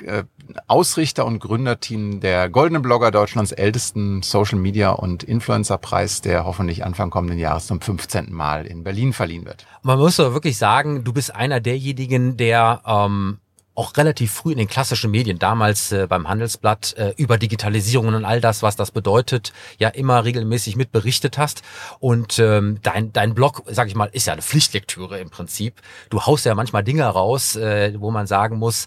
äh, 0.05 0.25
Ausrichter 0.67 1.25
und 1.25 1.39
Gründerteam 1.39 2.21
der 2.21 2.51
Goldenen 2.51 2.83
Blogger 2.83 3.11
Deutschlands 3.11 3.53
ältesten 3.53 4.23
Social 4.23 4.59
Media 4.59 4.91
und 4.91 5.23
Influencer 5.23 5.79
Preis, 5.79 6.21
der 6.21 6.45
hoffentlich 6.45 6.85
Anfang 6.85 7.11
kommenden 7.11 7.39
Jahres 7.39 7.67
zum 7.67 7.81
15. 7.81 8.33
Mal 8.33 8.67
in 8.67 8.85
Berlin 8.85 9.13
verliehen 9.13 9.45
wird. 9.45 9.67
Man 9.83 9.99
muss 9.99 10.17
doch 10.17 10.35
wirklich 10.35 10.59
sagen, 10.59 11.05
du 11.05 11.13
bist 11.13 11.35
einer 11.35 11.61
derjenigen, 11.61 12.37
der 12.37 12.83
ähm, 12.85 13.39
auch 13.75 13.97
relativ 13.97 14.33
früh 14.33 14.53
in 14.53 14.59
den 14.59 14.69
klassischen 14.69 15.11
Medien, 15.11 15.39
damals 15.39 15.93
äh, 15.93 16.07
beim 16.07 16.29
Handelsblatt, 16.29 16.95
äh, 16.97 17.15
über 17.17 17.39
Digitalisierung 17.39 18.09
und 18.09 18.25
all 18.25 18.41
das, 18.41 18.63
was 18.63 18.77
das 18.77 18.91
bedeutet, 18.91 19.53
ja 19.79 19.89
immer 19.89 20.25
regelmäßig 20.25 20.77
mit 20.77 20.93
berichtet 20.93 21.39
hast. 21.39 21.63
Und 21.99 22.39
ähm, 22.39 22.79
dein, 22.83 23.13
dein 23.13 23.35
Blog, 23.35 23.63
sag 23.67 23.89
ich 23.89 23.95
mal, 23.95 24.11
ist 24.13 24.27
ja 24.27 24.35
eine 24.35 24.43
Pflichtlektüre 24.43 25.19
im 25.19 25.31
Prinzip. 25.31 25.81
Du 26.11 26.23
haust 26.23 26.45
ja 26.45 26.55
manchmal 26.55 26.85
Dinge 26.85 27.05
raus, 27.05 27.57
äh, 27.57 27.95
wo 27.99 28.11
man 28.11 28.27
sagen 28.27 28.59
muss, 28.59 28.87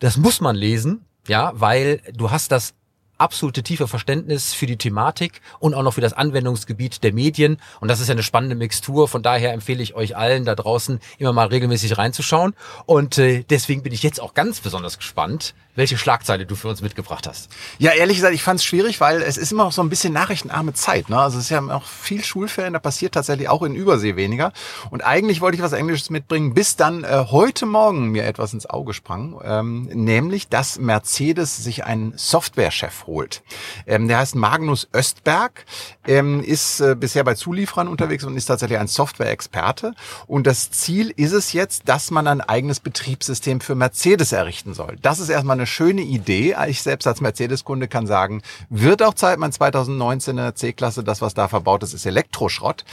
das 0.00 0.16
muss 0.16 0.40
man 0.40 0.56
lesen, 0.56 1.04
ja, 1.28 1.52
weil 1.54 2.00
du 2.12 2.30
hast 2.30 2.52
das 2.52 2.74
absolute 3.18 3.62
tiefe 3.62 3.88
Verständnis 3.88 4.54
für 4.54 4.66
die 4.66 4.76
Thematik 4.76 5.40
und 5.58 5.74
auch 5.74 5.82
noch 5.82 5.94
für 5.94 6.00
das 6.00 6.12
Anwendungsgebiet 6.12 7.02
der 7.02 7.12
Medien. 7.12 7.58
Und 7.80 7.88
das 7.88 8.00
ist 8.00 8.08
ja 8.08 8.12
eine 8.12 8.22
spannende 8.22 8.56
Mixtur. 8.56 9.08
Von 9.08 9.22
daher 9.22 9.52
empfehle 9.52 9.82
ich 9.82 9.94
euch 9.94 10.16
allen 10.16 10.44
da 10.44 10.54
draußen 10.54 11.00
immer 11.18 11.32
mal 11.32 11.48
regelmäßig 11.48 11.98
reinzuschauen. 11.98 12.54
Und 12.86 13.18
äh, 13.18 13.44
deswegen 13.48 13.82
bin 13.82 13.92
ich 13.92 14.02
jetzt 14.02 14.20
auch 14.20 14.34
ganz 14.34 14.60
besonders 14.60 14.98
gespannt, 14.98 15.54
welche 15.76 15.96
Schlagzeile 15.96 16.46
du 16.46 16.56
für 16.56 16.68
uns 16.68 16.82
mitgebracht 16.82 17.26
hast. 17.28 17.48
Ja, 17.78 17.92
ehrlich 17.92 18.16
gesagt, 18.16 18.34
ich 18.34 18.42
fand 18.42 18.60
es 18.60 18.64
schwierig, 18.64 19.00
weil 19.00 19.22
es 19.22 19.36
ist 19.36 19.52
immer 19.52 19.64
noch 19.64 19.72
so 19.72 19.82
ein 19.82 19.88
bisschen 19.88 20.12
nachrichtenarme 20.12 20.72
Zeit. 20.72 21.08
Ne? 21.08 21.18
Also 21.18 21.38
es 21.38 21.44
ist 21.44 21.50
ja 21.50 21.60
noch 21.60 21.86
viel 21.86 22.24
Schulferien, 22.24 22.72
da 22.72 22.78
passiert 22.78 23.14
tatsächlich 23.14 23.48
auch 23.48 23.62
in 23.62 23.74
Übersee 23.74 24.16
weniger. 24.16 24.52
Und 24.90 25.02
eigentlich 25.02 25.40
wollte 25.40 25.56
ich 25.56 25.62
was 25.62 25.72
Englisches 25.72 26.10
mitbringen, 26.10 26.54
bis 26.54 26.76
dann 26.76 27.04
äh, 27.04 27.26
heute 27.30 27.66
Morgen 27.66 28.08
mir 28.08 28.24
etwas 28.24 28.52
ins 28.52 28.68
Auge 28.68 28.94
sprang, 28.94 29.38
ähm, 29.44 29.82
nämlich, 29.92 30.48
dass 30.48 30.78
Mercedes 30.78 31.56
sich 31.56 31.84
einen 31.84 32.14
Softwarechef 32.16 33.06
holt. 33.06 33.42
Ähm, 33.86 34.08
der 34.08 34.18
heißt 34.18 34.34
Magnus 34.34 34.88
Östberg, 34.94 35.64
ähm, 36.06 36.42
ist 36.42 36.80
äh, 36.80 36.96
bisher 36.98 37.24
bei 37.24 37.34
Zulieferern 37.34 37.88
unterwegs 37.88 38.24
und 38.24 38.36
ist 38.36 38.46
tatsächlich 38.46 38.78
ein 38.78 38.88
Software-Experte. 38.88 39.94
Und 40.26 40.46
das 40.46 40.70
Ziel 40.70 41.12
ist 41.16 41.32
es 41.32 41.52
jetzt, 41.52 41.88
dass 41.88 42.10
man 42.10 42.26
ein 42.26 42.40
eigenes 42.40 42.80
Betriebssystem 42.80 43.60
für 43.60 43.74
Mercedes 43.74 44.32
errichten 44.32 44.74
soll. 44.74 44.96
Das 45.02 45.18
ist 45.18 45.28
erstmal 45.28 45.56
eine 45.56 45.65
schöne 45.66 46.02
Idee. 46.02 46.56
Ich 46.68 46.82
selbst 46.82 47.06
als 47.06 47.20
Mercedes-Kunde 47.20 47.88
kann 47.88 48.06
sagen, 48.06 48.42
wird 48.68 49.02
auch 49.02 49.14
Zeit, 49.14 49.38
mein 49.38 49.52
2019er 49.52 50.54
C-Klasse, 50.54 51.04
das, 51.04 51.20
was 51.20 51.34
da 51.34 51.48
verbaut 51.48 51.82
ist, 51.82 51.94
ist 51.94 52.06
Elektroschrott. 52.06 52.84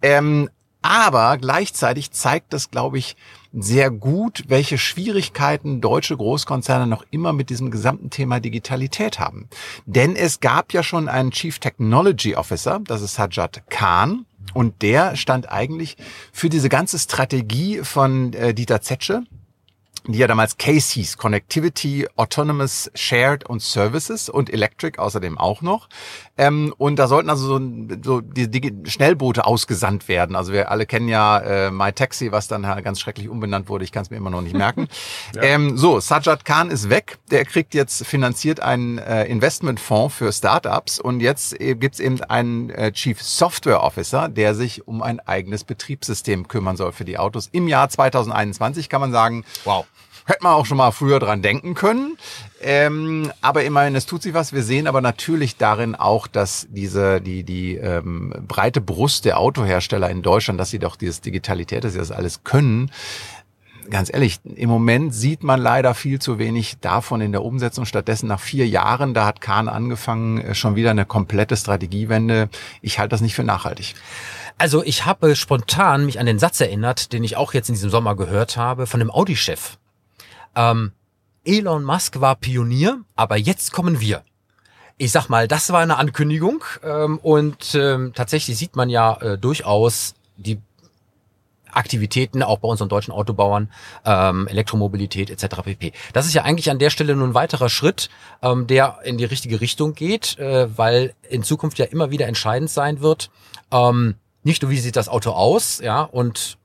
Ähm, 0.00 0.48
aber 0.82 1.38
gleichzeitig 1.38 2.10
zeigt 2.10 2.52
das, 2.52 2.70
glaube 2.70 2.98
ich, 2.98 3.16
sehr 3.52 3.90
gut, 3.90 4.44
welche 4.48 4.78
Schwierigkeiten 4.78 5.80
deutsche 5.80 6.16
Großkonzerne 6.16 6.86
noch 6.86 7.04
immer 7.10 7.32
mit 7.32 7.50
diesem 7.50 7.70
gesamten 7.70 8.10
Thema 8.10 8.40
Digitalität 8.40 9.18
haben. 9.18 9.48
Denn 9.86 10.16
es 10.16 10.40
gab 10.40 10.72
ja 10.72 10.82
schon 10.82 11.08
einen 11.08 11.30
Chief 11.30 11.58
Technology 11.58 12.34
Officer, 12.34 12.80
das 12.82 13.02
ist 13.02 13.14
Sajad 13.14 13.62
Khan, 13.70 14.26
und 14.54 14.82
der 14.82 15.16
stand 15.16 15.50
eigentlich 15.50 15.96
für 16.32 16.48
diese 16.48 16.68
ganze 16.68 16.98
Strategie 16.98 17.78
von 17.82 18.32
äh, 18.32 18.52
Dieter 18.52 18.80
Zetsche, 18.80 19.22
die 20.06 20.18
ja 20.18 20.26
damals 20.26 20.56
Casey's 20.58 21.16
Connectivity, 21.16 22.06
Autonomous, 22.16 22.90
Shared 22.94 23.48
und 23.48 23.62
Services 23.62 24.28
und 24.28 24.52
Electric 24.52 24.98
außerdem 24.98 25.38
auch 25.38 25.62
noch. 25.62 25.88
Ähm, 26.36 26.74
und 26.78 26.98
da 26.98 27.08
sollten 27.08 27.30
also 27.30 27.46
so, 27.46 27.60
so 28.02 28.20
die, 28.20 28.50
die 28.50 28.90
Schnellboote 28.90 29.46
ausgesandt 29.46 30.08
werden. 30.08 30.34
Also 30.34 30.52
wir 30.52 30.70
alle 30.70 30.86
kennen 30.86 31.08
ja 31.08 31.38
äh, 31.38 31.70
My 31.70 31.92
Taxi, 31.92 32.32
was 32.32 32.48
dann 32.48 32.62
ganz 32.82 33.00
schrecklich 33.00 33.28
umbenannt 33.28 33.68
wurde. 33.68 33.84
Ich 33.84 33.92
kann 33.92 34.02
es 34.02 34.10
mir 34.10 34.16
immer 34.16 34.30
noch 34.30 34.40
nicht 34.40 34.56
merken. 34.56 34.88
ja. 35.34 35.42
ähm, 35.42 35.76
so, 35.76 36.00
Sajad 36.00 36.44
Khan 36.44 36.70
ist 36.70 36.90
weg. 36.90 37.18
Der 37.30 37.44
kriegt 37.44 37.74
jetzt 37.74 38.06
finanziert 38.06 38.60
einen 38.60 38.98
äh, 38.98 39.24
Investmentfonds 39.24 40.14
für 40.14 40.32
Startups 40.32 40.98
und 40.98 41.20
jetzt 41.20 41.60
äh, 41.60 41.74
gibt's 41.74 42.00
eben 42.00 42.20
einen 42.22 42.70
äh, 42.70 42.92
Chief 42.92 43.22
Software 43.22 43.82
Officer, 43.82 44.28
der 44.28 44.54
sich 44.54 44.86
um 44.88 45.02
ein 45.02 45.20
eigenes 45.20 45.64
Betriebssystem 45.64 46.48
kümmern 46.48 46.76
soll 46.76 46.92
für 46.92 47.04
die 47.04 47.18
Autos. 47.18 47.48
Im 47.52 47.68
Jahr 47.68 47.88
2021 47.88 48.88
kann 48.88 49.00
man 49.00 49.12
sagen, 49.12 49.44
wow. 49.64 49.86
Hätte 50.24 50.42
man 50.42 50.54
auch 50.54 50.66
schon 50.66 50.76
mal 50.76 50.92
früher 50.92 51.18
dran 51.18 51.42
denken 51.42 51.74
können. 51.74 52.16
Ähm, 52.60 53.32
aber 53.40 53.64
immerhin, 53.64 53.96
es 53.96 54.06
tut 54.06 54.22
sich 54.22 54.34
was. 54.34 54.52
Wir 54.52 54.62
sehen 54.62 54.86
aber 54.86 55.00
natürlich 55.00 55.56
darin 55.56 55.94
auch, 55.94 56.26
dass 56.26 56.66
diese, 56.70 57.20
die, 57.20 57.42
die 57.42 57.76
ähm, 57.76 58.32
breite 58.46 58.80
Brust 58.80 59.24
der 59.24 59.38
Autohersteller 59.38 60.10
in 60.10 60.22
Deutschland, 60.22 60.60
dass 60.60 60.70
sie 60.70 60.78
doch 60.78 60.96
dieses 60.96 61.20
Digitalität, 61.20 61.84
dass 61.84 61.92
sie 61.92 61.98
das 61.98 62.12
alles 62.12 62.44
können, 62.44 62.90
ganz 63.90 64.12
ehrlich, 64.12 64.40
im 64.44 64.68
Moment 64.68 65.14
sieht 65.14 65.42
man 65.42 65.60
leider 65.60 65.94
viel 65.94 66.18
zu 66.18 66.38
wenig 66.38 66.78
davon 66.80 67.20
in 67.20 67.32
der 67.32 67.44
Umsetzung. 67.44 67.84
Stattdessen 67.84 68.26
nach 68.26 68.40
vier 68.40 68.66
Jahren, 68.66 69.14
da 69.14 69.24
hat 69.26 69.40
Kahn 69.40 69.68
angefangen, 69.68 70.40
äh, 70.40 70.54
schon 70.54 70.76
wieder 70.76 70.90
eine 70.90 71.04
komplette 71.04 71.56
Strategiewende. 71.56 72.48
Ich 72.80 72.98
halte 72.98 73.10
das 73.10 73.20
nicht 73.20 73.34
für 73.34 73.44
nachhaltig. 73.44 73.94
Also 74.58 74.82
ich 74.82 75.06
habe 75.06 75.34
spontan 75.34 76.04
mich 76.06 76.20
an 76.20 76.26
den 76.26 76.38
Satz 76.38 76.60
erinnert, 76.60 77.12
den 77.12 77.24
ich 77.24 77.36
auch 77.36 77.54
jetzt 77.54 77.68
in 77.68 77.74
diesem 77.74 77.90
Sommer 77.90 78.16
gehört 78.16 78.56
habe, 78.56 78.86
von 78.86 79.00
dem 79.00 79.10
Audi-Chef. 79.10 79.78
Ähm, 80.54 80.92
Elon 81.44 81.84
Musk 81.84 82.20
war 82.20 82.36
Pionier, 82.36 83.00
aber 83.16 83.36
jetzt 83.36 83.72
kommen 83.72 84.00
wir. 84.00 84.22
Ich 84.98 85.10
sag 85.10 85.28
mal, 85.28 85.48
das 85.48 85.72
war 85.72 85.80
eine 85.80 85.98
Ankündigung 85.98 86.62
ähm, 86.84 87.18
und 87.18 87.74
ähm, 87.74 88.12
tatsächlich 88.14 88.56
sieht 88.56 88.76
man 88.76 88.88
ja 88.88 89.16
äh, 89.20 89.38
durchaus 89.38 90.14
die 90.36 90.60
Aktivitäten 91.72 92.42
auch 92.42 92.58
bei 92.58 92.68
unseren 92.68 92.88
deutschen 92.88 93.12
Autobauern, 93.12 93.70
ähm, 94.04 94.46
Elektromobilität 94.46 95.30
etc. 95.30 95.62
pp. 95.64 95.92
Das 96.12 96.26
ist 96.26 96.34
ja 96.34 96.42
eigentlich 96.42 96.70
an 96.70 96.78
der 96.78 96.90
Stelle 96.90 97.16
nur 97.16 97.26
ein 97.26 97.34
weiterer 97.34 97.68
Schritt, 97.68 98.10
ähm, 98.42 98.66
der 98.66 98.98
in 99.04 99.18
die 99.18 99.24
richtige 99.24 99.60
Richtung 99.60 99.94
geht, 99.94 100.38
äh, 100.38 100.68
weil 100.76 101.14
in 101.28 101.42
Zukunft 101.42 101.78
ja 101.78 101.86
immer 101.86 102.10
wieder 102.10 102.28
entscheidend 102.28 102.70
sein 102.70 103.00
wird, 103.00 103.30
ähm, 103.70 104.16
nicht 104.44 104.62
nur 104.62 104.70
wie 104.70 104.78
sieht 104.78 104.96
das 104.96 105.08
Auto 105.08 105.30
aus, 105.30 105.80
ja, 105.80 106.02
und 106.02 106.58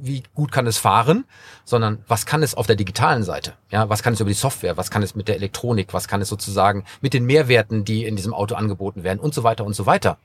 wie 0.00 0.22
gut 0.34 0.52
kann 0.52 0.66
es 0.66 0.78
fahren, 0.78 1.24
sondern 1.64 2.04
was 2.06 2.26
kann 2.26 2.42
es 2.42 2.54
auf 2.54 2.66
der 2.66 2.76
digitalen 2.76 3.22
Seite? 3.22 3.54
Ja, 3.70 3.88
was 3.88 4.02
kann 4.02 4.14
es 4.14 4.20
über 4.20 4.30
die 4.30 4.34
Software? 4.34 4.76
Was 4.76 4.90
kann 4.90 5.02
es 5.02 5.14
mit 5.14 5.28
der 5.28 5.36
Elektronik? 5.36 5.92
Was 5.92 6.08
kann 6.08 6.20
es 6.20 6.28
sozusagen 6.28 6.84
mit 7.00 7.14
den 7.14 7.24
Mehrwerten, 7.24 7.84
die 7.84 8.04
in 8.04 8.16
diesem 8.16 8.34
Auto 8.34 8.54
angeboten 8.54 9.04
werden 9.04 9.18
und 9.18 9.34
so 9.34 9.42
weiter 9.42 9.64
und 9.64 9.74
so 9.74 9.86
weiter? 9.86 10.18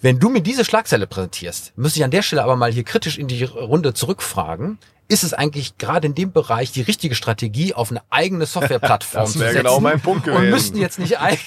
Wenn 0.00 0.18
du 0.18 0.28
mir 0.28 0.42
diese 0.42 0.64
Schlagzeile 0.64 1.06
präsentierst, 1.06 1.72
müsste 1.76 2.00
ich 2.00 2.04
an 2.04 2.10
der 2.10 2.22
Stelle 2.22 2.42
aber 2.42 2.56
mal 2.56 2.70
hier 2.70 2.84
kritisch 2.84 3.18
in 3.18 3.28
die 3.28 3.44
Runde 3.44 3.94
zurückfragen 3.94 4.78
ist 5.08 5.24
es 5.24 5.32
eigentlich 5.32 5.78
gerade 5.78 6.06
in 6.06 6.14
dem 6.14 6.32
Bereich 6.32 6.72
die 6.72 6.82
richtige 6.82 7.14
Strategie, 7.14 7.74
auf 7.74 7.90
eine 7.90 8.02
eigene 8.10 8.46
Softwareplattform 8.46 9.26
zu 9.26 9.38
setzen? 9.38 9.58
Genau 9.58 9.80
mein 9.80 10.00
Punkt 10.00 10.24
gewesen. 10.24 10.44
Und 10.44 10.50
müssten 10.50 10.78
jetzt 10.78 10.98
nicht 10.98 11.18
eigentlich 11.20 11.46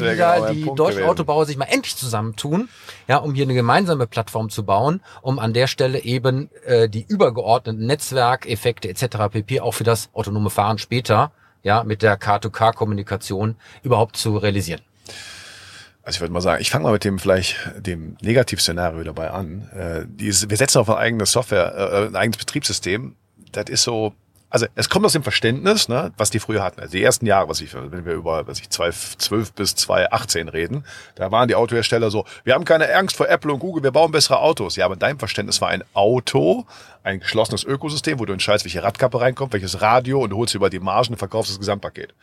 wieder 0.00 0.14
genau 0.14 0.52
die 0.52 0.64
Punkt 0.64 0.78
deutschen 0.78 0.96
gewesen. 0.98 1.10
Autobauer 1.10 1.46
sich 1.46 1.56
mal 1.56 1.66
endlich 1.66 1.96
zusammentun, 1.96 2.68
ja, 3.08 3.16
um 3.16 3.34
hier 3.34 3.44
eine 3.44 3.54
gemeinsame 3.54 4.06
Plattform 4.06 4.50
zu 4.50 4.64
bauen, 4.64 5.00
um 5.22 5.38
an 5.38 5.52
der 5.52 5.66
Stelle 5.66 6.02
eben 6.02 6.50
äh, 6.64 6.88
die 6.88 7.04
übergeordneten 7.06 7.86
Netzwerkeffekte 7.86 8.88
etc. 8.88 9.16
pp. 9.30 9.60
auch 9.60 9.72
für 9.72 9.84
das 9.84 10.10
autonome 10.12 10.50
Fahren 10.50 10.78
später, 10.78 11.32
ja, 11.62 11.84
mit 11.84 12.02
der 12.02 12.18
K2K-Kommunikation 12.18 13.56
überhaupt 13.82 14.16
zu 14.16 14.36
realisieren. 14.36 14.80
Also 16.02 16.16
ich 16.16 16.20
würde 16.20 16.32
mal 16.32 16.40
sagen, 16.40 16.62
ich 16.62 16.70
fange 16.70 16.84
mal 16.84 16.92
mit 16.92 17.04
dem 17.04 17.18
vielleicht 17.18 17.56
dem 17.76 18.16
Negativszenario 18.22 19.04
dabei 19.04 19.30
an. 19.30 19.68
Äh, 19.72 20.06
dieses, 20.06 20.48
wir 20.48 20.56
setzen 20.56 20.78
auf 20.78 20.88
eine 20.88 20.98
eigene 20.98 21.26
Software, 21.26 21.74
äh, 21.74 22.06
ein 22.06 22.16
eigenes 22.16 22.38
Betriebssystem. 22.38 23.16
Das 23.52 23.68
ist 23.68 23.82
so, 23.82 24.14
also 24.48 24.66
es 24.74 24.88
kommt 24.88 25.04
aus 25.04 25.12
dem 25.12 25.22
Verständnis, 25.22 25.88
ne, 25.88 26.12
was 26.16 26.30
die 26.30 26.40
früher 26.40 26.62
hatten. 26.62 26.80
Also 26.80 26.92
die 26.92 27.02
ersten 27.02 27.26
Jahre, 27.26 27.48
was 27.48 27.60
ich, 27.60 27.74
wenn 27.74 28.04
wir 28.04 28.14
über, 28.14 28.46
was 28.46 28.60
ich 28.60 28.70
2012 28.70 29.52
bis 29.52 29.74
2018 29.76 30.48
reden, 30.48 30.84
da 31.16 31.30
waren 31.30 31.48
die 31.48 31.54
Autohersteller 31.54 32.10
so, 32.10 32.24
wir 32.44 32.54
haben 32.54 32.64
keine 32.64 32.92
Angst 32.94 33.16
vor 33.16 33.28
Apple 33.28 33.52
und 33.52 33.60
Google, 33.60 33.82
wir 33.82 33.92
bauen 33.92 34.10
bessere 34.10 34.40
Autos. 34.40 34.76
Ja, 34.76 34.86
aber 34.86 34.94
in 34.94 35.00
deinem 35.00 35.18
Verständnis 35.18 35.60
war 35.60 35.68
ein 35.68 35.84
Auto 35.92 36.66
ein 37.02 37.20
geschlossenes 37.20 37.64
Ökosystem, 37.64 38.18
wo 38.18 38.24
du 38.24 38.32
entscheidest, 38.32 38.64
welche 38.64 38.82
Radkappe 38.82 39.20
reinkommt, 39.20 39.52
welches 39.52 39.80
Radio 39.80 40.20
und 40.20 40.30
du 40.30 40.36
holst 40.36 40.54
über 40.54 40.70
die 40.70 40.80
Margen 40.80 41.12
und 41.12 41.18
verkaufst 41.18 41.50
das 41.50 41.58
Gesamtpaket. 41.58 42.14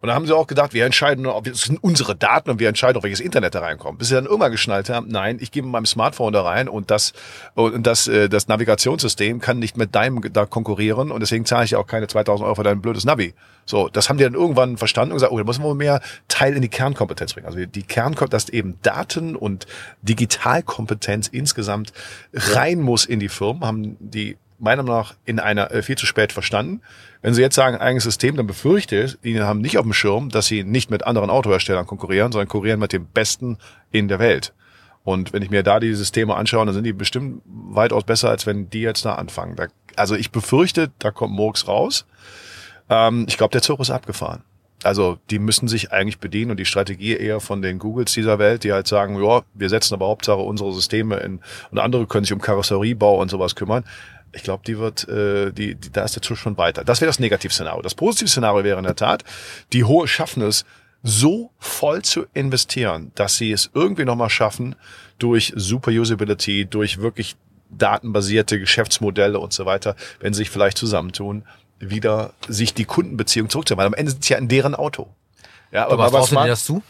Und 0.00 0.08
dann 0.08 0.14
haben 0.14 0.26
sie 0.26 0.34
auch 0.34 0.46
gedacht, 0.46 0.74
wir 0.74 0.84
entscheiden, 0.84 1.26
ob 1.26 1.44
das 1.44 1.62
sind 1.62 1.82
unsere 1.82 2.14
Daten 2.14 2.50
und 2.50 2.60
wir 2.60 2.68
entscheiden, 2.68 2.96
auf 2.96 3.02
welches 3.02 3.20
Internet 3.20 3.54
da 3.54 3.60
reinkommt. 3.60 3.98
Bis 3.98 4.08
sie 4.08 4.14
dann 4.14 4.26
irgendwann 4.26 4.52
geschnallt 4.52 4.88
haben, 4.90 5.08
nein, 5.08 5.38
ich 5.40 5.50
gebe 5.50 5.66
meinem 5.66 5.86
Smartphone 5.86 6.32
da 6.32 6.42
rein 6.42 6.68
und 6.68 6.90
das 6.90 7.12
und 7.54 7.86
das 7.86 8.08
äh, 8.08 8.28
das 8.28 8.48
Navigationssystem 8.48 9.40
kann 9.40 9.58
nicht 9.58 9.76
mit 9.76 9.94
deinem 9.94 10.20
da 10.32 10.46
konkurrieren 10.46 11.10
und 11.10 11.20
deswegen 11.20 11.44
zahle 11.44 11.64
ich 11.64 11.76
auch 11.76 11.86
keine 11.86 12.06
2000 12.06 12.44
Euro 12.44 12.54
für 12.54 12.62
dein 12.62 12.80
blödes 12.80 13.04
Navi. 13.04 13.34
So, 13.66 13.88
das 13.88 14.08
haben 14.08 14.16
die 14.16 14.24
dann 14.24 14.34
irgendwann 14.34 14.78
verstanden 14.78 15.12
und 15.12 15.16
gesagt, 15.16 15.32
oh, 15.32 15.38
da 15.38 15.44
müssen 15.44 15.62
wir 15.62 15.74
mehr 15.74 16.00
Teil 16.26 16.54
in 16.54 16.62
die 16.62 16.68
Kernkompetenz 16.68 17.34
bringen. 17.34 17.46
Also 17.46 17.64
die 17.64 17.82
Kernkompetenz, 17.82 18.46
dass 18.46 18.48
eben 18.48 18.78
Daten 18.82 19.36
und 19.36 19.66
Digitalkompetenz 20.02 21.28
insgesamt 21.28 21.92
rein 22.32 22.80
muss 22.80 23.04
in 23.04 23.20
die 23.20 23.28
Firmen, 23.28 23.64
haben 23.64 23.96
die 24.00 24.36
meiner 24.58 24.82
Meinung 24.82 24.98
nach 25.00 25.14
in 25.24 25.38
einer 25.38 25.70
äh, 25.70 25.82
viel 25.82 25.96
zu 25.96 26.06
spät 26.06 26.32
verstanden. 26.32 26.80
Wenn 27.22 27.34
Sie 27.34 27.42
jetzt 27.42 27.54
sagen 27.54 27.76
eigenes 27.76 28.04
System, 28.04 28.36
dann 28.36 28.46
befürchte 28.46 29.04
ich, 29.04 29.18
die 29.22 29.40
haben 29.40 29.60
nicht 29.60 29.78
auf 29.78 29.84
dem 29.84 29.92
Schirm, 29.92 30.28
dass 30.28 30.46
sie 30.46 30.64
nicht 30.64 30.90
mit 30.90 31.06
anderen 31.06 31.30
Autoherstellern 31.30 31.86
konkurrieren, 31.86 32.32
sondern 32.32 32.48
konkurrieren 32.48 32.80
mit 32.80 32.92
dem 32.92 33.06
Besten 33.06 33.58
in 33.90 34.08
der 34.08 34.18
Welt. 34.18 34.52
Und 35.04 35.32
wenn 35.32 35.42
ich 35.42 35.50
mir 35.50 35.62
da 35.62 35.80
die 35.80 35.94
Systeme 35.94 36.34
anschaue, 36.34 36.66
dann 36.66 36.74
sind 36.74 36.84
die 36.84 36.92
bestimmt 36.92 37.42
weitaus 37.46 38.04
besser, 38.04 38.28
als 38.28 38.46
wenn 38.46 38.68
die 38.70 38.82
jetzt 38.82 39.04
da 39.04 39.14
anfangen. 39.14 39.56
Da, 39.56 39.68
also 39.96 40.14
ich 40.14 40.30
befürchte, 40.30 40.90
da 40.98 41.10
kommt 41.10 41.34
Murks 41.34 41.66
raus. 41.66 42.06
Ähm, 42.90 43.24
ich 43.28 43.36
glaube, 43.38 43.52
der 43.52 43.62
Zug 43.62 43.80
ist 43.80 43.90
abgefahren. 43.90 44.42
Also 44.84 45.18
die 45.30 45.40
müssen 45.40 45.66
sich 45.66 45.92
eigentlich 45.92 46.18
bedienen 46.18 46.52
und 46.52 46.60
die 46.60 46.64
Strategie 46.64 47.16
eher 47.16 47.40
von 47.40 47.62
den 47.62 47.78
Googles 47.78 48.12
dieser 48.12 48.38
Welt, 48.38 48.62
die 48.62 48.72
halt 48.72 48.86
sagen, 48.86 49.20
ja, 49.22 49.42
wir 49.54 49.68
setzen 49.68 49.94
aber 49.94 50.06
Hauptsache 50.06 50.38
unsere 50.38 50.72
Systeme 50.72 51.16
in 51.16 51.40
und 51.72 51.78
andere 51.78 52.06
können 52.06 52.24
sich 52.24 52.32
um 52.32 52.40
Karosseriebau 52.40 53.20
und 53.20 53.28
sowas 53.28 53.56
kümmern. 53.56 53.84
Ich 54.32 54.42
glaube, 54.42 54.62
die 54.66 54.78
wird, 54.78 55.08
äh, 55.08 55.52
die, 55.52 55.74
die, 55.74 55.90
da 55.90 56.04
ist 56.04 56.14
der 56.14 56.22
Zug 56.22 56.36
schon 56.36 56.56
weiter. 56.56 56.84
Das 56.84 57.00
wäre 57.00 57.08
das 57.08 57.18
Negativszenario. 57.18 57.82
Das 57.82 57.94
Positivszenario 57.94 58.64
wäre 58.64 58.78
in 58.78 58.84
der 58.84 58.96
Tat, 58.96 59.24
die 59.72 59.84
Hohe 59.84 60.06
schaffen 60.06 60.42
es, 60.42 60.64
so 61.02 61.50
voll 61.58 62.02
zu 62.02 62.26
investieren, 62.34 63.12
dass 63.14 63.36
sie 63.36 63.52
es 63.52 63.70
irgendwie 63.72 64.04
nochmal 64.04 64.30
schaffen, 64.30 64.74
durch 65.18 65.52
Super 65.56 65.90
Usability, 65.90 66.66
durch 66.66 66.98
wirklich 66.98 67.36
datenbasierte 67.70 68.58
Geschäftsmodelle 68.58 69.38
und 69.38 69.52
so 69.52 69.66
weiter, 69.66 69.94
wenn 70.20 70.32
sie 70.32 70.38
sich 70.38 70.50
vielleicht 70.50 70.78
zusammentun, 70.78 71.44
wieder 71.78 72.32
sich 72.48 72.74
die 72.74 72.84
Kundenbeziehung 72.84 73.48
zurückzuholen. 73.48 73.78
Weil 73.78 73.86
am 73.86 73.94
Ende 73.94 74.12
sind 74.12 74.24
sie 74.24 74.32
ja 74.32 74.38
in 74.38 74.48
deren 74.48 74.74
Auto. 74.74 75.08
Ja, 75.70 75.86
aber, 75.86 76.04
aber 76.04 76.12
was 76.12 76.30
traust 76.30 76.48
das 76.48 76.64
zu? 76.64 76.82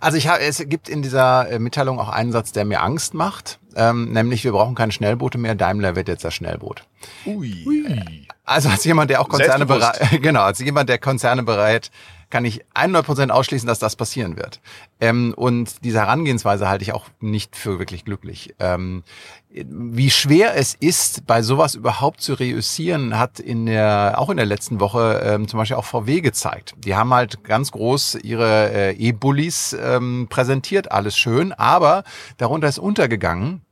Also 0.00 0.18
ich 0.18 0.28
habe, 0.28 0.40
es 0.40 0.58
gibt 0.68 0.88
in 0.88 1.02
dieser 1.02 1.50
äh, 1.50 1.58
Mitteilung 1.58 1.98
auch 1.98 2.10
einen 2.10 2.32
Satz, 2.32 2.52
der 2.52 2.64
mir 2.64 2.82
Angst 2.82 3.14
macht, 3.14 3.58
ähm, 3.76 4.12
nämlich 4.12 4.42
wir 4.42 4.52
brauchen 4.52 4.74
keine 4.74 4.92
Schnellboote 4.92 5.38
mehr. 5.38 5.54
Daimler 5.54 5.94
wird 5.94 6.08
jetzt 6.08 6.24
das 6.24 6.34
Schnellboot. 6.34 6.82
Ui. 7.26 8.26
Also 8.44 8.68
als 8.68 8.84
jemand, 8.84 9.10
der 9.10 9.20
auch 9.20 9.28
Konzerne 9.28 9.66
bereit, 9.66 10.00
genau, 10.22 10.42
als 10.42 10.60
jemand, 10.60 10.88
der 10.88 10.98
Konzerne 10.98 11.42
bereit, 11.42 11.90
kann 12.30 12.44
ich 12.44 12.64
100% 12.74 13.30
ausschließen, 13.30 13.66
dass 13.66 13.78
das 13.78 13.94
passieren 13.94 14.36
wird. 14.36 14.60
Ähm, 15.00 15.32
und 15.36 15.84
diese 15.84 16.00
Herangehensweise 16.00 16.68
halte 16.68 16.82
ich 16.82 16.92
auch 16.92 17.06
nicht 17.20 17.54
für 17.54 17.78
wirklich 17.78 18.04
glücklich. 18.04 18.54
Ähm, 18.58 19.04
wie 19.48 20.10
schwer 20.10 20.56
es 20.56 20.74
ist, 20.74 21.26
bei 21.26 21.42
sowas 21.42 21.74
überhaupt 21.74 22.20
zu 22.20 22.34
reüssieren, 22.34 23.18
hat 23.18 23.38
in 23.38 23.66
der, 23.66 24.14
auch 24.18 24.28
in 24.28 24.36
der 24.36 24.46
letzten 24.46 24.80
Woche 24.80 25.20
ähm, 25.24 25.48
zum 25.48 25.58
Beispiel 25.58 25.76
auch 25.76 25.84
VW 25.84 26.20
gezeigt. 26.20 26.74
Die 26.78 26.96
haben 26.96 27.14
halt 27.14 27.44
ganz 27.44 27.70
groß 27.70 28.16
ihre 28.22 28.72
äh, 28.72 28.92
E-Bullies 28.92 29.76
ähm, 29.80 30.26
präsentiert, 30.28 30.90
alles 30.90 31.16
schön, 31.16 31.52
aber 31.52 32.04
darunter 32.38 32.68
ist 32.68 32.78
untergegangen, 32.78 33.62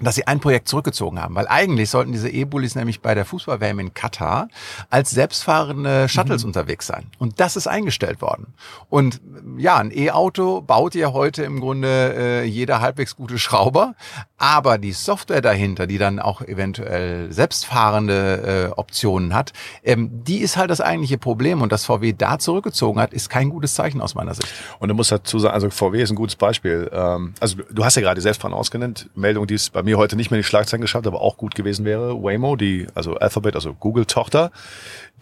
dass 0.00 0.14
sie 0.14 0.26
ein 0.26 0.40
Projekt 0.40 0.68
zurückgezogen 0.68 1.20
haben, 1.20 1.34
weil 1.34 1.48
eigentlich 1.48 1.90
sollten 1.90 2.12
diese 2.12 2.28
E-Bullis 2.28 2.74
nämlich 2.74 3.00
bei 3.00 3.14
der 3.14 3.24
Fußball-WM 3.24 3.78
in 3.80 3.94
Katar 3.94 4.48
als 4.90 5.10
selbstfahrende 5.10 6.08
Shuttles 6.08 6.42
mhm. 6.42 6.48
unterwegs 6.48 6.86
sein. 6.86 7.06
Und 7.18 7.40
das 7.40 7.56
ist 7.56 7.66
eingestellt 7.66 8.20
worden. 8.20 8.54
Und 8.88 9.20
ja, 9.56 9.76
ein 9.78 9.90
E-Auto 9.96 10.60
baut 10.60 10.94
ja 10.94 11.12
heute 11.12 11.42
im 11.42 11.60
Grunde 11.60 12.14
äh, 12.16 12.44
jeder 12.44 12.80
halbwegs 12.80 13.16
gute 13.16 13.38
Schrauber, 13.38 13.94
aber 14.36 14.78
die 14.78 14.92
Software 14.92 15.40
dahinter, 15.40 15.86
die 15.86 15.98
dann 15.98 16.20
auch 16.20 16.42
eventuell 16.42 17.32
selbstfahrende 17.32 18.70
äh, 18.70 18.78
Optionen 18.78 19.34
hat, 19.34 19.52
ähm, 19.82 20.10
die 20.24 20.38
ist 20.38 20.56
halt 20.56 20.70
das 20.70 20.80
eigentliche 20.80 21.18
Problem. 21.18 21.60
Und 21.62 21.72
dass 21.72 21.84
VW 21.84 22.12
da 22.12 22.38
zurückgezogen 22.38 23.00
hat, 23.00 23.12
ist 23.12 23.30
kein 23.30 23.50
gutes 23.50 23.74
Zeichen 23.74 24.00
aus 24.00 24.14
meiner 24.14 24.34
Sicht. 24.34 24.48
Und 24.78 24.88
du 24.88 24.94
musst 24.94 25.10
dazu 25.10 25.38
sagen, 25.38 25.54
also 25.54 25.70
VW 25.70 26.00
ist 26.02 26.10
ein 26.10 26.16
gutes 26.16 26.36
Beispiel. 26.36 26.88
Ähm, 26.92 27.34
also 27.40 27.56
du 27.70 27.84
hast 27.84 27.96
ja 27.96 28.02
gerade 28.02 28.20
selbstfahrend 28.20 28.56
ausgenannt, 28.56 29.10
Meldung, 29.14 29.46
die 29.46 29.54
es 29.54 29.70
bei 29.70 29.82
mir 29.88 29.98
heute 29.98 30.16
nicht 30.16 30.30
mehr 30.30 30.38
die 30.38 30.44
Schlagzeilen 30.44 30.82
geschafft, 30.82 31.06
aber 31.06 31.20
auch 31.20 31.36
gut 31.36 31.54
gewesen 31.54 31.84
wäre. 31.84 32.22
Waymo, 32.22 32.56
die, 32.56 32.86
also 32.94 33.14
Alphabet, 33.16 33.54
also 33.54 33.72
Google-Tochter, 33.72 34.50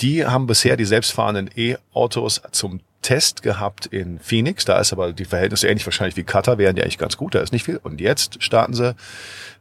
die 0.00 0.26
haben 0.26 0.46
bisher 0.46 0.76
die 0.76 0.84
selbstfahrenden 0.84 1.50
E-Autos 1.56 2.42
zum 2.50 2.80
Test 3.02 3.42
gehabt 3.42 3.86
in 3.86 4.18
Phoenix. 4.18 4.64
Da 4.64 4.80
ist 4.80 4.92
aber 4.92 5.12
die 5.12 5.24
Verhältnisse 5.24 5.68
ähnlich 5.68 5.86
wahrscheinlich 5.86 6.16
wie 6.16 6.24
Qatar, 6.24 6.58
wären 6.58 6.74
die 6.74 6.82
eigentlich 6.82 6.98
ganz 6.98 7.16
gut, 7.16 7.36
da 7.36 7.40
ist 7.40 7.52
nicht 7.52 7.64
viel. 7.64 7.76
Und 7.76 8.00
jetzt 8.00 8.42
starten 8.42 8.74
sie 8.74 8.96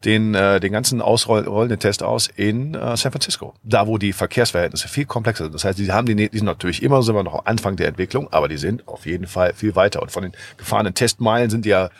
den, 0.03 0.34
äh, 0.34 0.60
den 0.60 0.72
ganzen 0.72 0.99
ausrollenden 0.99 1.78
Test 1.78 2.01
aus 2.01 2.28
in 2.36 2.74
äh, 2.74 2.97
San 2.97 3.12
Francisco. 3.12 3.53
Da, 3.64 3.86
wo 3.86 3.99
die 3.99 4.14
Verkehrsverhältnisse 4.14 4.88
viel 4.88 5.06
komplexer 5.06 5.43
sind. 5.43 5.53
Das 5.53 5.64
heißt, 5.64 5.78
die 5.78 5.91
haben 5.91 6.08
die, 6.08 6.16
die 6.16 6.38
sind 6.38 6.47
natürlich 6.47 6.82
immer, 6.82 7.03
sind 7.03 7.14
wir 7.14 7.24
noch 7.24 7.36
am 7.36 7.41
Anfang 7.45 7.76
der 7.76 7.88
Entwicklung, 7.88 8.34
aber 8.34 8.47
die 8.47 8.58
sind 8.58 8.88
auf 8.88 9.06
jeden 9.06 9.28
Fall 9.28 9.53
viel 9.53 9.76
weiter. 9.76 10.01
Und 10.01 10.12
von 10.12 10.24
den 10.24 10.32
gefahrenen 10.58 10.95
Testmeilen 10.95 11.51
sind 11.51 11.66
die 11.66 11.70
ja, 11.70 11.91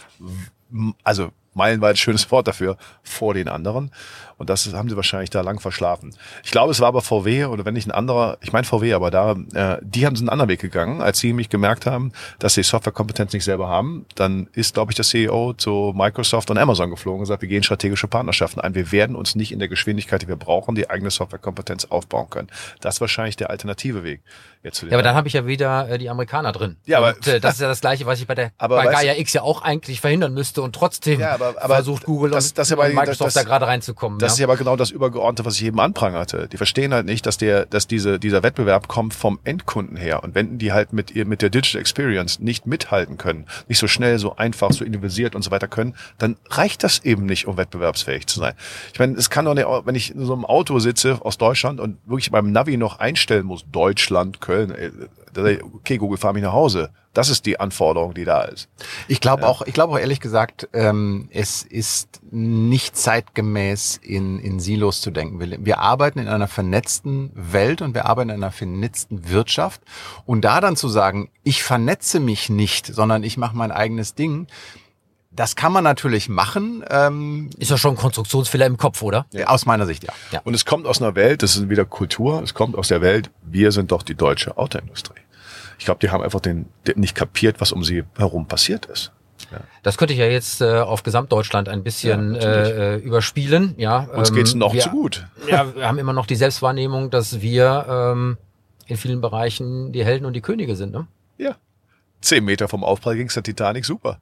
also 1.04 1.30
meilenweit 1.56 1.98
schönes 1.98 2.30
Wort 2.32 2.48
dafür, 2.48 2.78
vor 3.02 3.34
den 3.34 3.48
anderen. 3.48 3.92
Und 4.38 4.50
das 4.50 4.72
haben 4.74 4.90
sie 4.90 4.96
wahrscheinlich 4.96 5.30
da 5.30 5.42
lang 5.42 5.60
verschlafen. 5.60 6.14
Ich 6.44 6.52
glaube, 6.52 6.72
es 6.72 6.80
war 6.80 6.90
aber 6.90 7.02
VW 7.02 7.46
oder 7.46 7.64
wenn 7.66 7.74
nicht 7.74 7.88
ein 7.88 7.92
anderer, 7.92 8.38
ich 8.42 8.52
meine 8.52 8.66
VW, 8.66 8.94
aber 8.94 9.12
da, 9.12 9.36
äh, 9.54 9.78
die 9.82 10.06
haben 10.06 10.16
einen 10.18 10.30
anderen 10.30 10.50
Weg 10.50 10.60
gegangen, 10.60 11.02
als 11.02 11.20
sie 11.20 11.32
mich 11.32 11.50
gemerkt 11.50 11.86
haben, 11.86 12.12
dass 12.40 12.56
sie 12.56 12.64
Softwarekompetenz 12.64 13.32
nicht 13.34 13.46
selber 13.46 13.70
haben. 13.70 14.06
Dann 14.16 14.48
ist, 14.54 14.74
glaube 14.74 14.92
ich, 14.92 14.96
der 14.96 15.06
CEO 15.06 15.54
zu 15.54 15.94
Microsoft 15.96 16.50
und 16.52 16.58
Amazon 16.58 16.90
geflogen 16.90 17.20
und 17.20 17.24
gesagt, 17.24 17.42
wir 17.42 17.50
gehen 17.50 17.64
strategische 17.64 18.08
Partnerschaften 18.08 18.60
ein. 18.60 18.76
Wir 18.76 18.92
werden 18.92 19.16
uns 19.16 19.36
nicht 19.36 19.52
in 19.52 19.60
der 19.60 19.70
Geschwindigkeit, 19.70 20.22
die 20.22 20.28
wir 20.28 20.36
brauchen, 20.36 20.76
die 20.76 20.90
eigene 20.90 21.12
Softwarekompetenz 21.12 21.86
aufbauen 21.86 22.30
können. 22.30 22.50
Das 22.82 22.96
ist 22.96 23.02
wahrscheinlich 23.02 23.38
der 23.38 23.50
alternative 23.50 24.04
Weg. 24.04 24.22
Jetzt 24.66 24.82
ja, 24.82 24.94
aber 24.94 25.04
dann 25.04 25.16
habe 25.16 25.28
ich 25.28 25.36
ja 25.36 25.46
wieder 25.46 25.88
äh, 25.90 26.00
die 26.00 26.10
Amerikaner 26.10 26.52
drin. 26.52 26.78
Ja, 26.86 26.98
aber 26.98 27.16
und, 27.16 27.28
äh, 27.28 27.40
das 27.40 27.54
ist 27.54 27.62
ja 27.62 27.68
das 27.68 27.82
Gleiche, 27.82 28.08
was 28.08 28.20
ich 28.20 28.26
bei 28.26 28.34
der 28.34 28.52
aber 28.58 28.78
bei 28.78 28.88
Gaia 28.88 29.14
X 29.16 29.34
ja 29.34 29.44
auch 29.44 29.62
eigentlich 29.62 30.02
verhindern 30.02 30.34
müsste 30.34 30.64
und 30.64 30.74
trotzdem 30.74 31.20
ja, 31.20 31.36
aber, 31.36 31.54
aber 31.62 31.76
versucht 31.76 32.06
Google 32.06 32.32
das, 32.32 32.48
und, 32.48 32.58
das 32.58 32.72
ja 32.72 32.76
bei, 32.76 32.90
und 32.90 32.96
Microsoft 32.96 33.28
das, 33.28 33.34
da 33.36 33.44
gerade 33.44 33.68
reinzukommen. 33.68 34.18
Das 34.26 34.32
ja? 34.32 34.36
ist 34.36 34.40
ja 34.40 34.48
aber 34.48 34.58
genau 34.58 34.76
das 34.76 34.92
Übergeordnete, 34.92 35.46
was 35.46 35.56
ich 35.56 35.66
eben 35.66 35.80
anprangerte. 35.80 36.48
Die 36.52 36.58
verstehen 36.58 36.94
halt 36.94 37.06
nicht, 37.06 37.26
dass 37.26 37.38
der, 37.38 37.66
dass 37.66 37.88
diese, 37.88 38.20
dieser 38.20 38.42
Wettbewerb 38.44 38.88
kommt 38.88 39.14
vom 39.14 39.40
Endkunden 39.44 39.98
her. 39.98 40.24
Und 40.24 40.34
wenn 40.36 40.58
die 40.58 40.74
halt 40.74 40.94
mit 40.94 41.12
ihr, 41.12 41.26
mit 41.26 41.42
der 41.42 41.50
Digital 41.50 41.80
Experience 41.80 42.40
nicht 42.40 42.66
mithalten 42.66 43.18
können, 43.18 43.46
nicht 43.68 43.78
so 43.78 43.88
schnell, 43.88 44.18
so 44.18 44.36
einfach, 44.36 44.72
so 44.72 44.84
individualisiert 44.84 45.36
und 45.36 45.44
so 45.44 45.52
weiter 45.52 45.68
können, 45.68 45.96
dann 46.18 46.38
reicht 46.50 46.84
das 46.84 47.04
eben 47.06 47.26
nicht, 47.26 47.48
um 47.48 47.58
wettbewerbsfähig 47.58 48.26
zu 48.28 48.40
sein. 48.40 48.54
Ich 48.94 49.00
meine, 49.00 49.14
es 49.16 49.30
kann 49.30 49.46
doch 49.46 49.54
nicht, 49.54 49.68
wenn 49.68 49.96
ich 49.96 50.14
in 50.14 50.26
so 50.26 50.34
einem 50.34 50.46
Auto 50.46 50.80
sitze 50.80 51.20
aus 51.22 51.38
Deutschland 51.38 51.80
und 51.80 51.98
wirklich 52.06 52.32
beim 52.32 52.52
Navi 52.52 52.78
noch 52.78 53.00
einstellen 53.00 53.46
muss, 53.46 53.66
Deutschland, 53.72 54.42
Köln, 54.42 54.74
okay, 55.38 55.98
Google, 55.98 56.18
fahr 56.18 56.34
mich 56.34 56.44
nach 56.44 56.54
Hause. 56.54 56.92
Das 57.14 57.30
ist 57.30 57.46
die 57.46 57.60
Anforderung, 57.60 58.14
die 58.14 58.26
da 58.26 58.42
ist. 58.44 58.68
Ich 59.08 59.22
glaube 59.22 59.44
ja. 59.44 59.48
auch, 59.48 59.62
ich 59.62 59.74
glaube 59.74 59.94
auch 59.94 60.00
ehrlich 60.00 60.20
gesagt, 60.20 60.68
ähm, 60.74 61.30
es 61.32 61.64
ist 61.64 62.20
nicht 62.30 62.98
zeitgemäß 62.98 64.02
in, 64.04 64.40
in 64.40 64.60
Silos 64.60 65.00
zu 65.00 65.12
denken. 65.12 65.40
Wir, 65.40 65.66
wir 65.66 65.80
arbeiten 65.80 66.20
in 66.20 66.28
einer 66.28 66.48
vernetzten 66.50 67.32
Welt 67.34 67.82
und 67.82 67.94
wir 67.94 68.06
arbeiten 68.06 68.32
in 68.32 68.36
einer 68.36 68.52
vernetzten 68.52 69.30
Wirtschaft. 69.30 69.82
Und 70.26 70.42
da 70.42 70.60
dann 70.60 70.76
zu 70.76 70.90
sagen, 70.90 71.30
ich 71.44 71.64
vernetze 71.64 72.20
mich 72.20 72.50
nicht, 72.50 72.88
sondern 72.88 73.24
ich 73.24 73.38
mache 73.38 73.56
mein 73.56 73.72
eigenes 73.72 74.16
Ding, 74.16 74.48
das 75.36 75.56
kann 75.56 75.72
man 75.72 75.84
natürlich 75.84 76.30
machen. 76.30 76.84
Ähm, 76.90 77.50
ist 77.58 77.72
ja 77.72 77.78
schon 77.78 77.92
ein 77.92 77.98
Konstruktionsfehler 77.98 78.66
im 78.66 78.78
Kopf, 78.78 79.02
oder? 79.02 79.26
Ja. 79.32 79.48
Aus 79.48 79.66
meiner 79.66 79.86
Sicht, 79.86 80.04
ja. 80.04 80.14
ja. 80.32 80.42
Und 80.44 80.54
es 80.54 80.66
kommt 80.66 80.86
aus 80.86 81.02
einer 81.02 81.16
Welt, 81.16 81.44
das 81.44 81.56
ist 81.56 81.70
wieder 81.70 81.86
Kultur, 81.86 82.42
es 82.44 82.54
kommt 82.54 82.76
aus 82.76 82.88
der 82.88 83.02
Welt, 83.02 83.32
wir 83.44 83.72
sind 83.72 83.92
doch 83.92 84.04
die 84.04 84.16
deutsche 84.16 84.58
Autoindustrie. 84.58 85.20
Ich 85.80 85.86
glaube, 85.86 86.00
die 86.02 86.10
haben 86.10 86.24
einfach 86.24 86.40
den, 86.40 86.68
den 86.88 87.00
nicht 87.00 87.16
kapiert, 87.16 87.60
was 87.60 87.72
um 87.72 87.84
sie 87.84 88.04
herum 88.18 88.48
passiert 88.48 88.86
ist. 88.86 89.12
Ja. 89.52 89.60
Das 89.84 89.98
könnte 89.98 90.14
ich 90.14 90.20
ja 90.20 90.26
jetzt 90.26 90.62
äh, 90.62 90.80
auf 90.80 91.04
Gesamtdeutschland 91.04 91.70
ein 91.70 91.84
bisschen 91.84 92.36
ja, 92.36 92.42
äh, 92.42 92.96
überspielen. 92.98 93.76
Ja, 93.78 94.00
Uns 94.00 94.30
ähm, 94.30 94.36
geht's 94.36 94.54
noch 94.54 94.74
wir, 94.74 94.82
zu 94.82 94.90
gut. 94.90 95.28
Ja, 95.50 95.76
wir 95.76 95.88
haben 95.88 96.00
immer 96.00 96.14
noch 96.14 96.26
die 96.26 96.36
Selbstwahrnehmung, 96.36 97.10
dass 97.10 97.42
wir 97.42 97.86
ähm, 97.88 98.38
in 98.88 98.98
vielen 98.98 99.22
Bereichen 99.22 99.92
die 99.92 100.04
Helden 100.06 100.26
und 100.26 100.34
die 100.34 100.42
Könige 100.42 100.76
sind. 100.76 100.92
Ne? 100.94 101.08
Ja. 101.38 101.56
zehn 102.22 102.44
Meter 102.44 102.68
vom 102.68 102.84
Aufprall 102.84 103.16
ging's 103.16 103.34
der 103.34 103.44
Titanic 103.44 103.86
super. 103.86 104.20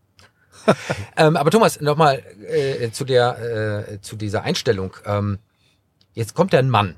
ähm, 1.18 1.36
aber 1.36 1.52
Thomas, 1.52 1.82
nochmal 1.82 2.24
äh, 2.48 2.90
zu 2.92 3.06
der 3.06 3.88
äh, 3.90 4.02
zu 4.02 4.16
dieser 4.16 4.44
Einstellung. 4.44 4.96
Ähm, 5.06 5.40
jetzt 6.14 6.36
kommt 6.36 6.56
ein 6.56 6.70
Mann. 6.70 6.96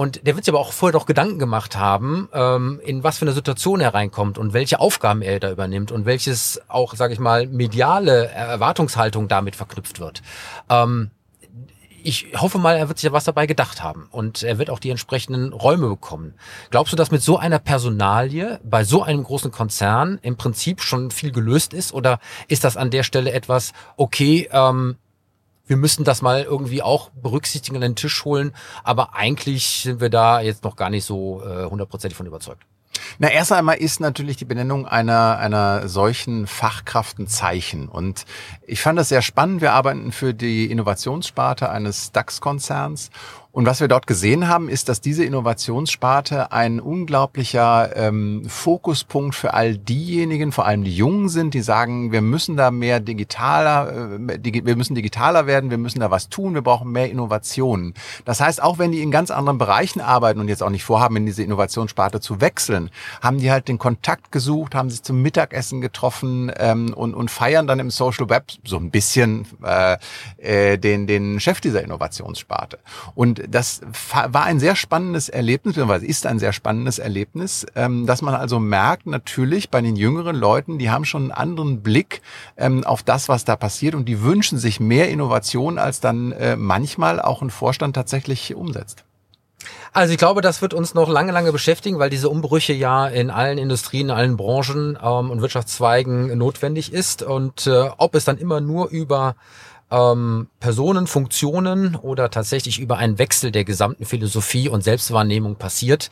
Und 0.00 0.26
der 0.26 0.34
wird 0.34 0.46
sich 0.46 0.54
aber 0.54 0.60
auch 0.60 0.72
vorher 0.72 0.98
doch 0.98 1.04
Gedanken 1.04 1.38
gemacht 1.38 1.76
haben, 1.76 2.30
ähm, 2.32 2.80
in 2.82 3.04
was 3.04 3.18
für 3.18 3.26
eine 3.26 3.34
Situation 3.34 3.82
er 3.82 3.92
reinkommt 3.92 4.38
und 4.38 4.54
welche 4.54 4.80
Aufgaben 4.80 5.20
er 5.20 5.40
da 5.40 5.50
übernimmt 5.50 5.92
und 5.92 6.06
welches 6.06 6.58
auch, 6.68 6.94
sage 6.94 7.12
ich 7.12 7.18
mal, 7.18 7.46
mediale 7.48 8.28
Erwartungshaltung 8.28 9.28
damit 9.28 9.56
verknüpft 9.56 10.00
wird. 10.00 10.22
Ähm, 10.70 11.10
ich 12.02 12.28
hoffe 12.34 12.56
mal, 12.56 12.78
er 12.78 12.88
wird 12.88 12.98
sich 12.98 13.12
was 13.12 13.24
dabei 13.24 13.44
gedacht 13.44 13.82
haben 13.82 14.08
und 14.10 14.42
er 14.42 14.56
wird 14.56 14.70
auch 14.70 14.78
die 14.78 14.88
entsprechenden 14.88 15.52
Räume 15.52 15.88
bekommen. 15.88 16.32
Glaubst 16.70 16.94
du, 16.94 16.96
dass 16.96 17.10
mit 17.10 17.20
so 17.20 17.36
einer 17.36 17.58
Personalie 17.58 18.58
bei 18.64 18.84
so 18.84 19.02
einem 19.02 19.22
großen 19.22 19.50
Konzern 19.50 20.18
im 20.22 20.38
Prinzip 20.38 20.80
schon 20.80 21.10
viel 21.10 21.30
gelöst 21.30 21.74
ist 21.74 21.92
oder 21.92 22.20
ist 22.48 22.64
das 22.64 22.78
an 22.78 22.88
der 22.88 23.02
Stelle 23.02 23.32
etwas, 23.32 23.74
okay, 23.98 24.48
ähm, 24.50 24.96
wir 25.70 25.76
müssen 25.76 26.02
das 26.02 26.20
mal 26.20 26.42
irgendwie 26.42 26.82
auch 26.82 27.10
berücksichtigen 27.10 27.76
an 27.76 27.82
den 27.82 27.94
Tisch 27.94 28.24
holen, 28.24 28.52
aber 28.82 29.14
eigentlich 29.14 29.82
sind 29.84 30.00
wir 30.00 30.10
da 30.10 30.40
jetzt 30.40 30.64
noch 30.64 30.74
gar 30.74 30.90
nicht 30.90 31.04
so 31.04 31.44
äh, 31.44 31.64
hundertprozentig 31.64 32.16
äh, 32.16 32.18
von 32.18 32.26
überzeugt. 32.26 32.64
Na, 33.20 33.28
erst 33.28 33.52
einmal 33.52 33.76
ist 33.76 34.00
natürlich 34.00 34.36
die 34.36 34.44
Benennung 34.44 34.84
einer, 34.84 35.38
einer 35.38 35.88
solchen 35.88 36.48
Fachkraft 36.48 37.20
ein 37.20 37.28
Zeichen. 37.28 37.88
Und 37.88 38.24
ich 38.66 38.80
fand 38.80 38.98
das 38.98 39.10
sehr 39.10 39.22
spannend. 39.22 39.60
Wir 39.60 39.72
arbeiten 39.72 40.10
für 40.10 40.34
die 40.34 40.68
Innovationssparte 40.68 41.70
eines 41.70 42.10
DAX-Konzerns 42.10 43.10
und 43.52 43.66
was 43.66 43.80
wir 43.80 43.88
dort 43.88 44.06
gesehen 44.06 44.46
haben, 44.46 44.68
ist, 44.68 44.88
dass 44.88 45.00
diese 45.00 45.24
Innovationssparte 45.24 46.52
ein 46.52 46.78
unglaublicher 46.78 47.96
ähm, 47.96 48.44
Fokuspunkt 48.46 49.34
für 49.34 49.54
all 49.54 49.76
diejenigen, 49.76 50.52
vor 50.52 50.66
allem 50.66 50.84
die 50.84 50.94
Jungen 50.94 51.28
sind, 51.28 51.54
die 51.54 51.60
sagen, 51.60 52.12
wir 52.12 52.20
müssen 52.20 52.56
da 52.56 52.70
mehr 52.70 53.00
digitaler, 53.00 54.18
äh, 54.20 54.64
wir 54.64 54.76
müssen 54.76 54.94
digitaler 54.94 55.48
werden, 55.48 55.70
wir 55.70 55.78
müssen 55.78 55.98
da 55.98 56.12
was 56.12 56.28
tun, 56.28 56.54
wir 56.54 56.62
brauchen 56.62 56.92
mehr 56.92 57.10
Innovationen. 57.10 57.94
Das 58.24 58.40
heißt, 58.40 58.62
auch 58.62 58.78
wenn 58.78 58.92
die 58.92 59.02
in 59.02 59.10
ganz 59.10 59.32
anderen 59.32 59.58
Bereichen 59.58 60.00
arbeiten 60.00 60.38
und 60.38 60.46
jetzt 60.46 60.62
auch 60.62 60.70
nicht 60.70 60.84
vorhaben, 60.84 61.16
in 61.16 61.26
diese 61.26 61.42
Innovationssparte 61.42 62.20
zu 62.20 62.40
wechseln, 62.40 62.88
haben 63.20 63.38
die 63.38 63.50
halt 63.50 63.66
den 63.66 63.78
Kontakt 63.78 64.30
gesucht, 64.30 64.76
haben 64.76 64.90
sich 64.90 65.02
zum 65.02 65.22
Mittagessen 65.22 65.80
getroffen 65.80 66.52
ähm, 66.56 66.94
und, 66.94 67.14
und 67.14 67.32
feiern 67.32 67.66
dann 67.66 67.80
im 67.80 67.90
Social 67.90 68.28
Web 68.30 68.44
so 68.64 68.76
ein 68.76 68.92
bisschen 68.92 69.44
äh, 69.64 69.96
äh, 70.36 70.78
den, 70.78 71.08
den 71.08 71.40
Chef 71.40 71.60
dieser 71.60 71.82
Innovationssparte. 71.82 72.78
Und 73.16 73.39
das 73.48 73.80
war 74.02 74.44
ein 74.44 74.60
sehr 74.60 74.76
spannendes 74.76 75.28
Erlebnis, 75.28 75.74
beziehungsweise 75.74 76.06
ist 76.06 76.26
ein 76.26 76.38
sehr 76.38 76.52
spannendes 76.52 76.98
Erlebnis, 76.98 77.66
ähm, 77.74 78.06
dass 78.06 78.22
man 78.22 78.34
also 78.34 78.58
merkt, 78.58 79.06
natürlich 79.06 79.70
bei 79.70 79.80
den 79.80 79.96
jüngeren 79.96 80.36
Leuten, 80.36 80.78
die 80.78 80.90
haben 80.90 81.04
schon 81.04 81.22
einen 81.22 81.32
anderen 81.32 81.82
Blick 81.82 82.22
ähm, 82.56 82.84
auf 82.84 83.02
das, 83.02 83.28
was 83.28 83.44
da 83.44 83.56
passiert 83.56 83.94
und 83.94 84.06
die 84.06 84.22
wünschen 84.22 84.58
sich 84.58 84.80
mehr 84.80 85.08
Innovation, 85.08 85.78
als 85.78 86.00
dann 86.00 86.32
äh, 86.32 86.56
manchmal 86.56 87.20
auch 87.20 87.42
ein 87.42 87.50
Vorstand 87.50 87.94
tatsächlich 87.94 88.54
umsetzt. 88.54 89.04
Also 89.92 90.12
ich 90.12 90.18
glaube, 90.18 90.40
das 90.40 90.62
wird 90.62 90.72
uns 90.72 90.94
noch 90.94 91.08
lange, 91.08 91.32
lange 91.32 91.52
beschäftigen, 91.52 91.98
weil 91.98 92.10
diese 92.10 92.28
Umbrüche 92.28 92.72
ja 92.72 93.08
in 93.08 93.30
allen 93.30 93.58
Industrien, 93.58 94.08
in 94.08 94.14
allen 94.14 94.36
Branchen 94.36 94.96
ähm, 95.02 95.30
und 95.30 95.42
Wirtschaftszweigen 95.42 96.38
notwendig 96.38 96.92
ist. 96.92 97.22
Und 97.22 97.66
äh, 97.66 97.90
ob 97.96 98.14
es 98.14 98.24
dann 98.24 98.38
immer 98.38 98.60
nur 98.60 98.88
über 98.88 99.34
ähm, 99.90 100.48
Personen, 100.60 101.06
Funktionen 101.06 101.96
oder 101.96 102.30
tatsächlich 102.30 102.78
über 102.78 102.96
einen 102.98 103.18
Wechsel 103.18 103.50
der 103.50 103.64
gesamten 103.64 104.04
Philosophie 104.04 104.68
und 104.68 104.82
Selbstwahrnehmung 104.82 105.56
passiert. 105.56 106.10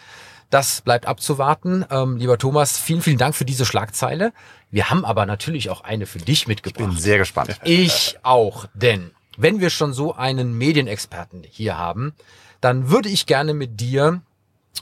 Das 0.50 0.80
bleibt 0.80 1.06
abzuwarten. 1.06 1.84
Ähm, 1.90 2.16
lieber 2.16 2.38
Thomas, 2.38 2.78
vielen, 2.78 3.02
vielen 3.02 3.18
Dank 3.18 3.34
für 3.34 3.44
diese 3.44 3.66
Schlagzeile. 3.66 4.32
Wir 4.70 4.90
haben 4.90 5.04
aber 5.04 5.26
natürlich 5.26 5.70
auch 5.70 5.82
eine 5.82 6.06
für 6.06 6.18
dich 6.18 6.46
mitgebracht. 6.46 6.80
Ich 6.80 6.94
bin 6.94 6.98
sehr 6.98 7.18
gespannt. 7.18 7.58
Ich 7.64 8.18
auch, 8.22 8.66
denn 8.74 9.10
wenn 9.36 9.60
wir 9.60 9.70
schon 9.70 9.92
so 9.92 10.14
einen 10.14 10.56
Medienexperten 10.56 11.44
hier 11.48 11.78
haben, 11.78 12.14
dann 12.60 12.90
würde 12.90 13.08
ich 13.08 13.26
gerne 13.26 13.54
mit 13.54 13.80
dir 13.80 14.22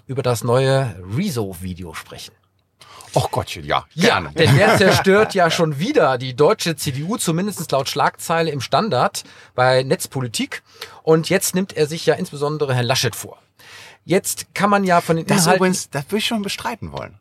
über 0.07 0.23
das 0.23 0.45
neue 0.45 0.97
Rezo-Video 1.17 1.95
sprechen. 1.95 2.33
Och 3.17 3.31
Gottchen, 3.31 3.65
ja, 3.65 3.87
gerne. 3.97 4.27
Ja, 4.27 4.33
denn 4.35 4.57
der 4.57 4.77
zerstört 4.79 5.35
ja 5.35 5.51
schon 5.51 5.79
wieder 5.79 6.19
die 6.19 6.37
deutsche 6.37 6.77
CDU, 6.77 7.17
zumindest 7.17 7.73
laut 7.73 7.89
Schlagzeile 7.89 8.51
im 8.51 8.61
Standard 8.61 9.25
bei 9.55 9.83
Netzpolitik. 9.83 10.63
Und 11.03 11.31
jetzt 11.31 11.55
nimmt 11.55 11.75
er 11.75 11.87
sich 11.87 12.05
ja 12.05 12.15
insbesondere 12.15 12.75
Herrn 12.75 12.85
Laschet 12.85 13.17
vor. 13.17 13.39
Jetzt 14.05 14.55
kann 14.55 14.69
man 14.69 14.85
ja 14.85 15.01
von 15.01 15.17
den 15.17 15.27
Das 15.27 15.39
Inhalten 15.39 15.57
übrigens, 15.57 15.89
das 15.89 16.05
würde 16.09 16.19
ich 16.19 16.27
schon 16.27 16.43
bestreiten 16.43 16.93
wollen. 16.93 17.19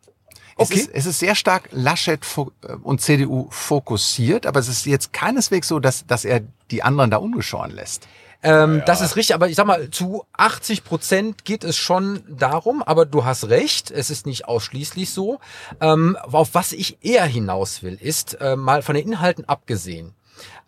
Es, 0.58 0.70
okay. 0.70 0.80
ist, 0.80 0.90
es 0.94 1.06
ist 1.06 1.20
sehr 1.20 1.36
stark 1.36 1.70
Laschet 1.72 2.20
äh, 2.38 2.74
und 2.84 3.00
CDU 3.02 3.48
fokussiert, 3.50 4.46
aber 4.46 4.60
es 4.60 4.68
ist 4.68 4.86
jetzt 4.86 5.14
keineswegs 5.14 5.70
so, 5.70 5.80
dass, 5.80 6.06
dass 6.06 6.26
er 6.26 6.42
die 6.72 6.84
anderen 6.84 7.10
da 7.10 7.18
ungeschoren 7.18 7.72
lässt. 7.72 8.08
Ähm, 8.44 8.80
ja. 8.80 8.86
Das 8.86 9.02
ist 9.02 9.16
richtig, 9.16 9.36
aber 9.36 9.50
ich 9.50 9.56
sag 9.56 9.66
mal, 9.66 9.90
zu 9.90 10.26
80 10.34 10.84
Prozent 10.84 11.46
geht 11.46 11.64
es 11.64 11.78
schon 11.78 12.24
darum, 12.30 12.84
aber 12.84 13.06
du 13.06 13.26
hast 13.26 13.50
recht, 13.50 13.92
es 13.92 14.10
ist 14.10 14.26
nicht 14.26 14.48
ausschließlich 14.48 15.10
so. 15.10 15.40
Ähm, 15.82 16.18
auf 16.22 16.54
was 16.54 16.72
ich 16.72 17.04
eher 17.04 17.26
hinaus 17.26 17.84
will, 17.84 17.98
ist 18.00 18.40
äh, 18.42 18.56
mal 18.56 18.82
von 18.82 18.96
den 18.96 19.08
Inhalten 19.08 19.46
abgesehen. 19.46 20.14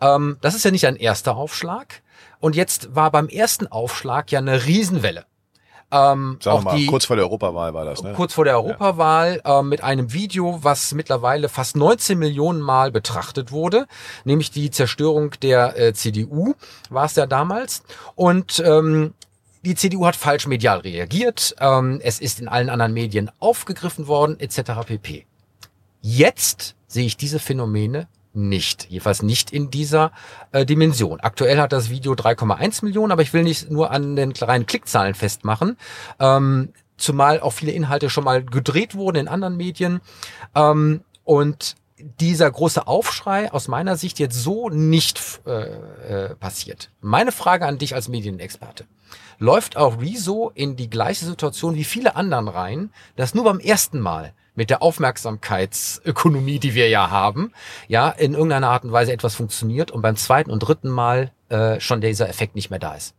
Ähm, 0.02 0.38
das 0.42 0.56
ist 0.56 0.66
ja 0.66 0.72
nicht 0.72 0.88
ein 0.88 0.96
erster 0.96 1.36
Aufschlag. 1.36 2.02
Und 2.40 2.56
jetzt 2.56 2.96
war 2.96 3.12
beim 3.12 3.30
ersten 3.30 3.68
Aufschlag 3.68 4.32
ja 4.32 4.40
eine 4.40 4.66
Riesenwelle. 4.66 5.26
Ähm, 5.90 6.38
Sagen 6.42 6.64
mal, 6.66 6.76
die, 6.76 6.86
kurz 6.86 7.06
vor 7.06 7.16
der 7.16 7.26
Europawahl 7.26 7.74
war 7.74 7.86
das, 7.86 8.04
ne? 8.04 8.14
Kurz 8.14 8.34
vor 8.34 8.44
der 8.44 8.56
Europawahl 8.58 9.42
ja. 9.46 9.60
äh, 9.60 9.64
mit 9.64 9.84
einem 9.84 10.12
Video, 10.12 10.60
was 10.62 10.94
mittlerweile 10.94 11.48
fast 11.48 11.78
19 11.78 12.20
Millionen 12.20 12.60
Mal 12.60 12.92
betrachtet 12.92 13.52
wurde, 13.52 13.88
nämlich 14.26 14.52
die 14.52 14.70
Zerstörung 14.70 15.32
der 15.42 15.78
äh, 15.78 15.94
CDU 15.94 16.56
war 16.90 17.06
es 17.06 17.16
ja 17.16 17.26
damals. 17.26 17.84
Und 18.16 18.62
ähm, 18.66 19.14
die 19.64 19.76
CDU 19.76 20.06
hat 20.06 20.18
falsch 20.18 20.46
medial 20.48 20.80
reagiert, 20.80 21.56
ähm, 21.60 22.00
es 22.04 22.20
ist 22.20 22.40
in 22.40 22.50
allen 22.50 22.70
anderen 22.70 22.94
Medien 22.94 23.32
aufgegriffen 23.40 24.08
worden, 24.08 24.40
etc. 24.40 24.86
pp. 24.86 25.26
Jetzt 26.02 26.76
sehe 26.88 27.06
ich 27.06 27.18
diese 27.18 27.40
Phänomene 27.40 28.08
nicht. 28.38 28.88
Jedenfalls 28.90 29.24
nicht 29.24 29.52
in 29.52 29.70
dieser 29.70 30.12
äh, 30.52 30.66
Dimension. 30.66 31.20
Aktuell 31.20 31.60
hat 31.60 31.74
das 31.74 31.90
Video 31.90 32.14
3,1 32.14 32.86
Millionen, 32.86 33.12
aber 33.12 33.24
ich 33.24 33.34
will 33.34 33.44
nicht 33.44 33.70
nur 33.70 33.92
an 33.92 34.16
den 34.16 34.34
kleinen 34.34 34.66
Klickzahlen 34.66 35.16
festmachen. 35.16 35.78
Ähm, 36.20 36.70
zumal 36.98 37.40
auch 37.42 37.52
viele 37.52 37.72
Inhalte 37.72 38.10
schon 38.10 38.24
mal 38.24 38.44
gedreht 38.44 38.96
wurden 38.96 39.18
in 39.18 39.28
anderen 39.28 39.58
Medien. 39.58 40.02
Ähm, 40.56 41.02
und 41.24 41.76
dieser 41.98 42.50
große 42.52 42.86
Aufschrei 42.86 43.52
aus 43.52 43.68
meiner 43.68 43.98
Sicht 43.98 44.20
jetzt 44.20 44.42
so 44.42 44.70
nicht 44.70 45.42
äh, 45.48 46.26
äh, 46.26 46.36
passiert. 46.36 46.92
Meine 47.02 47.32
Frage 47.32 47.66
an 47.66 47.80
dich 47.80 47.96
als 47.96 48.08
Medienexperte. 48.08 48.86
Läuft 49.40 49.78
auch 49.78 50.00
Rezo 50.00 50.52
in 50.54 50.76
die 50.76 50.90
gleiche 50.90 51.26
Situation 51.26 51.76
wie 51.76 51.84
viele 51.84 52.16
anderen 52.16 52.48
rein, 52.48 52.92
dass 53.16 53.34
nur 53.34 53.44
beim 53.46 53.60
ersten 53.60 54.00
Mal 54.00 54.34
mit 54.58 54.70
der 54.70 54.82
Aufmerksamkeitsökonomie, 54.82 56.60
die 56.60 56.74
wir 56.74 56.90
ja 56.90 57.10
haben, 57.10 57.54
ja, 57.88 58.10
in 58.10 58.34
irgendeiner 58.34 58.70
Art 58.70 58.84
und 58.84 58.92
Weise 58.92 59.14
etwas 59.14 59.36
funktioniert 59.36 59.92
und 59.92 60.02
beim 60.02 60.18
zweiten 60.18 60.52
und 60.52 60.60
dritten 60.60 60.90
Mal 60.90 61.32
äh, 61.50 61.80
schon 61.80 62.02
dieser 62.02 62.28
Effekt 62.28 62.56
nicht 62.56 62.70
mehr 62.72 62.80
da 62.80 62.96
ist. 62.96 63.16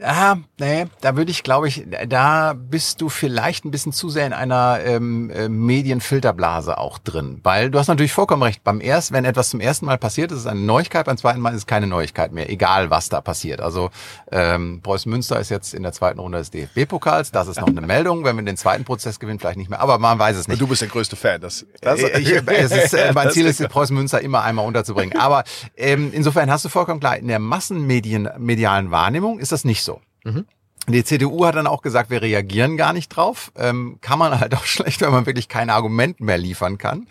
Ja, 0.00 0.38
nee, 0.58 0.86
da 1.02 1.16
würde 1.16 1.30
ich, 1.30 1.42
glaube 1.42 1.68
ich, 1.68 1.84
da 2.08 2.54
bist 2.54 3.02
du 3.02 3.10
vielleicht 3.10 3.66
ein 3.66 3.70
bisschen 3.70 3.92
zu 3.92 4.08
sehr 4.08 4.26
in 4.26 4.32
einer 4.32 4.80
ähm, 4.82 5.28
äh, 5.28 5.48
Medienfilterblase 5.48 6.78
auch 6.78 6.98
drin. 6.98 7.40
Weil 7.42 7.70
du 7.70 7.78
hast 7.78 7.88
natürlich 7.88 8.12
vollkommen 8.12 8.42
recht. 8.42 8.64
Beim 8.64 8.80
ersten, 8.80 9.14
wenn 9.14 9.26
etwas 9.26 9.50
zum 9.50 9.60
ersten 9.60 9.84
Mal 9.84 9.98
passiert, 9.98 10.32
ist 10.32 10.38
es 10.38 10.46
eine 10.46 10.60
Neuigkeit, 10.60 11.04
beim 11.04 11.18
zweiten 11.18 11.40
Mal 11.40 11.50
ist 11.50 11.58
es 11.58 11.66
keine 11.66 11.86
Neuigkeit 11.86 12.32
mehr, 12.32 12.48
egal 12.48 12.88
was 12.88 13.10
da 13.10 13.20
passiert. 13.20 13.60
Also 13.60 13.90
ähm, 14.32 14.80
Preußen 14.82 15.10
Münster 15.10 15.38
ist 15.38 15.50
jetzt 15.50 15.74
in 15.74 15.82
der 15.82 15.92
zweiten 15.92 16.18
Runde 16.18 16.38
des 16.38 16.50
DFB-Pokals. 16.50 17.30
Das 17.30 17.46
ist 17.48 17.60
noch 17.60 17.68
eine 17.68 17.82
Meldung. 17.82 18.24
Wenn 18.24 18.36
wir 18.36 18.44
den 18.44 18.56
zweiten 18.56 18.84
Prozess 18.84 19.20
gewinnen, 19.20 19.38
vielleicht 19.38 19.58
nicht 19.58 19.68
mehr. 19.68 19.80
Aber 19.80 19.98
man 19.98 20.18
weiß 20.18 20.36
es 20.36 20.48
nicht. 20.48 20.54
Und 20.54 20.62
du 20.62 20.68
bist 20.68 20.80
der 20.80 20.88
größte 20.88 21.16
Fan. 21.16 21.42
Das, 21.42 21.66
das 21.82 22.00
ich, 22.00 22.32
es 22.46 22.72
ist, 22.72 22.94
äh, 22.94 23.12
mein 23.12 23.30
Ziel 23.32 23.44
ist, 23.44 23.60
Preußen 23.68 23.94
Münster 23.94 24.22
immer 24.22 24.44
einmal 24.44 24.66
unterzubringen. 24.66 25.18
Aber 25.18 25.44
ähm, 25.76 26.10
insofern 26.14 26.50
hast 26.50 26.64
du 26.64 26.70
vollkommen 26.70 27.00
klar, 27.00 27.18
in 27.18 27.28
der 27.28 27.38
massenmedialen 27.38 28.90
Wahrnehmung 28.90 29.38
ist 29.38 29.52
das 29.52 29.64
nicht 29.64 29.82
so. 29.82 29.89
Mhm. 30.24 30.46
Die 30.88 31.04
CDU 31.04 31.44
hat 31.44 31.54
dann 31.54 31.66
auch 31.66 31.82
gesagt, 31.82 32.10
wir 32.10 32.22
reagieren 32.22 32.76
gar 32.76 32.92
nicht 32.92 33.10
drauf. 33.10 33.52
Ähm, 33.56 33.98
kann 34.00 34.18
man 34.18 34.40
halt 34.40 34.54
auch 34.54 34.64
schlecht, 34.64 35.00
wenn 35.02 35.12
man 35.12 35.26
wirklich 35.26 35.48
kein 35.48 35.70
Argument 35.70 36.20
mehr 36.20 36.38
liefern 36.38 36.78
kann. 36.78 37.06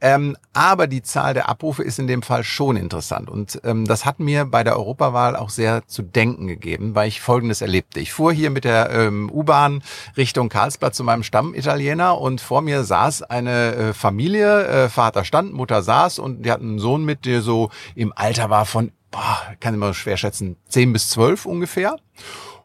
Ähm, 0.00 0.36
aber 0.52 0.86
die 0.86 1.02
Zahl 1.02 1.34
der 1.34 1.48
Abrufe 1.48 1.82
ist 1.82 1.98
in 1.98 2.06
dem 2.06 2.22
Fall 2.22 2.44
schon 2.44 2.76
interessant. 2.76 3.28
Und 3.28 3.60
ähm, 3.64 3.84
das 3.84 4.04
hat 4.04 4.20
mir 4.20 4.44
bei 4.44 4.64
der 4.64 4.76
Europawahl 4.76 5.36
auch 5.36 5.50
sehr 5.50 5.86
zu 5.86 6.02
denken 6.02 6.46
gegeben, 6.46 6.94
weil 6.94 7.08
ich 7.08 7.20
Folgendes 7.20 7.60
erlebte. 7.60 8.00
Ich 8.00 8.12
fuhr 8.12 8.32
hier 8.32 8.50
mit 8.50 8.64
der 8.64 8.90
ähm, 8.90 9.30
U-Bahn 9.30 9.82
Richtung 10.16 10.48
Karlsbad 10.48 10.94
zu 10.94 11.04
meinem 11.04 11.22
Stammitaliener 11.22 12.18
und 12.18 12.40
vor 12.40 12.62
mir 12.62 12.84
saß 12.84 13.24
eine 13.24 13.74
äh, 13.74 13.92
Familie. 13.92 14.66
Äh, 14.66 14.88
Vater 14.88 15.24
stand, 15.24 15.52
Mutter 15.52 15.82
saß 15.82 16.18
und 16.18 16.46
die 16.46 16.50
hatten 16.50 16.68
einen 16.68 16.78
Sohn 16.78 17.04
mit, 17.04 17.26
der 17.26 17.42
so 17.42 17.70
im 17.94 18.12
Alter 18.16 18.48
war 18.48 18.64
von, 18.64 18.92
boah, 19.10 19.38
kann 19.60 19.74
ich 19.74 19.80
mal 19.80 19.92
schwer 19.92 20.16
schätzen, 20.16 20.56
10 20.68 20.92
bis 20.92 21.10
12 21.10 21.44
ungefähr. 21.44 21.96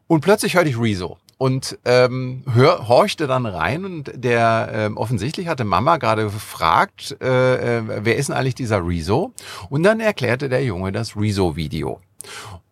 Und 0.07 0.21
plötzlich 0.21 0.55
hörte 0.55 0.69
ich 0.69 0.79
Rezo. 0.79 1.17
und 1.37 1.77
ähm, 1.83 2.43
hör, 2.53 2.87
horchte 2.87 3.27
dann 3.27 3.45
rein 3.45 3.83
und 3.83 4.11
der 4.15 4.69
ähm, 4.73 4.97
offensichtlich 4.97 5.47
hatte 5.47 5.65
Mama 5.65 5.97
gerade 5.97 6.23
gefragt, 6.23 7.17
äh, 7.21 7.79
äh, 7.79 7.83
wer 8.05 8.15
ist 8.15 8.29
denn 8.29 8.35
eigentlich 8.35 8.55
dieser 8.55 8.85
Rezo? 8.85 9.33
Und 9.69 9.83
dann 9.83 9.99
erklärte 9.99 10.47
der 10.47 10.63
Junge 10.63 10.91
das 10.91 11.17
Rezo-Video. 11.17 11.99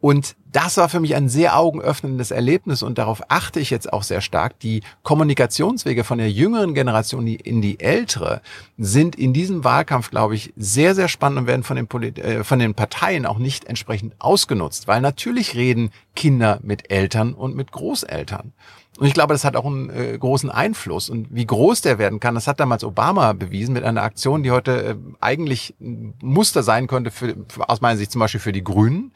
Und 0.02 0.36
das 0.52 0.78
war 0.78 0.90
für 0.90 1.00
mich 1.00 1.16
ein 1.16 1.30
sehr 1.30 1.58
augenöffnendes 1.58 2.32
Erlebnis 2.32 2.82
und 2.82 2.98
darauf 2.98 3.22
achte 3.30 3.60
ich 3.60 3.70
jetzt 3.70 3.94
auch 3.94 4.02
sehr 4.02 4.20
stark. 4.20 4.60
Die 4.60 4.82
Kommunikationswege 5.04 6.04
von 6.04 6.18
der 6.18 6.32
jüngeren 6.32 6.74
Generation 6.74 7.28
in 7.28 7.62
die 7.62 7.80
ältere 7.80 8.42
sind 8.78 9.16
in 9.16 9.32
diesem 9.32 9.64
Wahlkampf, 9.64 10.10
glaube 10.10 10.36
ich, 10.36 10.54
sehr, 10.58 10.96
sehr 10.96 11.08
spannend 11.08 11.42
und 11.42 11.48
werden 11.48 11.64
von 11.64 11.76
den, 11.76 11.88
Polit 11.88 12.18
äh, 12.18 12.44
von 12.44 12.58
den 12.58 12.74
Parteien 12.74 13.28
auch 13.28 13.38
nicht 13.38 13.66
entsprechend 13.66 14.16
ausgenutzt, 14.18 14.88
weil 14.88 15.02
natürlich 15.02 15.56
reden 15.56 15.92
Kinder 16.16 16.60
mit 16.64 16.92
Eltern 16.92 17.34
und 17.34 17.56
mit 17.56 17.72
Großeltern. 17.72 18.54
Und 19.02 19.08
ich 19.08 19.16
glaube, 19.16 19.34
das 19.34 19.44
hat 19.44 19.56
auch 19.56 19.66
einen 19.66 19.90
äh, 19.90 20.16
großen 20.16 20.52
Einfluss. 20.52 21.10
Und 21.10 21.30
wie 21.32 21.48
groß 21.48 21.82
der 21.82 21.98
werden 21.98 22.20
kann, 22.20 22.36
das 22.36 22.46
hat 22.46 22.60
damals 22.60 22.84
Obama 22.84 23.34
bewiesen 23.34 23.74
mit 23.74 23.84
einer 23.84 24.04
Aktion, 24.04 24.44
die 24.44 24.52
heute 24.52 24.90
äh, 24.90 24.96
eigentlich 25.20 25.74
ein 25.82 26.14
Muster 26.22 26.62
sein 26.62 26.86
könnte, 26.86 27.10
für, 27.10 27.36
aus 27.68 27.82
meiner 27.82 27.98
Sicht 27.98 28.12
zum 28.12 28.20
Beispiel 28.20 28.40
für 28.40 28.52
die 28.52 28.64
Grünen. 28.64 29.12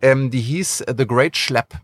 Ähm, 0.00 0.30
die 0.30 0.40
hieß 0.40 0.86
The 0.96 1.06
Great 1.06 1.36
Schlepp. 1.36 1.74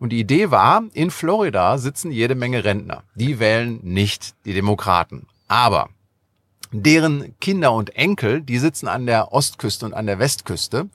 Und 0.00 0.10
die 0.10 0.18
Idee 0.18 0.50
war, 0.50 0.82
in 0.92 1.12
Florida 1.12 1.78
sitzen 1.78 2.10
jede 2.10 2.34
Menge 2.34 2.64
Rentner. 2.64 3.04
Die 3.14 3.38
wählen 3.38 3.78
nicht 3.84 4.34
die 4.44 4.54
Demokraten. 4.54 5.28
Aber 5.46 5.90
deren 6.72 7.38
Kinder 7.38 7.74
und 7.74 7.94
Enkel, 7.94 8.42
die 8.42 8.58
sitzen 8.58 8.88
an 8.88 9.06
der 9.06 9.32
Ostküste 9.32 9.86
und 9.86 9.94
an 9.94 10.06
der 10.06 10.18
Westküste 10.18 10.88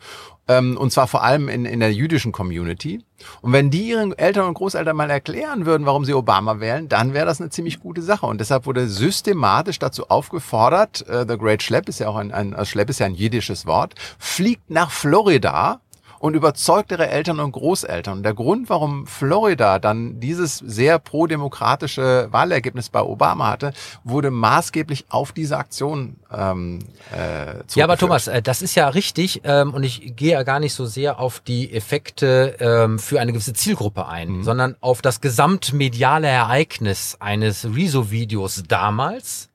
ähm, 0.47 0.77
und 0.77 0.91
zwar 0.91 1.07
vor 1.07 1.23
allem 1.23 1.47
in, 1.49 1.65
in 1.65 1.79
der 1.79 1.93
jüdischen 1.93 2.31
Community. 2.31 3.03
Und 3.41 3.53
wenn 3.53 3.69
die 3.69 3.89
ihren 3.89 4.17
Eltern 4.17 4.47
und 4.47 4.55
Großeltern 4.55 4.95
mal 4.95 5.09
erklären 5.09 5.65
würden, 5.65 5.85
warum 5.85 6.03
sie 6.05 6.13
Obama 6.13 6.59
wählen, 6.59 6.89
dann 6.89 7.13
wäre 7.13 7.25
das 7.25 7.39
eine 7.39 7.49
ziemlich 7.49 7.79
gute 7.79 8.01
Sache. 8.01 8.25
Und 8.25 8.39
deshalb 8.39 8.65
wurde 8.65 8.87
systematisch 8.87 9.79
dazu 9.79 10.09
aufgefordert, 10.09 11.07
äh, 11.07 11.25
The 11.27 11.37
Great 11.37 11.63
Schlepp 11.63 11.87
ist 11.87 11.99
ja 11.99 12.09
auch 12.09 12.17
ein, 12.17 12.33
ein 12.33 12.65
Schlepp 12.65 12.89
ist 12.89 12.99
ja 12.99 13.05
ein 13.05 13.15
jiddisches 13.15 13.65
Wort, 13.65 13.95
fliegt 14.19 14.69
nach 14.69 14.91
Florida 14.91 15.79
und 16.23 16.35
überzeugt 16.35 16.89
ihre 16.91 17.09
Eltern 17.09 17.41
und 17.41 17.51
Großeltern. 17.51 18.19
Und 18.19 18.23
der 18.23 18.33
Grund, 18.33 18.69
warum 18.69 19.07
Florida 19.07 19.77
dann 19.77 20.21
dieses 20.21 20.59
sehr 20.59 20.97
pro-demokratische 20.97 22.29
Wahlergebnis 22.31 22.87
bei 22.87 23.01
Obama 23.01 23.49
hatte, 23.49 23.73
wurde 24.05 24.31
maßgeblich 24.31 25.07
auf 25.09 25.33
diese 25.33 25.57
Aktion 25.57 26.15
ähm, 26.31 26.79
äh, 27.13 27.55
Ja, 27.75 27.83
aber 27.83 27.97
Thomas, 27.97 28.29
äh, 28.29 28.41
das 28.41 28.61
ist 28.61 28.75
ja 28.75 28.87
richtig 28.87 29.41
ähm, 29.43 29.73
und 29.73 29.83
ich 29.83 30.15
gehe 30.15 30.31
ja 30.31 30.43
gar 30.43 30.61
nicht 30.61 30.73
so 30.73 30.85
sehr 30.85 31.19
auf 31.19 31.41
die 31.41 31.73
Effekte 31.73 32.55
ähm, 32.61 32.99
für 32.99 33.19
eine 33.19 33.33
gewisse 33.33 33.51
Zielgruppe 33.51 34.07
ein, 34.07 34.29
mhm. 34.29 34.43
sondern 34.43 34.77
auf 34.79 35.01
das 35.01 35.19
gesamtmediale 35.19 36.29
Ereignis 36.29 37.17
eines 37.19 37.65
Rezo-Videos 37.65 38.63
damals 38.69 39.49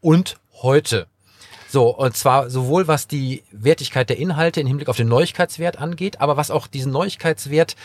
und 0.00 0.36
heute. 0.62 1.08
So, 1.72 1.88
und 1.88 2.14
zwar 2.14 2.50
sowohl 2.50 2.86
was 2.86 3.06
die 3.06 3.44
Wertigkeit 3.50 4.10
der 4.10 4.18
Inhalte 4.18 4.60
im 4.60 4.66
Hinblick 4.66 4.90
auf 4.90 4.98
den 4.98 5.08
Neuigkeitswert 5.08 5.78
angeht, 5.78 6.20
aber 6.20 6.36
was 6.36 6.50
auch 6.50 6.66
diesen 6.66 6.92
Neuigkeitswert 6.92 7.76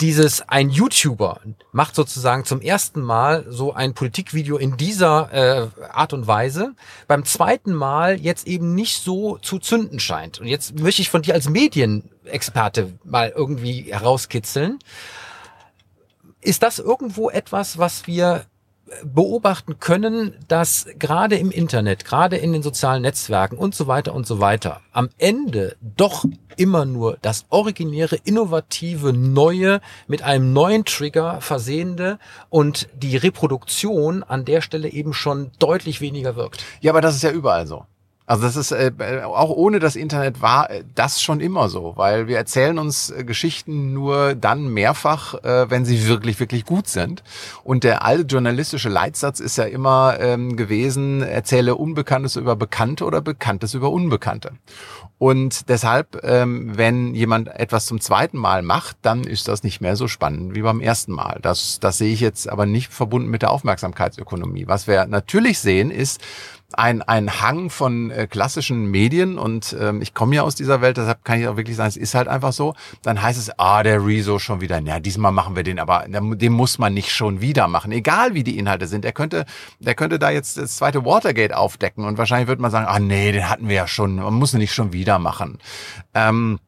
dieses, 0.00 0.48
ein 0.48 0.68
YouTuber 0.68 1.42
macht 1.70 1.94
sozusagen 1.94 2.44
zum 2.44 2.60
ersten 2.60 3.00
Mal 3.00 3.46
so 3.48 3.72
ein 3.72 3.94
Politikvideo 3.94 4.56
in 4.56 4.76
dieser 4.76 5.32
äh, 5.32 5.68
Art 5.92 6.12
und 6.12 6.26
Weise, 6.26 6.74
beim 7.06 7.24
zweiten 7.24 7.72
Mal 7.72 8.20
jetzt 8.20 8.48
eben 8.48 8.74
nicht 8.74 9.00
so 9.00 9.38
zu 9.38 9.60
zünden 9.60 10.00
scheint. 10.00 10.40
Und 10.40 10.48
jetzt 10.48 10.80
möchte 10.80 11.02
ich 11.02 11.08
von 11.08 11.22
dir 11.22 11.34
als 11.34 11.48
Medienexperte 11.48 12.94
mal 13.04 13.32
irgendwie 13.32 13.92
herauskitzeln. 13.92 14.80
Ist 16.40 16.64
das 16.64 16.80
irgendwo 16.80 17.30
etwas, 17.30 17.78
was 17.78 18.08
wir 18.08 18.46
beobachten 19.04 19.80
können, 19.80 20.34
dass 20.48 20.86
gerade 20.98 21.36
im 21.36 21.50
Internet, 21.50 22.04
gerade 22.04 22.36
in 22.36 22.52
den 22.52 22.62
sozialen 22.62 23.02
Netzwerken 23.02 23.56
und 23.56 23.74
so 23.74 23.86
weiter 23.86 24.14
und 24.14 24.26
so 24.26 24.40
weiter, 24.40 24.80
am 24.92 25.08
Ende 25.18 25.76
doch 25.80 26.24
immer 26.56 26.84
nur 26.84 27.18
das 27.20 27.46
originäre, 27.50 28.16
innovative, 28.24 29.12
neue 29.12 29.80
mit 30.06 30.22
einem 30.22 30.52
neuen 30.52 30.84
Trigger 30.84 31.40
versehende 31.40 32.18
und 32.48 32.88
die 32.94 33.16
Reproduktion 33.16 34.22
an 34.22 34.44
der 34.44 34.60
Stelle 34.60 34.88
eben 34.88 35.12
schon 35.12 35.50
deutlich 35.58 36.00
weniger 36.00 36.36
wirkt. 36.36 36.64
Ja, 36.80 36.92
aber 36.92 37.00
das 37.00 37.16
ist 37.16 37.22
ja 37.22 37.30
überall 37.30 37.66
so. 37.66 37.86
Also 38.26 38.42
das 38.42 38.56
ist 38.56 38.72
äh, 38.72 38.90
auch 39.24 39.50
ohne 39.50 39.78
das 39.78 39.94
Internet 39.94 40.42
war 40.42 40.68
äh, 40.68 40.82
das 40.96 41.22
schon 41.22 41.40
immer 41.40 41.68
so, 41.68 41.92
weil 41.96 42.26
wir 42.26 42.36
erzählen 42.36 42.78
uns 42.78 43.10
äh, 43.10 43.22
Geschichten 43.22 43.92
nur 43.92 44.34
dann 44.34 44.68
mehrfach, 44.68 45.34
äh, 45.44 45.70
wenn 45.70 45.84
sie 45.84 46.08
wirklich 46.08 46.40
wirklich 46.40 46.64
gut 46.64 46.88
sind. 46.88 47.22
Und 47.62 47.84
der 47.84 48.04
alte 48.04 48.24
journalistische 48.24 48.88
Leitsatz 48.88 49.38
ist 49.38 49.56
ja 49.58 49.64
immer 49.64 50.16
ähm, 50.18 50.56
gewesen: 50.56 51.22
Erzähle 51.22 51.76
Unbekanntes 51.76 52.34
über 52.34 52.56
Bekannte 52.56 53.04
oder 53.04 53.20
Bekanntes 53.20 53.74
über 53.74 53.90
Unbekannte. 53.92 54.52
Und 55.18 55.70
deshalb, 55.70 56.22
ähm, 56.24 56.76
wenn 56.76 57.14
jemand 57.14 57.48
etwas 57.48 57.86
zum 57.86 58.00
zweiten 58.02 58.36
Mal 58.36 58.60
macht, 58.60 58.98
dann 59.00 59.24
ist 59.24 59.48
das 59.48 59.62
nicht 59.62 59.80
mehr 59.80 59.96
so 59.96 60.08
spannend 60.08 60.54
wie 60.54 60.60
beim 60.60 60.80
ersten 60.80 61.12
Mal. 61.12 61.38
Das, 61.40 61.80
das 61.80 61.96
sehe 61.96 62.12
ich 62.12 62.20
jetzt 62.20 62.48
aber 62.50 62.66
nicht 62.66 62.92
verbunden 62.92 63.30
mit 63.30 63.40
der 63.40 63.50
Aufmerksamkeitsökonomie. 63.50 64.66
Was 64.66 64.86
wir 64.86 65.06
natürlich 65.06 65.58
sehen, 65.58 65.90
ist, 65.90 66.20
ein, 66.72 67.02
ein 67.02 67.40
Hang 67.40 67.70
von 67.70 68.10
äh, 68.10 68.26
klassischen 68.26 68.86
Medien 68.86 69.38
und 69.38 69.76
ähm, 69.80 70.02
ich 70.02 70.14
komme 70.14 70.36
ja 70.36 70.42
aus 70.42 70.54
dieser 70.54 70.80
Welt, 70.80 70.96
deshalb 70.96 71.24
kann 71.24 71.40
ich 71.40 71.46
auch 71.46 71.56
wirklich 71.56 71.76
sagen, 71.76 71.88
es 71.88 71.96
ist 71.96 72.14
halt 72.14 72.28
einfach 72.28 72.52
so. 72.52 72.74
Dann 73.02 73.22
heißt 73.22 73.38
es, 73.38 73.58
ah, 73.58 73.82
der 73.82 74.04
Rezo 74.04 74.38
schon 74.38 74.60
wieder. 74.60 74.80
Ja, 74.80 75.00
diesmal 75.00 75.32
machen 75.32 75.56
wir 75.56 75.62
den, 75.62 75.78
aber 75.78 76.06
den 76.08 76.52
muss 76.52 76.78
man 76.78 76.92
nicht 76.94 77.10
schon 77.12 77.40
wieder 77.40 77.68
machen, 77.68 77.92
egal 77.92 78.34
wie 78.34 78.42
die 78.44 78.58
Inhalte 78.58 78.86
sind. 78.86 79.04
Er 79.04 79.12
könnte, 79.12 79.46
der 79.78 79.94
könnte 79.94 80.18
da 80.18 80.30
jetzt 80.30 80.56
das 80.56 80.76
zweite 80.76 81.04
Watergate 81.04 81.56
aufdecken 81.56 82.04
und 82.04 82.18
wahrscheinlich 82.18 82.48
wird 82.48 82.60
man 82.60 82.70
sagen, 82.70 82.86
ah 82.86 82.98
nee, 82.98 83.32
den 83.32 83.48
hatten 83.48 83.68
wir 83.68 83.76
ja 83.76 83.88
schon, 83.88 84.16
man 84.16 84.34
muss 84.34 84.52
ihn 84.52 84.58
nicht 84.58 84.74
schon 84.74 84.92
wieder 84.92 85.18
machen. 85.18 85.58
Ähm, 86.14 86.58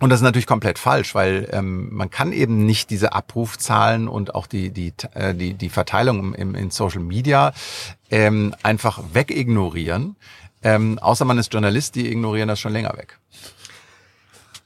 und 0.00 0.10
das 0.10 0.20
ist 0.20 0.24
natürlich 0.24 0.46
komplett 0.46 0.78
falsch, 0.78 1.14
weil 1.14 1.48
ähm, 1.52 1.88
man 1.92 2.10
kann 2.10 2.32
eben 2.32 2.64
nicht 2.64 2.90
diese 2.90 3.12
Abrufzahlen 3.12 4.08
und 4.08 4.34
auch 4.34 4.46
die 4.46 4.70
die 4.70 4.94
äh, 5.14 5.34
die, 5.34 5.54
die 5.54 5.68
Verteilung 5.68 6.34
im, 6.34 6.54
in 6.54 6.70
Social 6.70 7.02
Media 7.02 7.52
ähm, 8.10 8.54
einfach 8.62 9.00
wegignorieren. 9.12 10.16
Ähm, 10.62 10.98
außer 10.98 11.24
man 11.24 11.38
ist 11.38 11.52
Journalist, 11.52 11.94
die 11.94 12.10
ignorieren 12.10 12.48
das 12.48 12.60
schon 12.60 12.72
länger 12.72 12.94
weg. 12.96 13.18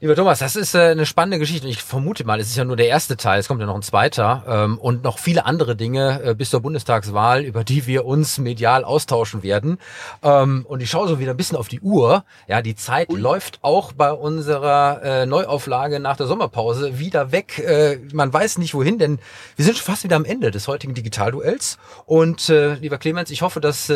Lieber 0.05 0.17
Thomas, 0.17 0.41
das 0.41 0.55
ist 0.55 0.75
äh, 0.75 0.91
eine 0.91 1.07
spannende 1.07 1.39
Geschichte. 1.39 1.67
Ich 1.67 1.83
vermute 1.83 2.25
mal, 2.25 2.39
es 2.39 2.49
ist 2.49 2.57
ja 2.57 2.67
nur 2.67 2.77
der 2.77 2.89
erste 2.89 3.17
Teil, 3.17 3.41
es 3.41 3.49
kommt 3.49 3.63
ja 3.63 3.67
noch 3.67 3.75
ein 3.75 3.81
zweiter 3.81 4.45
ähm, 4.47 4.77
und 4.77 5.03
noch 5.03 5.19
viele 5.19 5.47
andere 5.47 5.77
Dinge 5.77 6.21
äh, 6.23 6.35
bis 6.35 6.51
zur 6.51 6.61
Bundestagswahl, 6.61 7.43
über 7.43 7.65
die 7.65 7.87
wir 7.87 8.05
uns 8.05 8.37
medial 8.37 8.85
austauschen 8.85 9.43
werden. 9.43 9.79
Ähm, 10.23 10.67
und 10.69 10.83
ich 10.83 10.91
schaue 10.91 11.09
so 11.09 11.21
wieder 11.21 11.31
ein 11.31 11.39
bisschen 11.39 11.57
auf 11.57 11.69
die 11.69 11.81
Uhr. 11.81 12.27
Ja, 12.47 12.61
die 12.61 12.75
Zeit 12.75 13.09
Ui. 13.09 13.19
läuft 13.19 13.61
auch 13.63 13.95
bei 13.95 14.13
unserer 14.13 15.01
äh, 15.03 15.25
Neuauflage 15.25 15.99
nach 16.01 16.19
der 16.19 16.27
Sommerpause 16.27 16.99
wieder 16.99 17.33
weg. 17.33 17.67
Man 18.13 18.31
weiß 18.31 18.59
nicht 18.59 18.75
wohin, 18.75 18.99
denn 18.99 19.19
wir 19.57 19.65
sind 19.65 19.79
schon 19.79 19.87
fast 19.87 20.05
wieder 20.05 20.17
am 20.17 20.27
Ende 20.27 20.51
des 20.51 20.69
heutigen 20.69 20.93
Digitalduells. 20.93 21.79
Und 22.05 22.49
lieber 22.49 22.99
Clemens, 22.99 23.31
ich 23.31 23.41
hoffe, 23.41 23.61
dass 23.61 23.89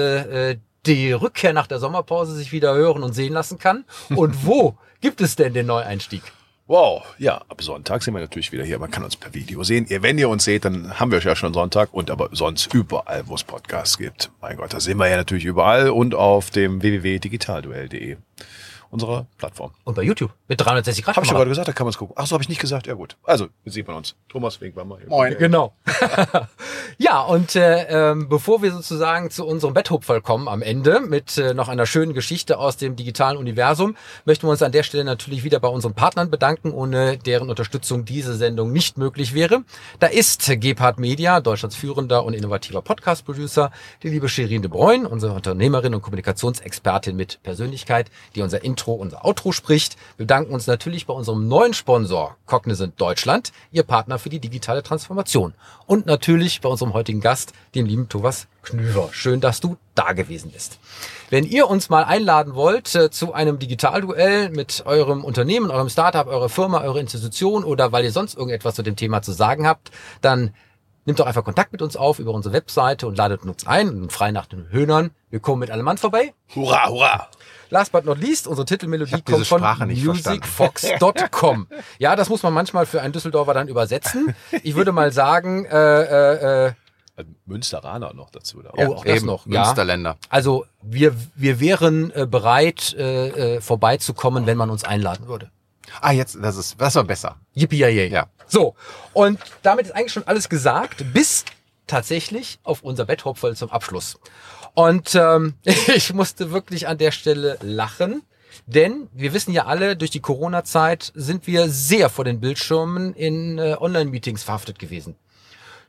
die 0.87 1.13
Rückkehr 1.13 1.53
nach 1.53 1.67
der 1.67 1.79
Sommerpause 1.79 2.35
sich 2.35 2.53
wieder 2.53 2.75
hören 2.75 3.03
und 3.03 3.13
sehen 3.13 3.33
lassen 3.33 3.59
kann. 3.59 3.85
Und 4.15 4.47
wo 4.47 4.77
gibt 5.01 5.21
es 5.21 5.37
denn 5.37 5.55
den 5.55 5.67
Neueinstieg? 5.67 6.23
Wow, 6.67 7.03
ja, 7.17 7.37
ab 7.49 7.63
Sonntag 7.63 8.03
sind 8.03 8.13
wir 8.13 8.21
natürlich 8.21 8.53
wieder 8.53 8.63
hier. 8.63 8.79
Man 8.79 8.91
kann 8.91 9.03
uns 9.03 9.17
per 9.17 9.33
Video 9.33 9.65
sehen. 9.65 9.87
Wenn 9.89 10.19
ihr 10.19 10.29
uns 10.29 10.45
seht, 10.45 10.67
dann 10.67 11.01
haben 11.01 11.11
wir 11.11 11.19
ja 11.19 11.35
schon 11.35 11.55
Sonntag 11.55 11.95
und 11.95 12.11
aber 12.11 12.29
sonst 12.33 12.75
überall, 12.75 13.27
wo 13.27 13.35
es 13.35 13.43
Podcasts 13.43 13.97
gibt. 13.97 14.31
Mein 14.43 14.59
Gott, 14.59 14.75
da 14.75 14.81
sehen 14.81 14.99
wir 14.99 15.09
ja 15.09 15.17
natürlich 15.17 15.47
überall 15.47 15.89
und 15.89 16.15
auf 16.15 16.51
dem 16.51 16.83
www.digitalduell.de 16.83 18.19
unserer 18.91 19.27
Plattform. 19.37 19.73
Und 19.85 19.95
bei 19.95 20.03
YouTube 20.03 20.31
mit 20.47 20.61
360 20.61 21.05
Grad. 21.05 21.17
Habe 21.17 21.27
ich 21.27 21.33
gerade 21.33 21.49
gesagt, 21.49 21.69
da 21.69 21.73
kann 21.73 21.85
man 21.85 21.91
es 21.91 21.99
gucken. 21.99 22.15
Ach 22.19 22.27
so, 22.27 22.35
habe 22.35 22.43
ich 22.43 22.49
nicht 22.49 22.61
gesagt. 22.61 22.87
Ja 22.87 22.95
gut. 22.95 23.17
Also, 23.23 23.49
jetzt 23.65 23.75
sieht 23.75 23.87
man 23.87 23.97
uns. 23.97 24.15
Thomas 24.29 24.61
Wink 24.61 24.77
war 24.77 24.85
mal. 24.85 25.01
Moin. 25.07 25.37
Genau. 25.39 25.75
ja, 26.99 27.21
und 27.23 27.55
äh, 27.55 28.11
ähm, 28.11 28.29
bevor 28.29 28.63
wir 28.63 28.73
sozusagen 28.73 29.31
zu 29.31 29.47
unserem 29.47 29.75
Betthupferl 29.75 30.21
kommen 30.21 30.49
am 30.49 30.63
Ende 30.63 31.01
mit 31.01 31.37
äh, 31.37 31.55
noch 31.55 31.69
einer 31.69 31.87
schönen 31.87 32.15
Geschichte 32.15 32.59
aus 32.59 32.77
dem 32.77 32.97
digitalen 32.97 33.37
Universum, 33.37 33.97
möchten 34.25 34.47
wir 34.47 34.51
uns 34.51 34.63
an 34.63 34.73
der 34.73 34.83
Stelle 34.83 35.05
natürlich 35.05 35.45
wieder 35.45 35.61
bei 35.61 35.69
unseren 35.69 35.95
Partnern 35.95 36.31
bedanken, 36.31 36.73
ohne 36.73 37.19
deren 37.19 37.51
Unterstützung 37.51 38.05
diese 38.05 38.35
Sendung 38.35 38.73
nicht 38.73 38.97
möglich 38.99 39.35
wäre. 39.35 39.65
Da 40.01 40.07
ist 40.07 40.51
Gepard 40.61 40.99
Media, 40.99 41.41
Deutschlands 41.41 41.77
führender 41.77 42.25
und 42.25 42.35
innovativer 42.35 42.83
Podcast-Producer, 42.83 43.71
die 44.03 44.09
liebe 44.09 44.29
Shirin 44.29 44.63
de 44.63 44.71
Bruyne, 44.71 45.09
unsere 45.09 45.35
Unternehmerin 45.35 45.95
und 45.95 46.03
Kommunikationsexpertin 46.03 47.17
mit 47.17 47.41
Persönlichkeit, 47.43 48.11
die 48.35 48.43
unser 48.43 48.65
Intro, 48.79 48.93
unser 48.93 49.25
Outro 49.25 49.51
spricht. 49.51 49.97
Wir 50.17 50.25
bedanken 50.25 50.55
uns 50.55 50.69
natürlich 50.69 51.07
bei 51.07 51.13
unserem 51.13 51.49
neuen 51.49 51.75
Sponsor 51.75 52.37
Cognizant 52.47 53.01
Deutschland, 53.01 53.51
Ihr 53.73 53.83
Partner 53.83 54.21
für 54.21 54.29
die 54.29 54.39
digitale 54.39 54.85
Transformation. 54.85 55.53
Und 55.87 56.07
natürlich 56.07 56.61
bei 56.61 56.69
unserem 56.69 56.93
heutigen 56.93 57.21
Gast, 57.21 57.53
dem 57.75 57.87
lieben 57.87 58.09
Thomas 58.09 58.47
Knüver. 58.63 59.09
Schön, 59.11 59.41
dass 59.41 59.59
du 59.59 59.79
da 59.97 60.13
gewesen 60.13 60.53
bist. 60.53 60.79
Wenn 61.29 61.45
ihr 61.45 61.69
uns 61.69 61.89
mal 61.89 62.05
einladen 62.05 62.55
wollt 62.55 62.95
äh, 62.95 63.11
zu 63.11 63.33
einem 63.33 63.59
Digitalduell 63.59 64.51
mit 64.51 64.85
eurem 64.87 65.25
Unternehmen, 65.25 65.73
eurem 65.73 65.89
Startup, 65.89 66.29
eurer 66.29 66.49
Firma, 66.49 66.83
eurer 66.83 67.01
Institution 67.01 67.65
oder 67.65 67.91
weil 67.91 68.05
ihr 68.05 68.13
sonst 68.13 68.37
irgendetwas 68.37 68.77
zu 68.77 68.83
dem 68.83 68.95
Thema 68.95 69.23
zu 69.23 69.33
sagen 69.33 69.67
habt, 69.67 69.91
dann 70.21 70.55
Nimmt 71.09 71.21
doch 71.21 71.27
einfach 71.27 71.43
Kontakt 71.43 71.73
mit 71.73 71.81
uns 71.81 71.97
auf 71.97 72.19
über 72.19 72.33
unsere 72.33 72.53
Webseite 72.53 73.07
und 73.07 73.17
ladet 73.17 73.43
uns 73.43 73.67
ein 73.67 73.89
und 73.89 74.13
frei 74.13 74.31
nach 74.31 74.45
den 74.45 74.69
Höhnern. 74.69 75.11
Wir 75.31 75.41
kommen 75.41 75.61
mit 75.61 75.71
allem 75.71 75.87
Mann 75.87 75.97
vorbei. 75.97 76.35
Hurra, 76.55 76.87
hurra! 76.91 77.29
Last 77.71 77.93
but 77.93 78.05
not 78.05 78.19
least, 78.19 78.47
unsere 78.47 78.67
Titelmelodie 78.67 79.23
kommt 79.23 79.47
von 79.47 79.63
musicfox.com. 79.89 81.67
ja, 81.99 82.15
das 82.15 82.29
muss 82.29 82.43
man 82.43 82.53
manchmal 82.53 82.85
für 82.85 83.01
einen 83.01 83.15
Düsseldorfer 83.15 83.55
dann 83.55 83.69
übersetzen. 83.69 84.35
Ich 84.63 84.75
würde 84.75 84.93
mal 84.93 85.11
sagen, 85.11 85.65
äh, 85.65 86.03
äh, 86.03 86.67
äh, 86.67 86.73
Also 87.17 87.31
Münsteraner 87.47 88.13
noch 88.13 88.29
dazu. 88.29 88.59
Oder? 88.59 88.73
Oh, 88.77 88.97
auch 88.97 89.05
das 89.07 89.17
Eben, 89.17 89.27
noch, 89.29 89.47
ja. 89.47 89.63
Münsterländer. 89.63 90.19
also 90.29 90.67
wir, 90.83 91.15
wir 91.35 91.59
wären 91.59 92.11
äh, 92.11 92.27
bereit, 92.27 92.95
äh, 92.99 93.55
äh, 93.57 93.61
vorbeizukommen, 93.63 94.45
wenn 94.45 94.59
man 94.59 94.69
uns 94.69 94.85
einladen 94.85 95.27
würde. 95.27 95.51
Ah, 96.01 96.13
jetzt, 96.13 96.39
das 96.41 96.57
ist, 96.57 96.81
das 96.81 96.95
war 96.95 97.05
besser. 97.05 97.37
Yippie 97.55 97.79
Ja. 97.79 98.29
So, 98.47 98.75
und 99.13 99.39
damit 99.63 99.87
ist 99.87 99.93
eigentlich 99.93 100.13
schon 100.13 100.27
alles 100.27 100.49
gesagt, 100.49 101.13
bis 101.13 101.45
tatsächlich 101.87 102.59
auf 102.63 102.83
unser 102.83 103.05
Betthopferl 103.05 103.57
zum 103.57 103.71
Abschluss. 103.71 104.19
Und 104.75 105.15
ähm, 105.15 105.55
ich 105.65 106.15
musste 106.15 106.51
wirklich 106.53 106.87
an 106.87 106.99
der 106.99 107.11
Stelle 107.11 107.59
lachen, 107.63 108.23
denn 108.67 109.09
wir 109.13 109.33
wissen 109.33 109.53
ja 109.53 109.67
alle, 109.67 109.97
durch 109.97 110.11
die 110.11 110.21
Corona-Zeit 110.21 111.13
sind 111.15 111.47
wir 111.47 111.69
sehr 111.69 112.11
vor 112.11 112.25
den 112.25 112.41
Bildschirmen 112.41 113.15
in 113.15 113.59
äh, 113.59 113.77
Online-Meetings 113.79 114.43
verhaftet 114.43 114.79
gewesen. 114.79 115.17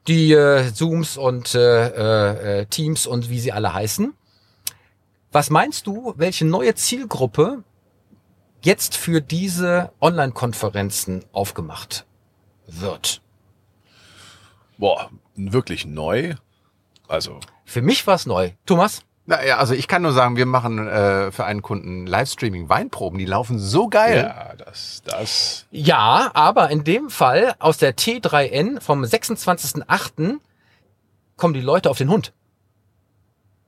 Die 0.07 0.31
äh, 0.31 0.73
Zooms 0.73 1.17
und 1.17 1.55
äh, 1.55 2.61
äh, 2.61 2.65
Teams 2.65 3.05
und 3.05 3.29
wie 3.29 3.39
sie 3.39 3.51
alle 3.51 3.73
heißen. 3.73 4.13
Was 5.31 5.49
meinst 5.49 5.85
du, 5.85 6.13
welche 6.17 6.45
neue 6.45 6.73
Zielgruppe 6.73 7.63
jetzt 8.61 8.97
für 8.97 9.21
diese 9.21 9.91
Online-Konferenzen 10.01 11.25
aufgemacht 11.31 12.05
wird? 12.67 13.21
Boah, 14.77 15.09
wirklich 15.35 15.85
neu. 15.85 16.35
Also, 17.07 17.39
Für 17.65 17.81
mich 17.81 18.05
war 18.07 18.15
es 18.15 18.25
neu. 18.25 18.51
Thomas? 18.65 19.01
Na, 19.25 19.45
ja, 19.45 19.57
also 19.57 19.73
ich 19.75 19.87
kann 19.87 20.01
nur 20.01 20.11
sagen, 20.13 20.37
wir 20.37 20.45
machen 20.47 20.87
äh, 20.87 21.31
für 21.31 21.45
einen 21.45 21.61
Kunden 21.61 22.07
Livestreaming 22.07 22.67
Weinproben, 22.69 23.19
die 23.19 23.25
laufen 23.25 23.59
so 23.59 23.87
geil. 23.87 24.23
ja, 24.35 24.55
das, 24.55 25.01
das. 25.05 25.67
Ja, 25.69 26.31
aber 26.33 26.69
in 26.71 26.83
dem 26.83 27.09
Fall 27.11 27.53
aus 27.59 27.77
der 27.77 27.95
T3N 27.95 28.81
vom 28.81 29.03
26.08. 29.03 30.37
kommen 31.37 31.53
die 31.53 31.61
Leute 31.61 31.89
auf 31.91 31.97
den 31.99 32.09
Hund. 32.09 32.33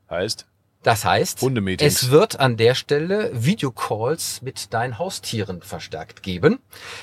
Heißt, 0.10 0.48
Das 0.84 1.06
heißt, 1.06 1.44
es 1.80 2.10
wird 2.10 2.40
an 2.40 2.58
der 2.58 2.74
Stelle 2.74 3.30
Videocalls 3.34 4.42
mit 4.42 4.74
deinen 4.74 4.98
Haustieren 4.98 5.62
verstärkt 5.62 6.24
geben. 6.24 6.60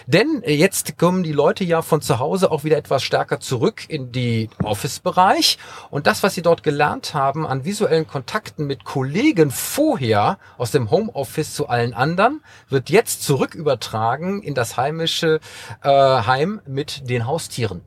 Denn 0.06 0.42
äh, 0.42 0.52
jetzt 0.52 0.98
kommen 0.98 1.22
die 1.22 1.32
Leute 1.32 1.62
ja 1.62 1.82
von 1.82 2.00
zu 2.00 2.18
Hause 2.18 2.50
auch 2.50 2.64
wieder 2.64 2.76
etwas 2.76 3.04
stärker 3.04 3.38
zurück 3.38 3.88
in 3.88 4.10
die 4.10 4.50
Office-Bereich. 4.64 5.58
Und 5.90 6.08
das, 6.08 6.24
was 6.24 6.34
sie 6.34 6.42
dort 6.42 6.64
gelernt 6.64 7.14
haben 7.14 7.46
an 7.46 7.64
visuellen 7.64 8.08
Kontakten 8.08 8.66
mit 8.66 8.82
Kollegen 8.84 9.52
vorher 9.52 10.38
aus 10.56 10.72
dem 10.72 10.90
Homeoffice 10.90 11.54
zu 11.54 11.68
allen 11.68 11.94
anderen, 11.94 12.42
wird 12.68 12.90
jetzt 12.90 13.22
zurück 13.22 13.54
übertragen 13.54 14.42
in 14.42 14.54
das 14.54 14.76
heimische 14.76 15.38
äh, 15.82 15.88
Heim 15.88 16.60
mit 16.66 17.08
den 17.08 17.26
Haustieren. 17.26 17.82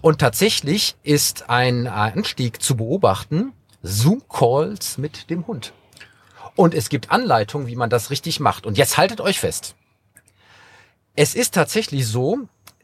Und 0.00 0.20
tatsächlich 0.20 0.96
ist 1.02 1.50
ein 1.50 1.86
Anstieg 1.86 2.62
zu 2.62 2.76
beobachten, 2.76 3.52
Zoom-Calls 3.86 4.98
mit 4.98 5.30
dem 5.30 5.46
Hund. 5.46 5.72
Und 6.54 6.74
es 6.74 6.88
gibt 6.88 7.10
Anleitungen, 7.10 7.66
wie 7.66 7.76
man 7.76 7.90
das 7.90 8.10
richtig 8.10 8.40
macht. 8.40 8.66
Und 8.66 8.78
jetzt 8.78 8.96
haltet 8.96 9.20
euch 9.20 9.40
fest. 9.40 9.74
Es 11.14 11.34
ist 11.34 11.54
tatsächlich 11.54 12.06
so, 12.06 12.40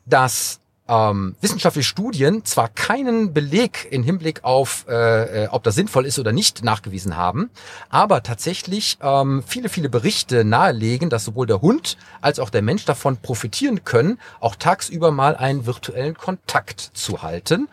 dass 0.07 0.61
ähm, 0.88 1.36
wissenschaftliche 1.40 1.88
Studien 1.88 2.44
zwar 2.44 2.68
keinen 2.68 3.32
Beleg 3.32 3.88
im 3.90 4.03
Hinblick 4.03 4.44
auf, 4.44 4.84
äh, 4.88 5.44
äh, 5.44 5.48
ob 5.48 5.62
das 5.62 5.74
sinnvoll 5.74 6.07
ist 6.07 6.18
oder 6.18 6.32
nicht, 6.32 6.64
nachgewiesen 6.64 7.16
haben, 7.16 7.50
aber 7.88 8.22
tatsächlich 8.22 8.98
ähm, 9.00 9.42
viele, 9.46 9.68
viele 9.68 9.88
Berichte 9.88 10.44
nahelegen, 10.44 11.09
dass 11.09 11.24
sowohl 11.24 11.46
der 11.46 11.62
Hund 11.62 11.96
als 12.20 12.40
auch 12.40 12.50
der 12.50 12.62
Mensch 12.62 12.84
davon 12.84 13.16
profitieren 13.16 13.84
können, 13.84 14.18
auch 14.40 14.57
tagsüber 14.57 15.12
mal 15.12 15.36
einen 15.36 15.66
virtuellen 15.66 16.16
Kontakt 16.16 16.80
zu 16.80 17.22
halten. 17.22 17.68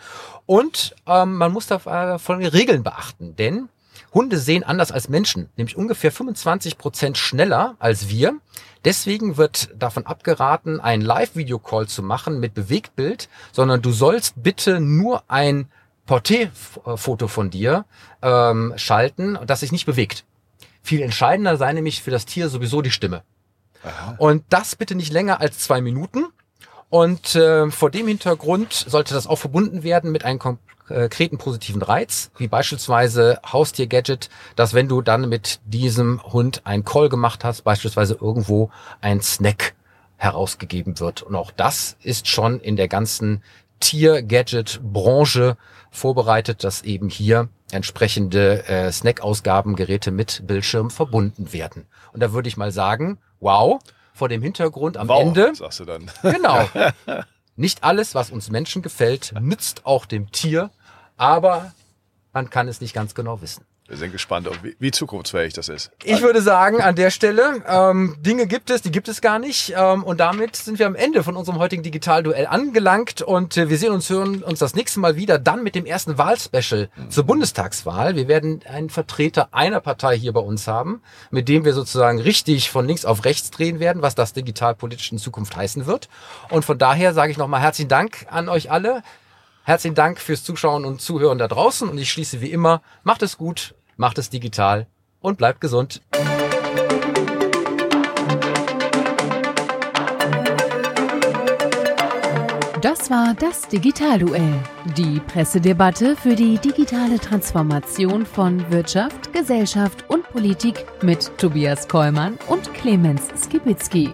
Und 0.50 0.96
ähm, 1.06 1.36
man 1.36 1.54
muss 1.54 1.68
da 1.68 1.76
äh, 1.76 2.18
folgende 2.18 2.54
Regeln 2.54 2.82
beachten, 2.82 3.36
denn 3.36 3.70
Hunde 4.16 4.40
sehen 4.40 4.64
anders 4.64 4.92
als 4.92 5.08
Menschen, 5.08 5.48
nämlich 5.58 5.78
ungefähr 5.78 6.12
25 6.12 6.80
Prozent 6.80 7.20
schneller 7.20 7.76
als 7.78 8.10
wir. 8.10 8.34
Deswegen 8.84 9.38
wird 9.38 9.70
davon 9.78 10.08
abgeraten, 10.08 10.80
einen 10.80 11.04
Live-Video-Call 11.04 11.88
zu 11.88 12.02
machen 12.02 12.40
mit 12.40 12.56
Bewegtbild, 12.56 13.30
sondern 13.52 13.84
du 13.84 13.92
sollst 13.92 14.42
bitte 14.42 14.80
nur 14.80 15.22
ein 15.28 15.70
Porträtfoto 16.08 17.28
von 17.28 17.52
dir 17.52 17.86
ähm, 18.24 18.74
schalten, 18.76 19.38
das 19.46 19.60
sich 19.60 19.72
nicht 19.72 19.86
bewegt. 19.86 20.26
Viel 20.82 21.04
entscheidender 21.04 21.58
sei 21.58 21.74
nämlich 21.74 22.02
für 22.02 22.10
das 22.10 22.26
Tier 22.26 22.50
sowieso 22.50 22.82
die 22.82 22.90
Stimme. 22.90 23.22
Und 24.18 24.46
das 24.50 24.76
bitte 24.76 24.96
nicht 24.96 25.14
länger 25.14 25.42
als 25.42 25.60
zwei 25.60 25.80
Minuten. 25.80 26.26
Und 26.90 27.36
äh, 27.36 27.70
vor 27.70 27.92
dem 27.92 28.08
Hintergrund 28.08 28.74
sollte 28.74 29.14
das 29.14 29.28
auch 29.28 29.38
verbunden 29.38 29.84
werden 29.84 30.12
mit 30.12 30.26
einem 30.26 30.40
konkreten 30.40 31.38
positiven 31.38 31.84
Reiz, 31.84 32.32
wie 32.38 32.48
beispielsweise 32.48 33.40
Haustier-Gadget, 33.46 34.30
dass 34.56 34.74
wenn 34.74 34.88
du 34.88 35.02
dann 35.02 35.30
mit 35.30 35.60
diesem 35.66 36.22
Hund 36.24 36.66
einen 36.66 36.86
Call 36.86 37.10
gemacht 37.10 37.44
hast, 37.44 37.62
beispielsweise 37.62 38.18
irgendwo 38.20 38.72
ein 39.02 39.22
Snack 39.22 39.76
herausgegeben 40.18 41.00
wird. 41.00 41.22
Und 41.22 41.36
auch 41.36 41.52
das 41.52 41.96
ist 42.02 42.28
schon 42.28 42.60
in 42.60 42.76
der 42.76 42.88
ganzen 42.88 43.44
Tier-Gadget-Branche 43.80 45.58
vorbereitet, 45.92 46.64
dass 46.64 46.82
eben 46.82 47.10
hier 47.10 47.50
entsprechende 47.72 48.68
äh, 48.68 48.92
Snack-Ausgabengeräte 48.92 50.12
mit 50.12 50.46
Bildschirm 50.46 50.90
verbunden 50.90 51.54
werden. 51.54 51.86
Und 52.14 52.22
da 52.22 52.34
würde 52.34 52.50
ich 52.50 52.58
mal 52.58 52.72
sagen, 52.72 53.20
wow, 53.40 53.80
vor 54.20 54.30
dem 54.30 54.42
Hintergrund 54.44 54.98
am 54.98 55.08
Wow, 55.08 55.22
Ende 55.22 55.56
sagst 55.56 55.80
du 55.80 55.86
dann. 55.86 56.12
Genau. 56.22 56.68
Nicht 57.56 57.84
alles, 57.84 58.16
was 58.16 58.32
uns 58.32 58.50
Menschen 58.50 58.82
gefällt, 58.82 59.34
nützt 59.40 59.86
auch 59.86 60.06
dem 60.06 60.32
Tier, 60.32 60.70
aber 61.18 61.74
man 62.32 62.50
kann 62.50 62.68
es 62.68 62.80
nicht 62.80 62.94
ganz 62.94 63.16
genau 63.16 63.42
wissen. 63.42 63.66
Wir 63.90 63.98
sind 63.98 64.12
gespannt, 64.12 64.48
wie, 64.62 64.76
wie 64.78 64.92
zukunftsfähig 64.92 65.54
das 65.54 65.68
ist. 65.68 65.90
Ich 66.04 66.22
würde 66.22 66.44
sagen, 66.44 66.80
an 66.80 66.94
der 66.94 67.10
Stelle, 67.10 67.64
ähm, 67.68 68.16
Dinge 68.20 68.46
gibt 68.46 68.70
es, 68.70 68.84
die 68.84 68.92
gibt 68.92 69.08
es 69.08 69.20
gar 69.20 69.40
nicht. 69.40 69.74
Ähm, 69.76 70.04
und 70.04 70.20
damit 70.20 70.56
sind 70.56 70.78
wir 70.78 70.86
am 70.86 70.94
Ende 70.94 71.24
von 71.24 71.36
unserem 71.36 71.58
heutigen 71.58 71.82
Digitalduell 71.82 72.46
angelangt. 72.46 73.24
Und 73.24 73.58
äh, 73.58 73.68
wir 73.70 73.80
sehen 73.80 73.92
uns, 73.92 74.08
hören 74.12 74.44
uns 74.44 74.60
das 74.60 74.76
nächste 74.76 75.00
Mal 75.00 75.16
wieder, 75.16 75.40
dann 75.40 75.64
mit 75.64 75.74
dem 75.74 75.88
ersten 75.88 76.20
Wahlspecial 76.20 76.90
zur 77.10 77.24
Bundestagswahl. 77.24 78.16
Wir 78.16 78.28
werden 78.28 78.62
einen 78.72 78.92
Vertreter 78.92 79.50
einer 79.54 79.80
Partei 79.82 80.16
hier 80.16 80.34
bei 80.34 80.40
uns 80.40 80.68
haben, 80.68 81.02
mit 81.32 81.50
dem 81.50 81.66
wir 81.66 81.74
sozusagen 81.74 82.20
richtig 82.20 82.70
von 82.70 82.86
links 82.86 83.06
auf 83.06 83.26
rechts 83.26 83.50
drehen 83.50 83.80
werden, 83.80 84.04
was 84.04 84.14
das 84.14 84.34
digitalpolitisch 84.34 85.12
in 85.12 85.18
Zukunft 85.18 85.56
heißen 85.56 85.88
wird. 85.88 86.10
Und 86.52 86.64
von 86.64 86.78
daher 86.78 87.16
sage 87.16 87.32
ich 87.32 87.40
nochmal 87.40 87.62
herzlichen 87.62 87.90
Dank 87.90 88.28
an 88.30 88.50
euch 88.50 88.70
alle. 88.70 89.02
Herzlichen 89.64 89.96
Dank 89.96 90.20
fürs 90.20 90.44
Zuschauen 90.44 90.86
und 90.86 91.02
Zuhören 91.02 91.38
da 91.38 91.48
draußen. 91.48 91.90
Und 91.90 91.98
ich 91.98 92.12
schließe 92.12 92.42
wie 92.42 92.52
immer, 92.52 92.82
macht 93.04 93.22
es 93.22 93.38
gut, 93.38 93.76
macht 94.00 94.18
es 94.18 94.30
digital 94.30 94.88
und 95.20 95.38
bleibt 95.38 95.60
gesund. 95.60 96.02
Das 102.82 103.10
war 103.10 103.36
das 103.38 103.68
Digitalduell, 103.68 104.54
die 104.98 105.20
Pressedebatte 105.20 106.16
für 106.16 106.34
die 106.34 106.58
digitale 106.58 107.20
Transformation 107.20 108.26
von 108.26 108.72
Wirtschaft, 108.72 109.34
Gesellschaft 109.34 110.06
und 110.08 110.24
Politik 110.30 110.86
mit 111.04 111.38
Tobias 111.38 111.86
Kollmann 111.90 112.38
und 112.48 112.74
Clemens 112.74 113.28
Skibitzky. 113.44 114.14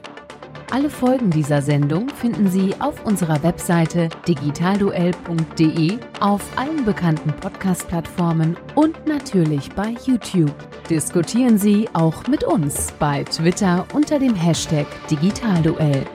Alle 0.72 0.90
Folgen 0.90 1.30
dieser 1.30 1.62
Sendung 1.62 2.10
finden 2.10 2.50
Sie 2.50 2.74
auf 2.80 3.06
unserer 3.06 3.42
Webseite 3.44 4.10
digitalduell.de, 4.28 6.00
auf 6.20 6.42
allen 6.58 6.84
bekannten 6.84 7.32
Podcast-Plattformen 7.34 8.58
und 8.74 9.06
natürlich 9.06 9.70
bei 9.72 9.96
YouTube. 10.06 10.54
Diskutieren 10.90 11.58
Sie 11.58 11.88
auch 11.94 12.28
mit 12.28 12.44
uns 12.44 12.92
bei 13.00 13.24
Twitter 13.24 13.86
unter 13.94 14.18
dem 14.18 14.36
Hashtag 14.36 14.88
Digitalduell. 15.10 16.06